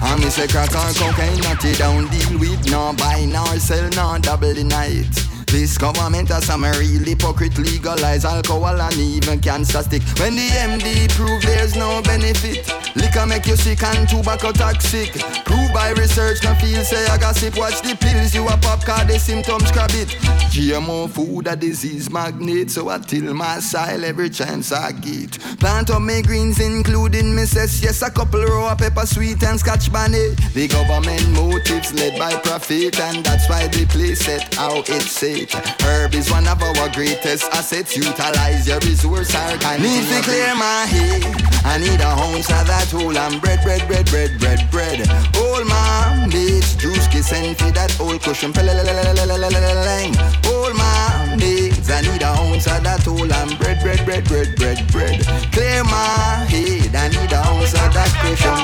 I 0.02 0.16
miss 0.23 0.39
a 0.39 0.47
crack 0.47 0.70
or 0.70 0.93
cocaine, 0.94 1.40
not 1.43 1.65
it 1.65 1.78
down 1.78 2.07
deal 2.09 2.39
with. 2.39 2.70
No 2.70 2.94
buy, 2.97 3.24
nor 3.24 3.59
sell, 3.59 3.90
nor 3.90 4.19
double 4.20 4.55
the 4.55 4.62
night. 4.62 5.11
This 5.51 5.77
government 5.77 6.28
has 6.28 6.47
some 6.47 6.62
real 6.62 7.02
hypocrite 7.02 7.59
legalize 7.59 8.24
alcohol 8.24 8.81
and 8.81 8.97
even 8.97 9.40
cancer 9.40 9.82
stick. 9.82 10.02
When 10.20 10.36
the 10.36 10.47
MD 10.47 11.11
prove 11.11 11.43
there's 11.43 11.74
no 11.74 12.01
benefit, 12.02 12.70
liquor 12.97 13.27
make 13.27 13.47
you 13.47 13.57
sick 13.57 13.83
and 13.83 14.09
tobacco 14.09 14.53
toxic. 14.53 15.12
Prove 15.45 15.73
by 15.73 15.91
research, 15.91 16.43
no 16.45 16.55
feel 16.55 16.83
say 16.85 17.05
I 17.07 17.19
gossip. 17.19 17.57
Watch 17.57 17.81
the 17.83 17.97
pills 17.97 18.35
you 18.35 18.47
a 18.47 18.57
pop, 18.57 18.85
cause 18.85 19.07
the 19.07 19.19
symptoms 19.19 19.71
grab 19.73 19.91
it. 19.93 20.09
GMO 20.51 21.09
food 21.09 21.47
a 21.47 21.57
disease 21.57 22.11
magnet, 22.11 22.71
so 22.71 22.89
I 22.89 22.99
till 22.99 23.33
my 23.35 23.61
soil 23.61 24.05
every 24.05 24.31
chance 24.31 24.73
I 24.73 24.93
get. 24.93 25.39
Plant 25.59 25.91
up 25.91 26.03
my 26.03 26.23
greens, 26.23 26.61
including 26.61 27.37
says 27.47 27.83
yes, 27.83 28.03
a 28.03 28.11
couple 28.11 28.43
row 28.43 28.69
of 28.69 28.79
pepper 28.79 29.07
sweet 29.07 29.43
and 29.43 29.59
scotch 29.59 29.93
bonnet. 29.93 30.37
The 30.55 30.69
government 30.69 31.31
motives 31.31 31.93
led 31.95 32.19
by 32.19 32.35
profit, 32.41 32.99
and 33.01 33.25
that's 33.25 33.49
why 33.49 33.67
the 33.69 33.87
place 33.87 34.21
set 34.25 34.55
how 34.55 34.81
it's 34.81 35.11
set. 35.11 35.53
Herb 35.83 36.15
is 36.15 36.31
one 36.31 36.47
of 36.49 36.62
our 36.62 36.89
greatest 36.91 37.51
assets. 37.53 37.97
Utilize 37.97 38.67
your 38.67 38.79
resource, 38.81 39.35
I 39.35 39.77
need 39.79 40.05
to 40.09 40.23
clear 40.23 40.55
my 40.55 40.87
head. 40.87 41.51
I 41.65 41.79
need 41.79 42.01
a 42.01 42.11
home 42.11 42.37
of 42.37 42.47
that 42.47 42.90
whole 42.93 43.17
and 43.17 43.41
bread, 43.41 43.61
bread, 43.62 43.87
bread, 43.87 44.07
bread, 44.07 44.39
bread, 44.39 44.71
bread. 44.71 45.09
All 45.37 45.65
my 45.65 46.27
mates, 46.33 46.75
juice 46.77 47.07
kiss 47.09 47.33
and 47.33 47.57
feed 47.57 47.75
that 47.75 47.99
old 48.01 48.21
cushion. 48.23 48.53
All 50.47 50.75
my 50.75 51.30
mates, 51.41 51.91
I 51.91 52.01
need 52.03 52.23
a 52.23 52.29
ounce 52.29 52.67
of 52.69 52.85
that 52.85 53.03
whole 53.05 53.33
and 53.33 53.59
bread, 53.59 53.81
bread, 53.83 54.05
bread, 54.05 54.25
bread, 54.29 54.55
bread, 54.57 54.79
bread. 54.93 55.17
Clear 55.53 55.83
my 55.85 56.45
head, 56.47 56.95
I 56.95 57.09
need 57.09 57.33
a 57.33 57.41
ounce 57.41 57.75
of 57.75 57.91
that 57.97 58.12
cushion. 58.21 58.57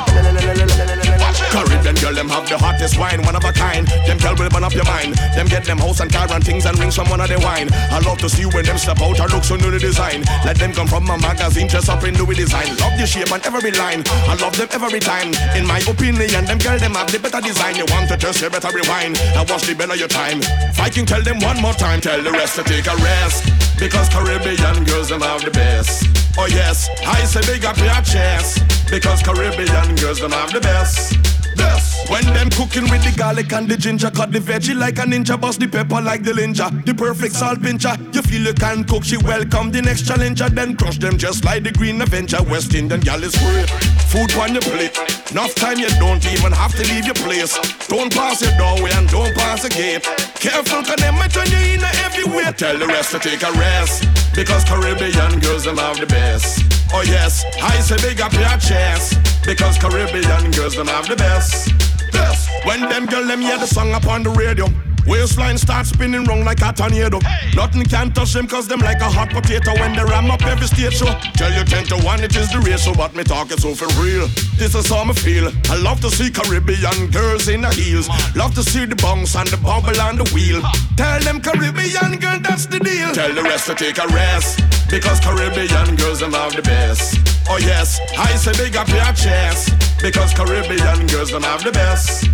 Caribbean 1.50 1.96
girl, 1.96 2.14
them 2.14 2.28
have 2.28 2.48
the 2.48 2.58
hottest 2.58 2.98
wine, 2.98 3.22
one 3.22 3.34
of 3.34 3.44
a 3.44 3.52
kind. 3.52 3.86
Them 4.04 4.18
girl 4.18 4.36
will 4.36 4.50
burn 4.50 4.64
up 4.64 4.74
your 4.74 4.84
mind. 4.84 5.16
Them 5.34 5.46
get 5.48 5.64
them 5.64 5.78
house 5.78 6.00
and 6.00 6.12
car 6.12 6.28
and 6.30 6.44
things 6.44 6.66
and 6.66 6.78
rings 6.78 6.94
from 6.94 7.08
one 7.08 7.20
of 7.20 7.28
the 7.28 7.38
wine. 7.40 7.72
I 7.72 7.98
love 8.04 8.18
to 8.18 8.28
see 8.28 8.44
when 8.44 8.64
them 8.64 8.76
step 8.76 9.00
out 9.00 9.18
and 9.18 9.32
look 9.32 9.44
so 9.44 9.56
new 9.56 9.70
the 9.70 9.78
design. 9.78 10.22
Let 10.44 10.58
them 10.58 10.72
come 10.72 10.86
from 10.86 11.08
a 11.08 11.16
magazine, 11.16 11.68
dress 11.68 11.88
up 11.88 12.04
in 12.04 12.14
new 12.14 12.26
design. 12.34 12.76
Love 12.76 12.98
the 13.00 13.06
shape 13.06 13.32
and 13.32 13.40
every 13.46 13.72
line. 13.72 14.04
I 14.28 14.34
love 14.36 14.56
them 14.56 14.68
every 14.72 15.00
time. 15.00 15.32
In 15.56 15.66
my 15.66 15.80
opinion, 15.88 16.44
them 16.44 16.58
girl 16.58 16.78
them 16.78 16.94
have 16.94 17.10
the 17.10 17.18
better 17.18 17.40
design. 17.40 17.76
You 17.76 17.86
want 17.88 18.08
to 18.10 18.16
test, 18.16 18.42
you 18.42 18.50
better 18.50 18.72
rewind. 18.74 19.16
And 19.16 19.48
watch 19.48 19.64
the 19.64 19.74
better 19.74 19.96
your 19.96 20.08
time. 20.08 20.42
Viking, 20.74 21.06
tell 21.06 21.22
them 21.22 21.40
one 21.40 21.60
more 21.62 21.74
time. 21.74 22.00
Tell 22.00 22.20
the 22.22 22.32
rest 22.32 22.56
to 22.56 22.65
take 22.66 22.86
a 22.86 22.96
rest. 22.96 23.44
Because 23.78 24.08
Caribbean 24.08 24.84
girls 24.84 25.08
them 25.08 25.20
have 25.20 25.42
the 25.44 25.50
best. 25.50 26.06
Oh 26.38 26.46
yes, 26.46 26.88
I 27.06 27.24
say 27.24 27.40
big 27.42 27.64
up 27.64 27.76
your 27.78 28.00
chest. 28.02 28.62
Because 28.90 29.22
Caribbean 29.22 29.96
girls 29.96 30.20
them 30.20 30.32
have 30.32 30.52
the 30.52 30.60
best. 30.60 31.35
Yes. 31.58 32.08
When 32.08 32.24
them 32.34 32.50
cooking 32.50 32.88
with 32.90 33.02
the 33.02 33.12
garlic 33.16 33.52
and 33.52 33.68
the 33.68 33.76
ginger, 33.76 34.10
cut 34.10 34.30
the 34.30 34.38
veggie 34.38 34.76
like 34.76 34.98
a 34.98 35.02
ninja, 35.02 35.40
bust 35.40 35.60
the 35.60 35.66
pepper 35.66 36.00
like 36.00 36.22
the 36.22 36.32
ninja. 36.32 36.70
The 36.84 36.94
perfect 36.94 37.34
salt 37.34 37.60
pincher. 37.60 37.96
You 38.12 38.22
feel 38.22 38.42
you 38.42 38.54
can 38.54 38.84
cook, 38.84 39.04
she 39.04 39.16
welcome 39.16 39.70
the 39.70 39.82
next 39.82 40.06
challenger, 40.06 40.48
then 40.48 40.76
crush 40.76 40.98
them 40.98 41.18
just 41.18 41.44
like 41.44 41.64
the 41.64 41.72
Green 41.72 42.00
Avenger. 42.00 42.42
West 42.44 42.74
Indian 42.74 43.00
gal 43.00 43.22
is 43.22 43.34
great. 43.36 43.70
Food 44.10 44.32
on 44.36 44.52
your 44.52 44.62
plate. 44.62 44.96
Enough 45.32 45.54
time 45.54 45.78
you 45.78 45.88
don't 45.98 46.24
even 46.32 46.52
have 46.52 46.74
to 46.74 46.82
leave 46.94 47.06
your 47.06 47.18
place. 47.26 47.58
Don't 47.88 48.12
pass 48.12 48.40
your 48.40 48.56
doorway 48.56 48.90
and 48.94 49.08
don't 49.08 49.34
pass 49.34 49.62
the 49.62 49.68
gate. 49.68 50.04
Careful, 50.36 50.82
cause 50.82 50.96
them 50.96 51.14
might 51.16 51.32
turn 51.32 51.50
you 51.50 51.74
in 51.74 51.82
everywhere. 52.06 52.52
Tell 52.52 52.78
the 52.78 52.86
rest 52.86 53.10
to 53.12 53.18
take 53.18 53.42
a 53.42 53.52
rest. 53.52 54.06
Because 54.34 54.64
Caribbean 54.64 55.40
girls 55.40 55.64
them 55.64 55.78
have 55.78 55.98
the 55.98 56.06
best. 56.06 56.65
Oh 56.92 57.02
yes, 57.02 57.44
I 57.62 57.78
say 57.80 57.96
big 57.96 58.20
up 58.20 58.32
your 58.32 58.56
chest. 58.58 59.18
Because 59.44 59.78
Caribbean 59.78 60.50
girls 60.52 60.74
don't 60.76 60.88
have 60.88 61.08
the 61.08 61.16
best. 61.16 61.72
Best. 62.12 62.48
When 62.64 62.80
them 62.80 63.06
girl 63.06 63.26
them 63.26 63.40
hear 63.40 63.58
the 63.58 63.66
song 63.66 63.92
upon 63.92 64.22
the 64.22 64.30
radio. 64.30 64.66
Waistline 65.06 65.56
start 65.56 65.86
spinning 65.86 66.24
round 66.24 66.44
like 66.44 66.60
a 66.62 66.72
tornado. 66.72 67.20
Nothing 67.54 67.84
can 67.84 68.10
touch 68.12 68.32
them 68.32 68.46
cause 68.46 68.66
them 68.66 68.80
like 68.80 69.00
a 69.00 69.08
hot 69.08 69.30
potato 69.30 69.72
when 69.78 69.94
they 69.94 70.02
ram 70.02 70.30
up 70.30 70.42
every 70.42 70.66
stage 70.66 70.94
show. 70.94 71.12
Tell 71.34 71.52
you 71.52 71.64
10 71.64 71.84
to 71.86 71.96
1 72.04 72.24
it 72.24 72.34
is 72.34 72.50
the 72.50 72.58
ratio, 72.58 72.92
but 72.94 73.14
me 73.14 73.22
talking 73.22 73.58
so 73.58 73.74
for 73.74 73.86
real. 74.02 74.26
This 74.58 74.74
is 74.74 74.88
how 74.88 75.04
me 75.04 75.14
feel. 75.14 75.52
I 75.70 75.76
love 75.76 76.00
to 76.00 76.10
see 76.10 76.30
Caribbean 76.30 77.10
girls 77.10 77.48
in 77.48 77.60
the 77.60 77.70
heels. 77.70 78.08
Love 78.34 78.54
to 78.56 78.62
see 78.62 78.84
the 78.84 78.96
bounce 78.96 79.36
and 79.36 79.48
the 79.48 79.56
bubble 79.58 80.00
and 80.00 80.18
the 80.18 80.26
wheel. 80.34 80.60
Tell 80.96 81.20
them 81.20 81.40
Caribbean 81.40 82.18
girl 82.18 82.40
that's 82.40 82.66
the 82.66 82.80
deal. 82.80 83.12
Tell 83.12 83.32
the 83.32 83.42
rest 83.42 83.66
to 83.66 83.74
take 83.74 83.98
a 83.98 84.06
rest. 84.08 84.60
Because 84.90 85.20
Caribbean 85.20 85.94
girls 85.96 86.20
them 86.20 86.32
have 86.32 86.54
the 86.54 86.62
best. 86.62 87.20
Oh 87.48 87.58
yes, 87.58 88.00
I 88.18 88.34
say 88.34 88.52
big 88.58 88.76
up 88.76 88.88
your 88.88 89.12
chest. 89.14 89.70
Because 90.02 90.34
Caribbean 90.34 91.06
girls 91.06 91.30
them 91.30 91.42
have 91.42 91.62
the 91.62 91.70
best. 91.70 92.26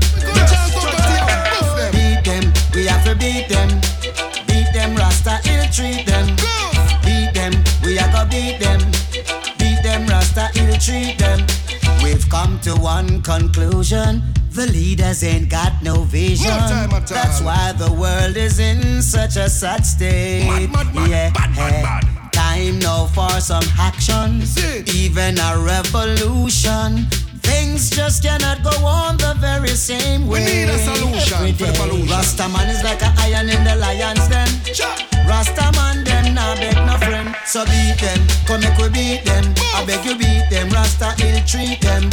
Beat 2.23 2.41
them, 2.41 2.53
we 2.73 2.87
have 2.87 3.05
to 3.05 3.17
beat 3.17 3.49
them. 3.49 3.69
Beat 4.47 4.73
them, 4.73 4.95
Rasta 4.95 5.41
ill 5.45 5.65
treat 5.73 6.07
them. 6.07 6.27
Beat 7.03 7.35
them, 7.35 7.53
we 7.83 7.99
are 7.99 8.13
gonna 8.13 8.31
beat 8.31 8.61
them. 8.61 8.79
Beat 9.59 9.83
them, 9.83 10.07
Rasta 10.07 10.49
ill 10.55 10.77
treat 10.77 11.19
them. 11.19 11.45
We've 12.01 12.29
come 12.29 12.61
to 12.61 12.77
one 12.77 13.23
conclusion. 13.23 14.23
The 14.51 14.69
leaders 14.69 15.25
ain't 15.25 15.49
got 15.49 15.83
no 15.83 16.03
vision. 16.05 16.47
No 16.47 16.59
time 16.59 16.93
at. 16.93 17.09
That's 17.09 17.41
why 17.41 17.73
the 17.73 17.91
world 17.91 18.37
is 18.37 18.61
in 18.61 19.03
such 19.03 19.35
a 19.35 19.49
sad 19.51 19.85
state. 19.85 20.45
yeah. 21.09 21.33
Time 22.31 22.79
now 22.79 23.07
for 23.07 23.41
some 23.41 23.65
action. 23.81 24.43
Even 24.95 25.41
a 25.41 25.59
revolution. 25.59 27.09
Things 27.43 27.91
just 27.91 28.23
cannot 28.23 28.63
go 28.63 28.75
on 28.85 29.17
the 29.17 29.35
very 29.39 29.75
same 29.75 30.27
way. 30.27 30.41
We 30.41 30.53
need 30.53 30.69
a 30.69 30.79
solution 30.79 31.55
for 31.57 31.67
the 31.67 31.73
pollution. 31.79 32.09
Rastaman 32.09 32.69
is 32.69 32.83
like 32.85 33.03
a 33.03 33.13
iron 33.19 33.49
in 33.49 33.63
the 33.65 33.77
lion's 33.77 34.27
den. 34.29 34.49
Rastaman 35.27 36.05
them 36.05 36.35
nah 36.35 36.55
beg 36.57 36.77
no 36.87 36.97
friend. 36.99 37.35
So 37.47 37.65
beat 37.65 37.99
them, 38.01 38.21
come 38.47 38.61
make 38.61 38.79
we 38.79 38.89
beat 38.89 39.25
them. 39.25 39.45
I 39.75 39.85
beg 39.87 40.05
you 40.05 40.17
beat 40.17 40.47
them, 40.51 40.69
Rasta 40.71 41.15
ill 41.25 41.41
treat 41.45 41.81
them. 41.81 42.11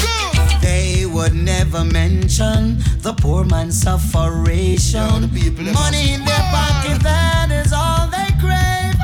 They 0.61 1.05
would 1.05 1.33
never 1.33 1.83
mention 1.83 2.77
the 2.99 3.13
poor 3.13 3.45
man's 3.45 3.81
sufferation. 3.81 5.29
Money 5.73 6.13
in 6.13 6.25
their 6.25 6.45
pocket, 6.51 7.01
that 7.03 7.49
is 7.51 7.71
all 7.73 8.07
they 8.07 8.29
crave. 8.39 8.97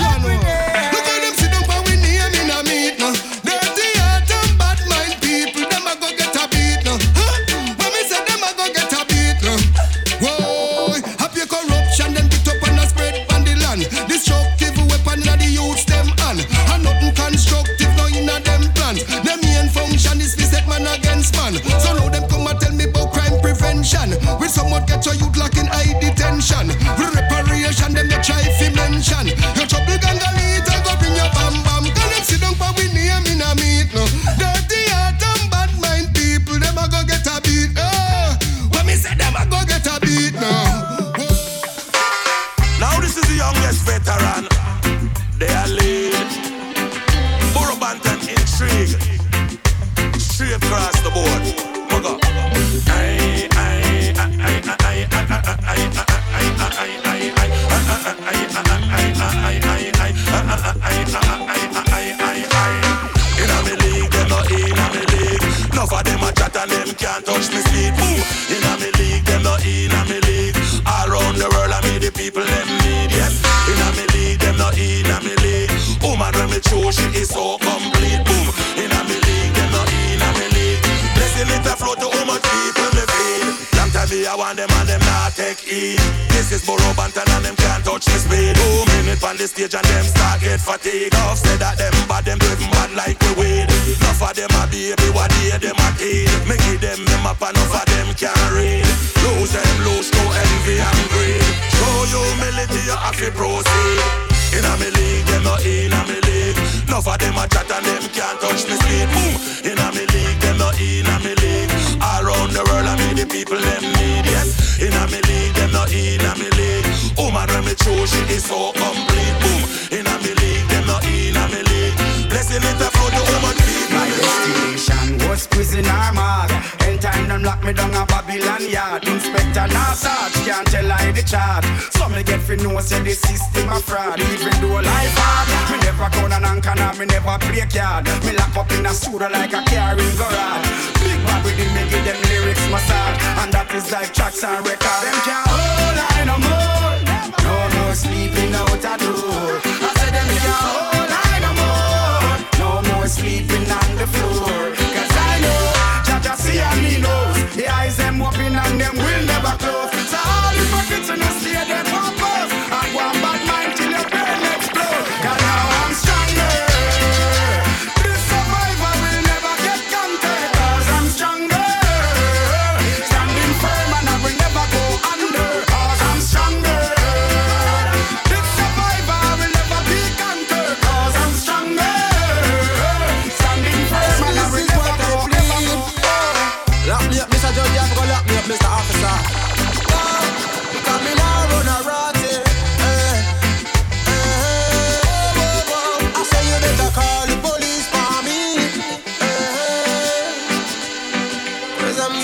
Every 0.00 0.38
day. 0.38 0.61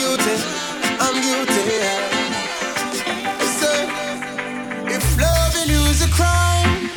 guilty, 0.08 0.36
I'm 1.04 1.16
guilty. 1.20 1.62
Yeah. 1.68 2.00
So, 3.60 3.70
if 4.88 5.04
loving 5.20 5.68
you's 5.68 6.00
a 6.02 6.08
crime, 6.08 6.88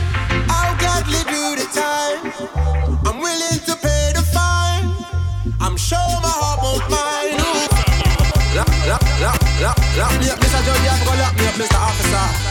I'll 0.47 0.75
gladly 0.77 1.23
do 1.27 1.43
the 1.59 1.67
time. 1.75 2.21
I'm 3.05 3.19
willing 3.19 3.59
to 3.67 3.75
pay 3.75 4.13
the 4.15 4.23
fine. 4.35 4.87
I'm 5.59 5.75
sure 5.75 6.11
my 6.23 6.33
heart 6.41 6.59
won't 6.63 6.87
mind. 6.89 7.39
Lock, 8.55 8.71
lock, 8.87 9.03
lock, 9.19 9.41
lock, 9.61 9.77
lock 9.97 10.13
me 10.19 10.29
up, 10.29 10.39
Mr. 10.39 10.63
Judge, 10.65 10.83
you 10.83 10.89
have 10.89 11.03
to 11.03 11.13
lock 11.21 11.35
me 11.35 11.45
up, 11.47 11.55
Mr. 11.55 11.79
Officer. 11.79 12.50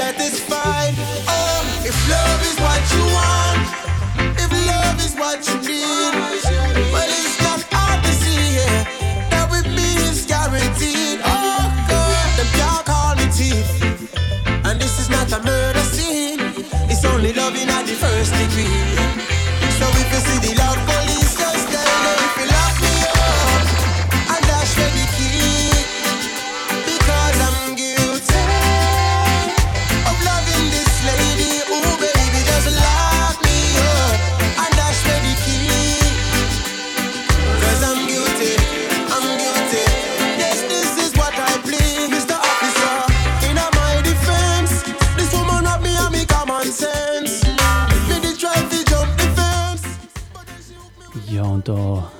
Satisfied. 0.00 0.94
Oh, 1.28 1.60
if 1.84 1.96
love 2.08 2.40
is 2.50 2.56
what 2.64 2.82
you 2.94 3.04
want, 3.18 3.60
if 4.44 4.50
love 4.72 4.98
is 5.06 5.14
what 5.22 5.38
you 5.46 5.56
need, 5.60 6.12
well, 6.94 7.10
it's 7.20 7.36
not 7.44 7.60
hard 7.70 8.00
to 8.06 8.12
see 8.22 8.56
yeah, 8.56 9.28
that 9.28 9.46
with 9.52 9.66
me 9.76 9.88
it's 10.08 10.24
guaranteed. 10.24 11.20
Oh, 11.22 11.60
God, 11.92 12.28
them 12.38 12.48
can't 12.58 12.84
call 12.90 13.12
me 13.20 13.26
thief. 13.38 13.68
And 14.64 14.80
this 14.80 14.98
is 15.02 15.10
not 15.10 15.28
a 15.38 15.40
murder 15.44 15.84
scene. 15.94 16.40
It's 16.88 17.04
only 17.04 17.34
loving 17.34 17.68
at 17.68 17.84
the 17.84 17.96
first 18.04 18.32
degree. 18.40 19.09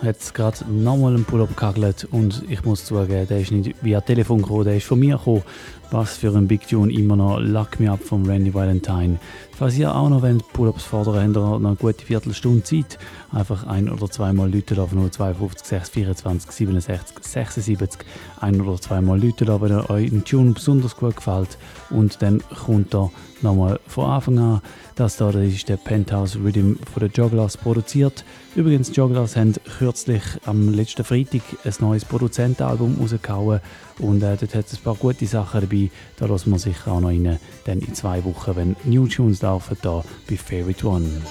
Es 0.03 0.33
gerade 0.33 0.65
nochmal 0.71 1.15
einen 1.15 1.25
Pull-up 1.25 1.57
gehagelt 1.57 2.09
und 2.11 2.43
ich 2.49 2.65
muss 2.65 2.85
zugeben, 2.85 3.27
der 3.29 3.41
ist 3.41 3.51
nicht 3.51 3.75
via 3.83 4.01
Telefon 4.01 4.41
gekommen, 4.41 4.65
der 4.65 4.77
ist 4.77 4.87
von 4.87 4.99
mir 4.99 5.17
gekommen. 5.19 5.43
Was 5.91 6.19
für 6.19 6.35
ein 6.35 6.47
Big 6.47 6.69
Tune, 6.69 6.93
immer 6.93 7.17
noch 7.17 7.41
Luck 7.41 7.81
Me 7.81 7.91
Up 7.91 8.01
von 8.03 8.25
Randy 8.25 8.55
Valentine. 8.55 9.19
Falls 9.53 9.77
ihr 9.77 9.95
auch 9.95 10.09
noch 10.09 10.23
wollt, 10.23 10.47
Pull-ups 10.53 10.85
fordern, 10.85 11.17
habt 11.17 11.37
ihr 11.37 11.41
noch 11.41 11.57
eine 11.57 11.77
gute 11.77 12.05
Viertelstunde 12.05 12.63
Zeit. 12.63 12.99
Einfach 13.33 13.67
ein- 13.67 13.91
oder 13.91 14.09
zweimal 14.09 14.51
Leute 14.51 14.81
auf 14.81 14.93
052 14.93 15.67
624 15.67 16.51
67 16.53 17.19
76. 17.21 18.01
Ein- 18.41 18.61
oder 18.61 18.81
zweimal 18.81 19.21
Leute 19.21 19.47
wenn 19.61 19.73
euch 19.73 20.13
ein 20.13 20.25
Tune 20.25 20.53
besonders 20.53 20.97
gut 20.97 21.17
gefällt. 21.17 21.59
Und 21.91 22.23
dann 22.23 22.41
kommt 22.65 22.95
er 22.95 23.11
nochmal 23.43 23.81
von 23.87 24.11
Anfang 24.11 24.39
an. 24.39 24.63
Das 24.97 25.17
da 25.17 25.31
ist 25.31 25.69
der 25.69 25.77
Penthouse 25.77 26.37
Rhythm 26.37 26.75
von 26.93 27.01
der 27.01 27.11
Jogglers 27.11 27.57
produziert. 27.57 28.25
Übrigens, 28.55 28.91
die 28.91 28.97
Jogglers 28.97 29.37
haben 29.37 29.55
kürzlich 29.79 30.23
am 30.47 30.73
letzten 30.73 31.05
Freitag 31.05 31.43
ein 31.65 31.75
neues 31.81 32.05
Produzentenalbum 32.05 32.99
rausgehauen 33.01 33.61
und 33.99 34.23
äh, 34.23 34.37
dort 34.37 34.55
hat 34.55 34.67
es 34.67 34.75
ein 34.75 34.83
paar 34.83 34.97
gute 34.97 35.27
Sachen 35.27 35.61
dabei. 35.61 35.91
Da 36.19 36.27
lassen 36.27 36.51
wir 36.51 36.59
sicher 36.59 36.93
auch 36.93 37.01
noch 37.01 37.09
rein. 37.09 37.39
Dann 37.65 37.79
in 37.79 37.95
zwei 37.95 38.25
Wochen, 38.25 38.57
wenn 38.57 38.77
New 38.85 39.07
Tunes 39.07 39.43
laufen, 39.43 39.77
da 39.83 40.05
bei 40.29 40.37
Favorite 40.37 40.87
One. 40.87 41.23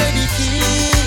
And 0.00 0.97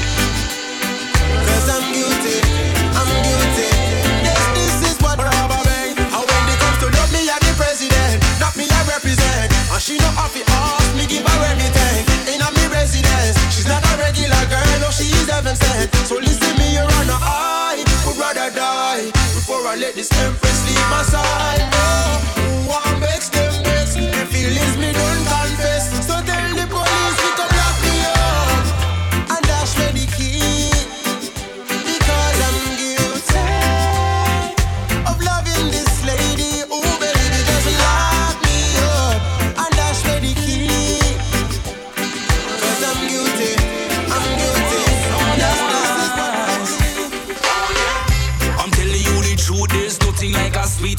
she 9.92 9.98
not 10.00 10.16
off 10.18 10.36
it 10.40 10.48
off, 10.56 10.88
me 10.96 11.06
give 11.06 11.26
her 11.28 11.40
everything. 11.52 12.08
In 12.32 12.40
a 12.40 12.50
residence, 12.72 13.36
she's 13.52 13.68
not 13.68 13.84
a 13.84 13.94
regular 14.00 14.44
girl, 14.48 14.80
no, 14.80 14.90
she 14.90 15.12
heaven 15.28 15.56
sent. 15.56 15.92
So 16.08 16.16
listen 16.16 16.56
me, 16.58 16.80
you're 16.80 16.88
I 16.88 17.84
would 18.06 18.18
rather 18.18 18.50
die 18.56 19.12
before 19.36 19.68
I 19.68 19.76
let 19.76 19.96
this 19.96 20.12
empress 20.24 20.60
leave 20.68 20.88
my 20.90 21.04
side. 21.04 21.68
Oh, 21.76 22.72
what 22.72 22.88
makes 23.00 23.28
them 23.30 23.52
best? 23.64 23.98
The 23.98 24.24
feelings 24.32 24.78
me 24.78 24.94
don't 24.94 25.24
confess. 25.28 26.08
So 26.08 26.16
tell 26.24 26.50
the 26.56 26.68
police 26.72 27.51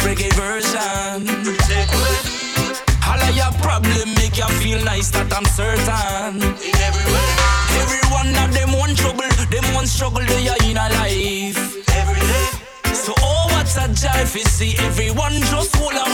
reggae 0.05 0.33
version. 0.35 1.29
All 3.09 3.21
of 3.21 3.37
your 3.37 3.53
problem 3.63 4.15
make 4.15 4.37
you 4.39 4.49
feel 4.61 4.83
nice 4.85 5.11
that 5.11 5.33
I'm 5.33 5.45
certain. 5.45 6.43
Every 7.83 8.03
one 8.11 8.31
of 8.43 8.55
them 8.55 8.73
one 8.79 8.95
trouble, 8.95 9.29
them 9.51 9.75
one 9.75 9.87
struggle 9.87 10.25
they 10.25 10.49
are 10.49 10.61
in 10.65 10.77
a 10.77 10.89
life. 11.01 11.61
So 12.95 13.13
oh 13.19 13.47
what's 13.53 13.77
a 13.77 13.89
jive 13.89 14.35
you 14.35 14.45
see 14.45 14.75
everyone 14.79 15.35
just 15.51 15.77
full 15.77 15.91
of 15.91 16.09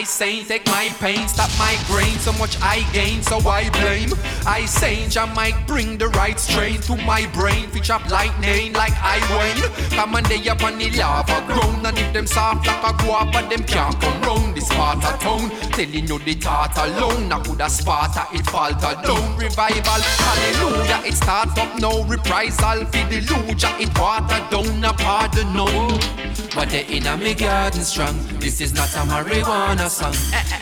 I 0.00 0.04
sane, 0.04 0.46
take 0.46 0.64
my 0.64 0.88
pain, 0.98 1.28
stop 1.28 1.50
my 1.58 1.76
grain. 1.86 2.16
So 2.20 2.32
much 2.32 2.56
I 2.62 2.90
gain, 2.90 3.22
so 3.22 3.36
I 3.46 3.68
blame. 3.68 4.08
I 4.46 4.64
sane, 4.64 5.10
I 5.14 5.26
might 5.34 5.66
bring 5.66 5.98
the 5.98 6.08
right 6.08 6.40
strain 6.40 6.80
to 6.88 6.96
my 7.04 7.26
brain. 7.34 7.68
Fitch 7.68 7.90
up 7.90 8.08
lightning 8.08 8.72
like 8.72 8.94
I 8.96 9.20
wane. 9.28 9.90
Come 9.90 10.14
on, 10.14 10.22
they 10.22 10.48
up 10.48 10.64
on 10.64 10.78
the 10.78 10.88
lava 10.92 11.44
ground. 11.46 11.86
And 11.86 11.98
if 11.98 12.14
them 12.14 12.26
soft 12.26 12.66
like 12.66 12.82
a 12.82 12.96
guava, 13.04 13.46
them 13.50 13.62
can't 13.64 14.00
come 14.00 14.22
round 14.22 14.56
this 14.56 14.70
part 14.70 15.04
of 15.04 15.20
town. 15.20 15.50
Telling 15.72 16.08
you 16.08 16.18
the 16.18 16.32
thought 16.32 16.78
alone, 16.78 17.30
I 17.30 17.38
could 17.40 17.60
have 17.60 17.70
Sparta, 17.70 18.26
it 18.32 18.46
falter 18.46 18.96
down. 19.04 19.36
Revival, 19.36 20.00
hallelujah, 20.24 21.02
it 21.04 21.12
start 21.12 21.58
up 21.58 21.78
now. 21.78 22.04
Reprisal, 22.04 22.86
for 22.86 23.04
the 23.12 23.20
luja, 23.28 23.78
it 23.78 23.92
water 23.98 24.40
down, 24.48 24.82
a 24.82 24.94
pardon 24.94 25.52
no. 25.52 26.19
But 26.54 26.70
they 26.70 26.84
in 26.86 27.06
a 27.06 27.16
me 27.16 27.34
garden 27.34 27.82
strong. 27.82 28.18
This 28.40 28.60
is 28.60 28.74
not 28.74 28.88
a 28.94 29.06
marijuana 29.08 29.88
song. 29.88 30.14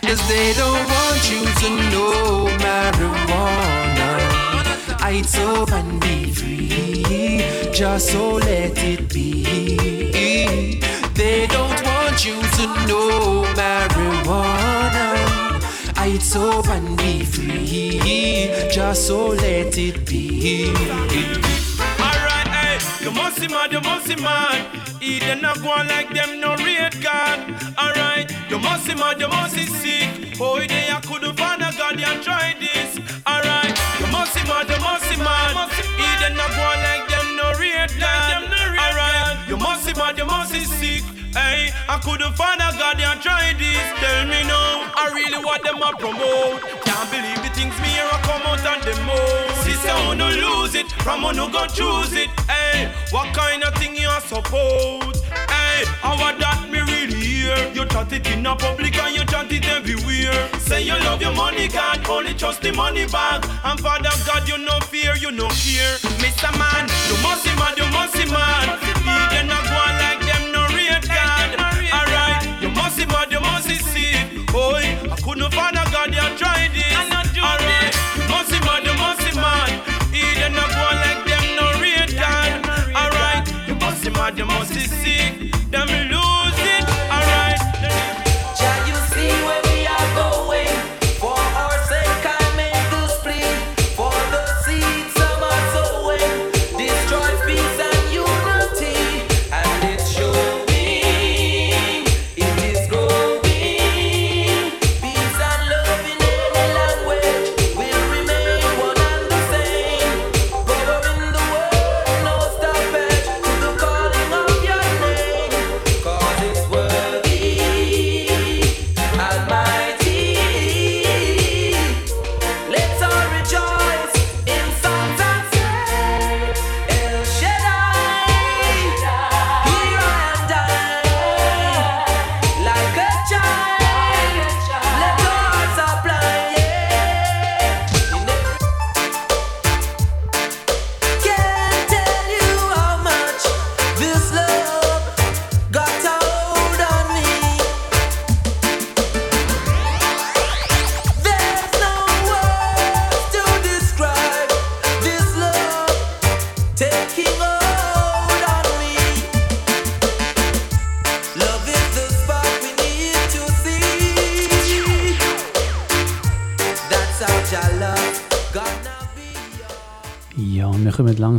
Cause 0.03 0.29
they 0.29 0.53
don't 0.53 0.87
want 0.87 1.31
you 1.31 1.45
to 1.61 1.69
know 1.91 2.47
marijuana. 2.59 4.09
It's 5.11 5.39
up 5.39 5.73
and 5.73 6.01
be 6.01 6.31
free. 6.31 7.73
Just 7.73 8.11
so 8.11 8.35
let 8.35 8.77
it 8.77 9.09
be. 9.09 9.45
They 11.15 11.47
don't 11.47 11.83
want 11.83 12.25
you 12.25 12.37
to 12.41 12.67
know 12.87 13.45
marijuana. 13.57 15.09
It's 16.07 16.37
up 16.37 16.69
and 16.69 16.97
be 16.99 17.25
free. 17.25 18.71
Just 18.71 19.07
so 19.07 19.29
let 19.29 19.79
it 19.79 20.05
be. 20.07 21.48
Alright, 23.41 23.47
hey, 23.47 23.47
you 23.47 23.47
must 23.47 23.47
see 23.47 23.49
man, 23.49 23.71
you 23.71 23.81
must 23.81 24.07
see 24.07 24.17
man. 24.17 24.83
Eden 25.01 25.43
not 25.43 25.61
go 25.63 25.71
on 25.71 25.87
like 25.89 26.13
them, 26.13 26.41
no 26.41 26.57
rate 26.57 26.99
God. 27.01 27.39
Alright, 27.79 28.33
you 28.51 28.59
must 28.59 28.85
see 28.87 28.95
man, 28.95 29.21
you 29.21 29.29
must 29.29 29.55
see 29.55 29.67
sick. 29.67 30.41
Oh, 30.41 30.59
they 30.59 30.91
I 30.91 31.01
couldn't 31.01 31.37
find 31.37 31.63
a 31.63 31.71
God, 31.77 31.99
you 31.99 32.23
try 32.23 32.55
this. 32.59 32.99
Alright, 33.27 33.79
you 34.01 34.07
must 34.11 34.35
see 34.35 34.43
man, 34.43 34.67
you 34.67 34.79
must 34.81 35.05
see 35.07 35.17
man. 35.17 35.55
Eden 35.99 36.37
not 36.37 36.51
go 36.51 36.63
on 36.63 36.79
like 36.83 37.07
them, 37.09 37.37
no 37.37 37.53
rate 37.59 37.95
God. 38.01 38.43
Alright, 38.75 39.49
you 39.49 39.57
must 39.57 39.85
see 39.85 39.95
man, 39.95 40.17
you 40.17 40.27
must 40.27 40.53
see 40.53 40.65
sick. 40.65 41.05
Hey, 41.35 41.71
I 41.89 41.99
couldn't 42.03 42.35
find 42.35 42.61
a 42.61 42.75
God, 42.75 42.99
you 42.99 43.23
try 43.23 43.55
this. 43.55 43.79
Tell 44.03 44.27
me 44.27 44.43
now, 44.51 44.91
I 44.99 45.13
really 45.15 45.39
want 45.45 45.63
them 45.63 45.79
to 45.79 45.91
promote. 46.03 46.59
Can't 46.83 47.11
believe 47.11 47.39
the 47.45 47.51
things 47.55 47.77
me 47.79 47.95
here 47.95 48.09
I 48.11 48.19
come 48.27 48.43
out 48.51 48.65
and 48.67 48.83
the 48.83 48.97
most. 49.07 49.63
Sister, 49.63 49.95
I 49.95 50.07
wanna 50.09 50.31
lose 50.35 50.75
it, 50.75 50.88
from 51.09 51.23
wanna 51.23 51.49
go 51.51 51.65
choose 51.69 52.13
it. 52.13 52.29
Hey, 52.53 52.93
what 53.11 53.35
kind 53.35 53.65
of 53.65 53.75
thing 53.77 53.97
you 53.97 54.13
suppose? 54.27 55.23
Hey, 55.49 55.81
how 56.05 56.17
that 56.21 56.69
me 56.71 56.81
really 56.85 57.17
hear? 57.17 57.57
You 57.73 57.87
chat 57.89 58.13
it 58.13 58.27
in 58.29 58.45
a 58.45 58.55
public 58.55 58.95
and 58.99 59.17
you 59.17 59.25
chat 59.25 59.51
it 59.51 59.65
everywhere. 59.65 60.37
Say 60.61 60.83
you 60.83 60.99
love 61.09 61.23
your 61.23 61.33
money, 61.33 61.69
God, 61.69 62.07
only 62.11 62.35
trust 62.35 62.61
the 62.61 62.73
money 62.73 63.07
bag. 63.07 63.41
And 63.65 63.81
Father 63.81 64.13
God, 64.27 64.47
you 64.47 64.59
no 64.59 64.79
fear, 64.81 65.17
you 65.17 65.31
no 65.31 65.49
care. 65.65 65.97
Mr. 66.21 66.53
Man, 66.61 66.85
you 67.09 67.17
must 67.25 67.41
see 67.43 67.57
man, 67.57 67.75
you 67.81 67.89
must 67.97 68.13
see 68.13 68.29
man. 68.29 68.67
Eden 69.09 69.47
not 69.49 69.65
go 69.65 69.81
like 70.05 70.21
them, 70.29 70.53
no 70.53 70.63
rate 70.77 71.09
God. 71.09 71.49
Alright, 71.97 72.45
you 72.61 72.69
must 72.69 72.97
see 72.97 73.07
man, 73.07 73.31
you 73.31 73.41
must 73.41 73.65
see 73.67 73.81
sick. 73.93 74.47
Boy, 74.53 74.85
I 75.09 75.17
couldn't 75.25 75.53
find 75.55 75.75
a 75.75 75.85
God, 75.91 76.13
you 76.13 76.29
tried 76.37 76.73
this. 76.75 76.88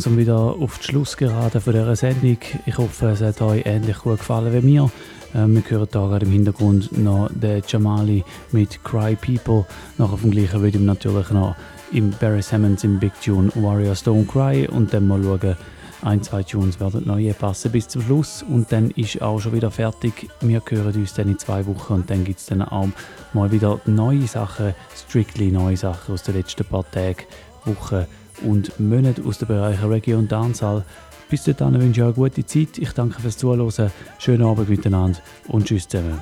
Langsam 0.09 0.17
wieder 0.17 0.39
auf 0.39 0.79
die 0.79 0.85
Schlussgerade 0.85 1.61
von 1.61 1.73
dieser 1.73 1.95
Sendung. 1.95 2.37
Ich 2.65 2.77
hoffe, 2.77 3.09
es 3.09 3.21
hat 3.21 3.41
euch 3.41 3.65
ähnlich 3.65 3.97
gut 3.99 4.17
gefallen 4.17 4.51
wie 4.53 4.65
mir. 4.65 4.89
Äh, 5.33 5.45
wir 5.47 5.61
hören 5.69 5.87
hier 5.91 6.07
gerade 6.07 6.25
im 6.25 6.31
Hintergrund 6.31 6.97
noch 6.97 7.29
den 7.31 7.61
Jamali 7.67 8.23
mit 8.51 8.83
Cry 8.83 9.15
People. 9.15 9.65
Nachher 9.97 10.17
vom 10.17 10.31
gleichen 10.31 10.61
Rhythm 10.61 10.85
natürlich 10.85 11.29
noch 11.29 11.55
im 11.91 12.11
Barry 12.11 12.41
Simmons 12.41 12.83
im 12.83 12.99
Big 12.99 13.11
Tune 13.21 13.51
Warriors 13.55 14.03
Don't 14.05 14.27
Cry 14.27 14.67
und 14.67 14.93
dann 14.93 15.07
mal 15.07 15.21
schauen, 15.21 15.55
ein, 16.01 16.23
zwei 16.23 16.43
Tunes 16.43 16.79
werden 16.79 17.05
neu 17.05 17.31
passen 17.33 17.71
bis 17.71 17.87
zum 17.87 18.01
Schluss 18.01 18.43
und 18.43 18.71
dann 18.71 18.89
ist 18.91 19.21
auch 19.21 19.39
schon 19.39 19.53
wieder 19.53 19.69
fertig. 19.69 20.29
Wir 20.41 20.61
hören 20.67 20.95
uns 20.95 21.13
dann 21.13 21.27
in 21.27 21.37
zwei 21.37 21.65
Wochen 21.67 21.93
und 21.93 22.09
dann 22.09 22.23
gibt 22.23 22.39
es 22.39 22.45
dann 22.45 22.61
auch 22.61 22.87
mal 23.33 23.51
wieder 23.51 23.79
neue 23.85 24.25
Sachen, 24.25 24.73
strictly 24.95 25.51
neue 25.51 25.77
Sachen 25.77 26.13
aus 26.13 26.23
den 26.23 26.35
letzten 26.35 26.65
paar 26.65 26.89
Tagen, 26.89 27.25
Wochen 27.65 28.05
und 28.41 28.79
Monaten 28.79 29.25
aus 29.25 29.37
den 29.37 29.47
Bereichen 29.47 29.89
Reggae 29.89 30.15
und 30.15 30.31
Dancehall. 30.31 30.83
Bis 31.29 31.43
dahin 31.43 31.79
wünsche 31.79 32.01
ich 32.01 32.07
euch 32.07 32.17
eine 32.17 32.29
gute 32.29 32.45
Zeit. 32.45 32.77
Ich 32.77 32.91
danke 32.91 33.21
fürs 33.21 33.37
Zuhören. 33.37 33.91
Schönen 34.17 34.45
Abend 34.45 34.69
miteinander 34.69 35.19
und 35.47 35.65
tschüss 35.65 35.87
zusammen. 35.87 36.21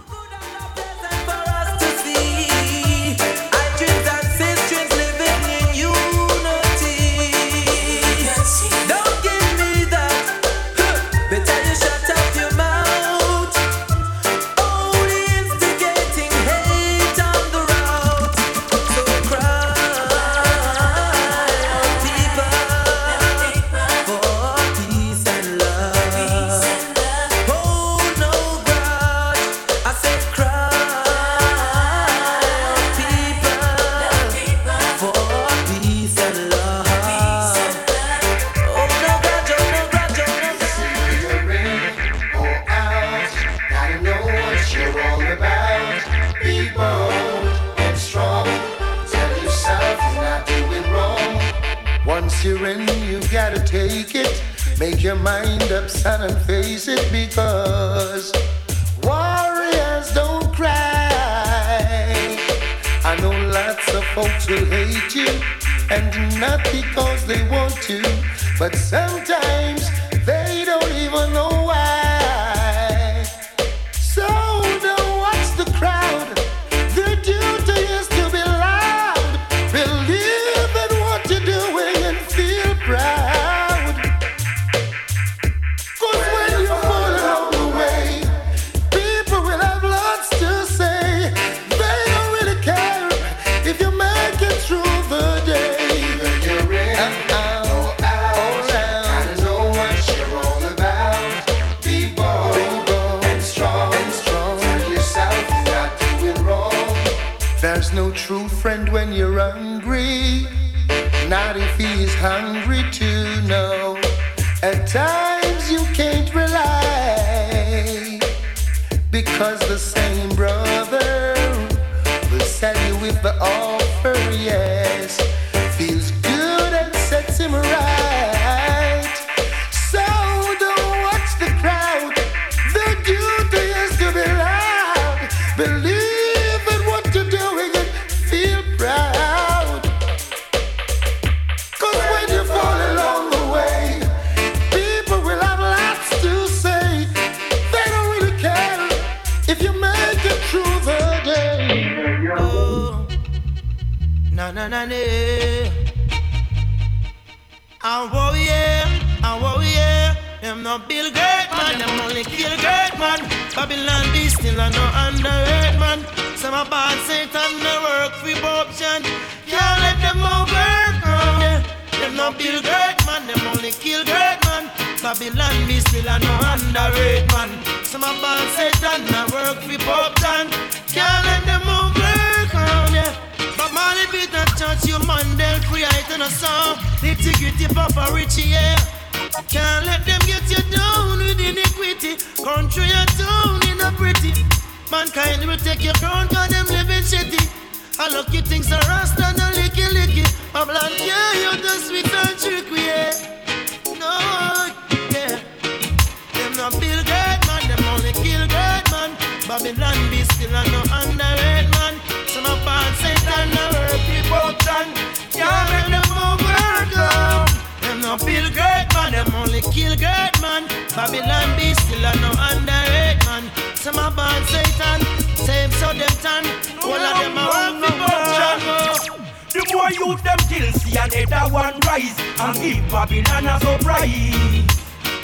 and 231.16 231.30
that 231.30 231.52
one 231.52 231.80
rise 231.86 232.18
and 232.40 232.56
give 232.62 232.84
Babylon 232.92 233.46
a 233.48 233.60
surprise. 233.60 234.78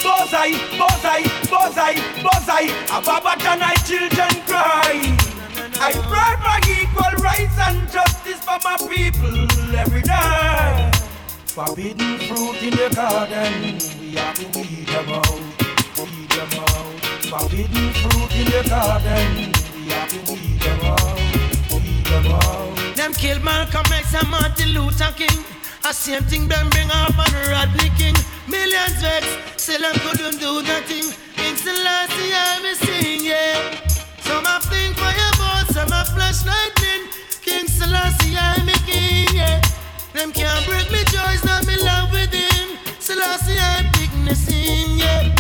Bullseye, 0.04 0.56
bullseye, 0.78 1.24
bullseye, 1.50 1.98
bullseye, 2.22 2.70
above 2.92 3.24
tonight 3.40 3.82
children 3.86 4.34
cry. 4.48 5.16
I 5.80 5.92
pray 6.08 6.34
for 6.44 6.60
equal 6.72 7.24
rights 7.24 7.58
and 7.60 7.90
justice 7.92 8.44
for 8.44 8.60
my 8.64 8.78
people 8.88 9.48
every 9.76 10.02
day. 10.02 10.92
Forbidden 11.46 12.18
fruit 12.28 12.62
in 12.64 12.72
the 12.72 12.90
garden, 12.96 13.80
we 14.00 14.16
have 14.16 14.36
to 14.36 14.60
weed 14.60 14.88
them 14.88 15.10
out, 15.10 15.40
weed 16.00 16.30
them 16.30 16.54
out. 16.60 17.00
Forbidden 17.30 17.94
fruit 17.94 18.32
in 18.36 18.46
the 18.52 18.64
garden, 18.70 19.52
we 19.76 19.90
have 19.92 20.10
to 20.10 20.34
weed 20.34 20.60
them 20.60 20.80
out, 20.82 21.20
weed 21.72 22.06
them 22.06 22.28
out. 22.32 22.96
Them 22.96 23.14
killed 23.14 23.44
Malcolm 23.44 23.86
X 23.92 24.16
and 24.16 24.30
Martin 24.30 24.70
Luther 24.70 25.14
King. 25.16 25.53
A 25.86 25.94
same 25.94 26.24
thing 26.24 26.48
them 26.48 26.70
bring 26.70 26.90
up 26.92 27.18
on 27.20 27.34
Rodney 27.52 27.90
King. 27.98 28.16
Millions 28.48 29.02
vex, 29.02 29.28
still 29.58 29.84
I 29.84 29.92
couldn't 30.00 30.40
do 30.40 30.64
nothing. 30.64 31.12
In 31.44 31.58
Selassie, 31.58 32.32
I'm 32.32 32.64
sing, 32.76 33.26
yeah. 33.26 33.60
Some 34.22 34.46
I 34.48 34.60
think 34.72 34.96
fire 34.96 35.32
bolt, 35.36 35.68
some 35.76 35.92
I 35.92 36.06
flash 36.06 36.46
lightning. 36.46 37.12
King 37.42 37.68
Selassie, 37.68 38.38
I'm 38.38 38.70
a 38.70 38.78
king, 38.88 39.28
yeah. 39.36 39.60
Them 40.14 40.32
can't 40.32 40.66
break 40.66 40.90
me 40.90 41.04
joys, 41.12 41.44
not 41.44 41.68
me 41.68 41.76
love 41.76 42.14
within. 42.14 42.78
Selassie, 43.00 43.60
I'm 43.60 43.92
bigness 43.92 44.48
in, 44.48 44.98
yeah. 44.98 45.36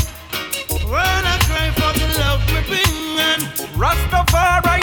World, 0.83 1.23
I 1.23 1.39
cry 1.47 1.71
for 1.71 1.97
the 1.97 2.19
love 2.19 2.43
we 2.51 2.59
bring, 2.67 3.19
and 3.31 3.43
Rastafari. 3.79 4.82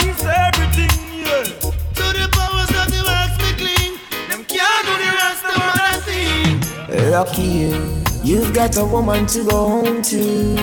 Lucky 7.11 7.41
you, 7.41 8.03
you've 8.23 8.53
got 8.53 8.77
a 8.77 8.85
woman 8.85 9.25
to 9.25 9.43
go 9.43 9.67
home 9.67 10.01
to. 10.01 10.55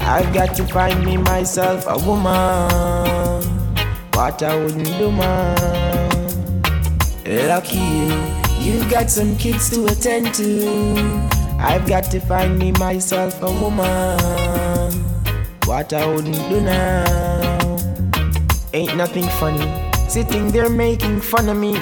I've 0.00 0.32
got 0.32 0.54
to 0.56 0.64
find 0.64 1.04
me 1.04 1.18
myself 1.18 1.84
a 1.86 1.98
woman. 2.08 3.44
What 4.14 4.42
I 4.42 4.56
wouldn't 4.56 4.86
do, 4.96 5.12
man. 5.12 6.62
Lucky 7.46 7.76
you, 7.76 8.16
you've 8.60 8.90
got 8.90 9.10
some 9.10 9.36
kids 9.36 9.68
to 9.74 9.84
attend 9.88 10.34
to. 10.36 11.28
I've 11.58 11.86
got 11.86 12.04
to 12.12 12.20
find 12.20 12.58
me 12.58 12.72
myself 12.72 13.42
a 13.42 13.52
woman. 13.60 14.90
What 15.66 15.92
I 15.92 16.06
wouldn't 16.06 16.48
do 16.48 16.62
now. 16.62 17.76
Ain't 18.72 18.96
nothing 18.96 19.28
funny. 19.38 19.68
Sitting 20.08 20.50
there 20.50 20.70
making 20.70 21.20
fun 21.20 21.50
of 21.50 21.58
me. 21.58 21.78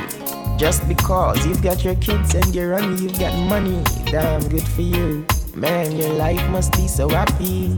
Just 0.59 0.89
because 0.89 1.47
you've 1.47 1.63
got 1.63 1.85
your 1.85 1.95
kids 1.95 2.35
and 2.35 2.53
you're 2.53 2.75
on, 2.75 2.99
you've 2.99 3.17
got 3.17 3.33
money. 3.49 3.81
Damn 4.07 4.41
good 4.49 4.67
for 4.67 4.83
you. 4.83 5.25
Man, 5.55 5.97
your 5.97 6.13
life 6.15 6.45
must 6.51 6.73
be 6.73 6.89
so 6.89 7.09
happy. 7.09 7.69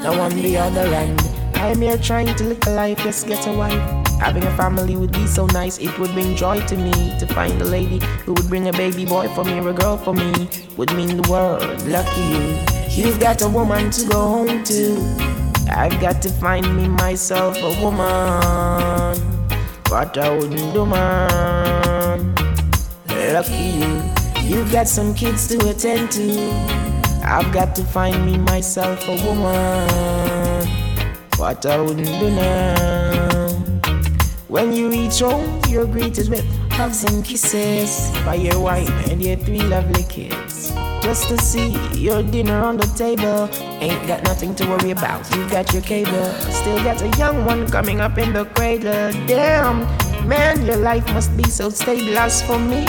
Now 0.00 0.18
on 0.22 0.34
the 0.34 0.56
other 0.56 0.86
end, 0.94 1.20
I'm 1.56 1.82
here 1.82 1.98
trying 1.98 2.34
to 2.34 2.44
live 2.44 2.66
a 2.66 2.70
life, 2.70 2.98
just 3.02 3.28
get 3.28 3.46
a 3.46 3.52
wife. 3.52 4.08
Having 4.18 4.44
a 4.44 4.56
family 4.56 4.96
would 4.96 5.12
be 5.12 5.26
so 5.26 5.44
nice, 5.48 5.76
it 5.76 5.98
would 5.98 6.10
bring 6.12 6.34
joy 6.34 6.58
to 6.66 6.76
me. 6.76 6.92
To 7.18 7.26
find 7.26 7.60
a 7.60 7.66
lady 7.66 7.98
who 8.24 8.32
would 8.32 8.48
bring 8.48 8.68
a 8.68 8.72
baby 8.72 9.04
boy 9.04 9.28
for 9.28 9.44
me 9.44 9.58
or 9.58 9.68
a 9.68 9.74
girl 9.74 9.98
for 9.98 10.14
me 10.14 10.48
would 10.78 10.94
mean 10.96 11.20
the 11.20 11.30
world. 11.30 11.82
Lucky 11.86 12.22
you, 12.22 13.04
you've 13.04 13.20
got 13.20 13.42
a 13.42 13.48
woman 13.48 13.90
to 13.90 14.08
go 14.08 14.20
home 14.20 14.64
to. 14.64 14.96
I've 15.68 16.00
got 16.00 16.22
to 16.22 16.30
find 16.30 16.76
me 16.76 16.88
myself 16.88 17.58
a 17.58 17.82
woman. 17.84 19.35
What 19.88 20.18
I 20.18 20.30
wouldn't 20.30 20.74
do, 20.74 20.84
man. 20.84 22.34
Lucky 23.32 23.54
you, 23.54 24.02
you've 24.42 24.72
got 24.72 24.88
some 24.88 25.14
kids 25.14 25.46
to 25.46 25.70
attend 25.70 26.10
to. 26.12 26.50
I've 27.24 27.52
got 27.52 27.76
to 27.76 27.84
find 27.84 28.26
me 28.26 28.36
myself 28.36 29.06
a 29.06 29.14
woman. 29.24 30.66
What 31.36 31.64
I 31.66 31.80
wouldn't 31.80 32.18
do 32.18 32.30
now. 32.30 33.48
When 34.48 34.72
you 34.72 34.90
reach 34.90 35.20
home, 35.20 35.60
you're 35.68 35.86
greeted 35.86 36.30
with 36.30 36.44
hugs 36.72 37.04
and 37.04 37.24
kisses 37.24 38.10
by 38.24 38.34
your 38.34 38.58
wife 38.58 38.90
and 39.08 39.22
your 39.22 39.36
three 39.36 39.62
lovely 39.62 40.02
kids. 40.04 40.72
Just 41.02 41.28
to 41.28 41.38
see 41.38 41.76
your 41.94 42.22
dinner 42.22 42.60
on 42.62 42.76
the 42.76 42.86
table. 42.96 43.48
Ain't 43.80 44.06
got 44.06 44.22
nothing 44.24 44.54
to 44.56 44.66
worry 44.66 44.90
about. 44.90 45.28
You 45.34 45.48
got 45.48 45.72
your 45.72 45.82
cable. 45.82 46.30
Still 46.50 46.82
got 46.82 47.00
a 47.02 47.08
young 47.18 47.44
one 47.44 47.68
coming 47.68 48.00
up 48.00 48.18
in 48.18 48.32
the 48.32 48.44
cradle. 48.44 49.12
Damn, 49.26 49.86
man, 50.28 50.64
your 50.66 50.76
life 50.76 51.06
must 51.14 51.36
be 51.36 51.44
so 51.44 51.70
stable. 51.70 52.18
As 52.18 52.42
for 52.42 52.58
me, 52.58 52.84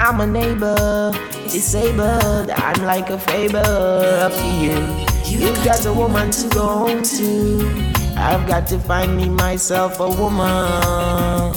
I'm 0.00 0.20
a 0.20 0.26
neighbor, 0.26 1.12
disabled. 1.44 2.50
I'm 2.50 2.84
like 2.84 3.10
a 3.10 3.18
fable 3.18 3.58
up 3.58 4.32
to 4.32 4.48
you. 4.58 4.76
You've 5.24 5.64
got 5.64 5.84
a 5.86 5.92
woman 5.92 6.30
to 6.30 6.48
go 6.48 6.66
home 6.66 7.02
to. 7.02 7.92
I've 8.16 8.46
got 8.46 8.66
to 8.68 8.78
find 8.78 9.16
me 9.16 9.28
myself 9.28 10.00
a 10.00 10.08
woman. 10.08 11.54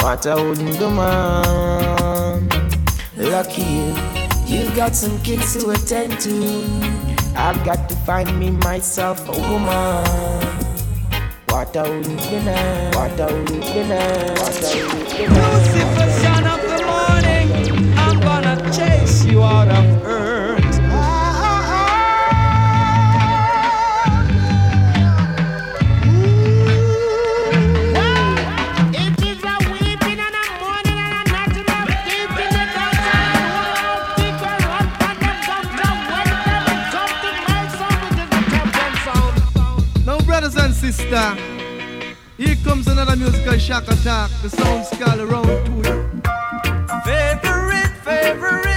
What 0.00 0.26
I 0.26 0.34
wouldn't 0.34 0.78
do, 0.78 0.90
man. 0.90 2.48
Lucky 3.16 3.62
you, 3.62 3.94
you've 4.46 4.74
got 4.74 4.94
some 4.94 5.20
kids 5.22 5.56
to 5.56 5.70
attend 5.70 6.20
to. 6.20 6.64
I've 7.36 7.62
got 7.64 7.88
to 7.88 7.96
find 8.06 8.38
me 8.38 8.50
myself 8.50 9.28
a 9.28 9.32
woman. 9.32 10.04
What 11.48 11.72
do, 11.72 11.82
now. 11.82 12.90
What 12.94 13.20
I 13.20 13.32
wouldn't. 13.32 13.64
What 14.38 14.54
do, 14.72 14.88
now. 14.88 15.54
Lucifer, 15.56 16.10
son 16.22 16.46
of 16.46 16.60
the 16.62 16.80
morning, 16.84 17.98
I'm 17.98 18.20
gonna 18.20 18.56
chase 18.72 19.24
you 19.24 19.42
out 19.42 19.68
of 19.68 20.04
earth. 20.04 20.15
sister. 40.92 41.34
Here 42.36 42.56
comes 42.62 42.86
another 42.86 43.16
musical 43.16 43.58
shock 43.58 43.88
attack. 43.88 44.30
The 44.42 44.50
sound 44.50 44.86
skull 44.86 45.20
around 45.20 45.46
to 45.46 45.80
it. 45.80 46.06
Favorite, 47.04 47.92
favorite. 48.04 48.75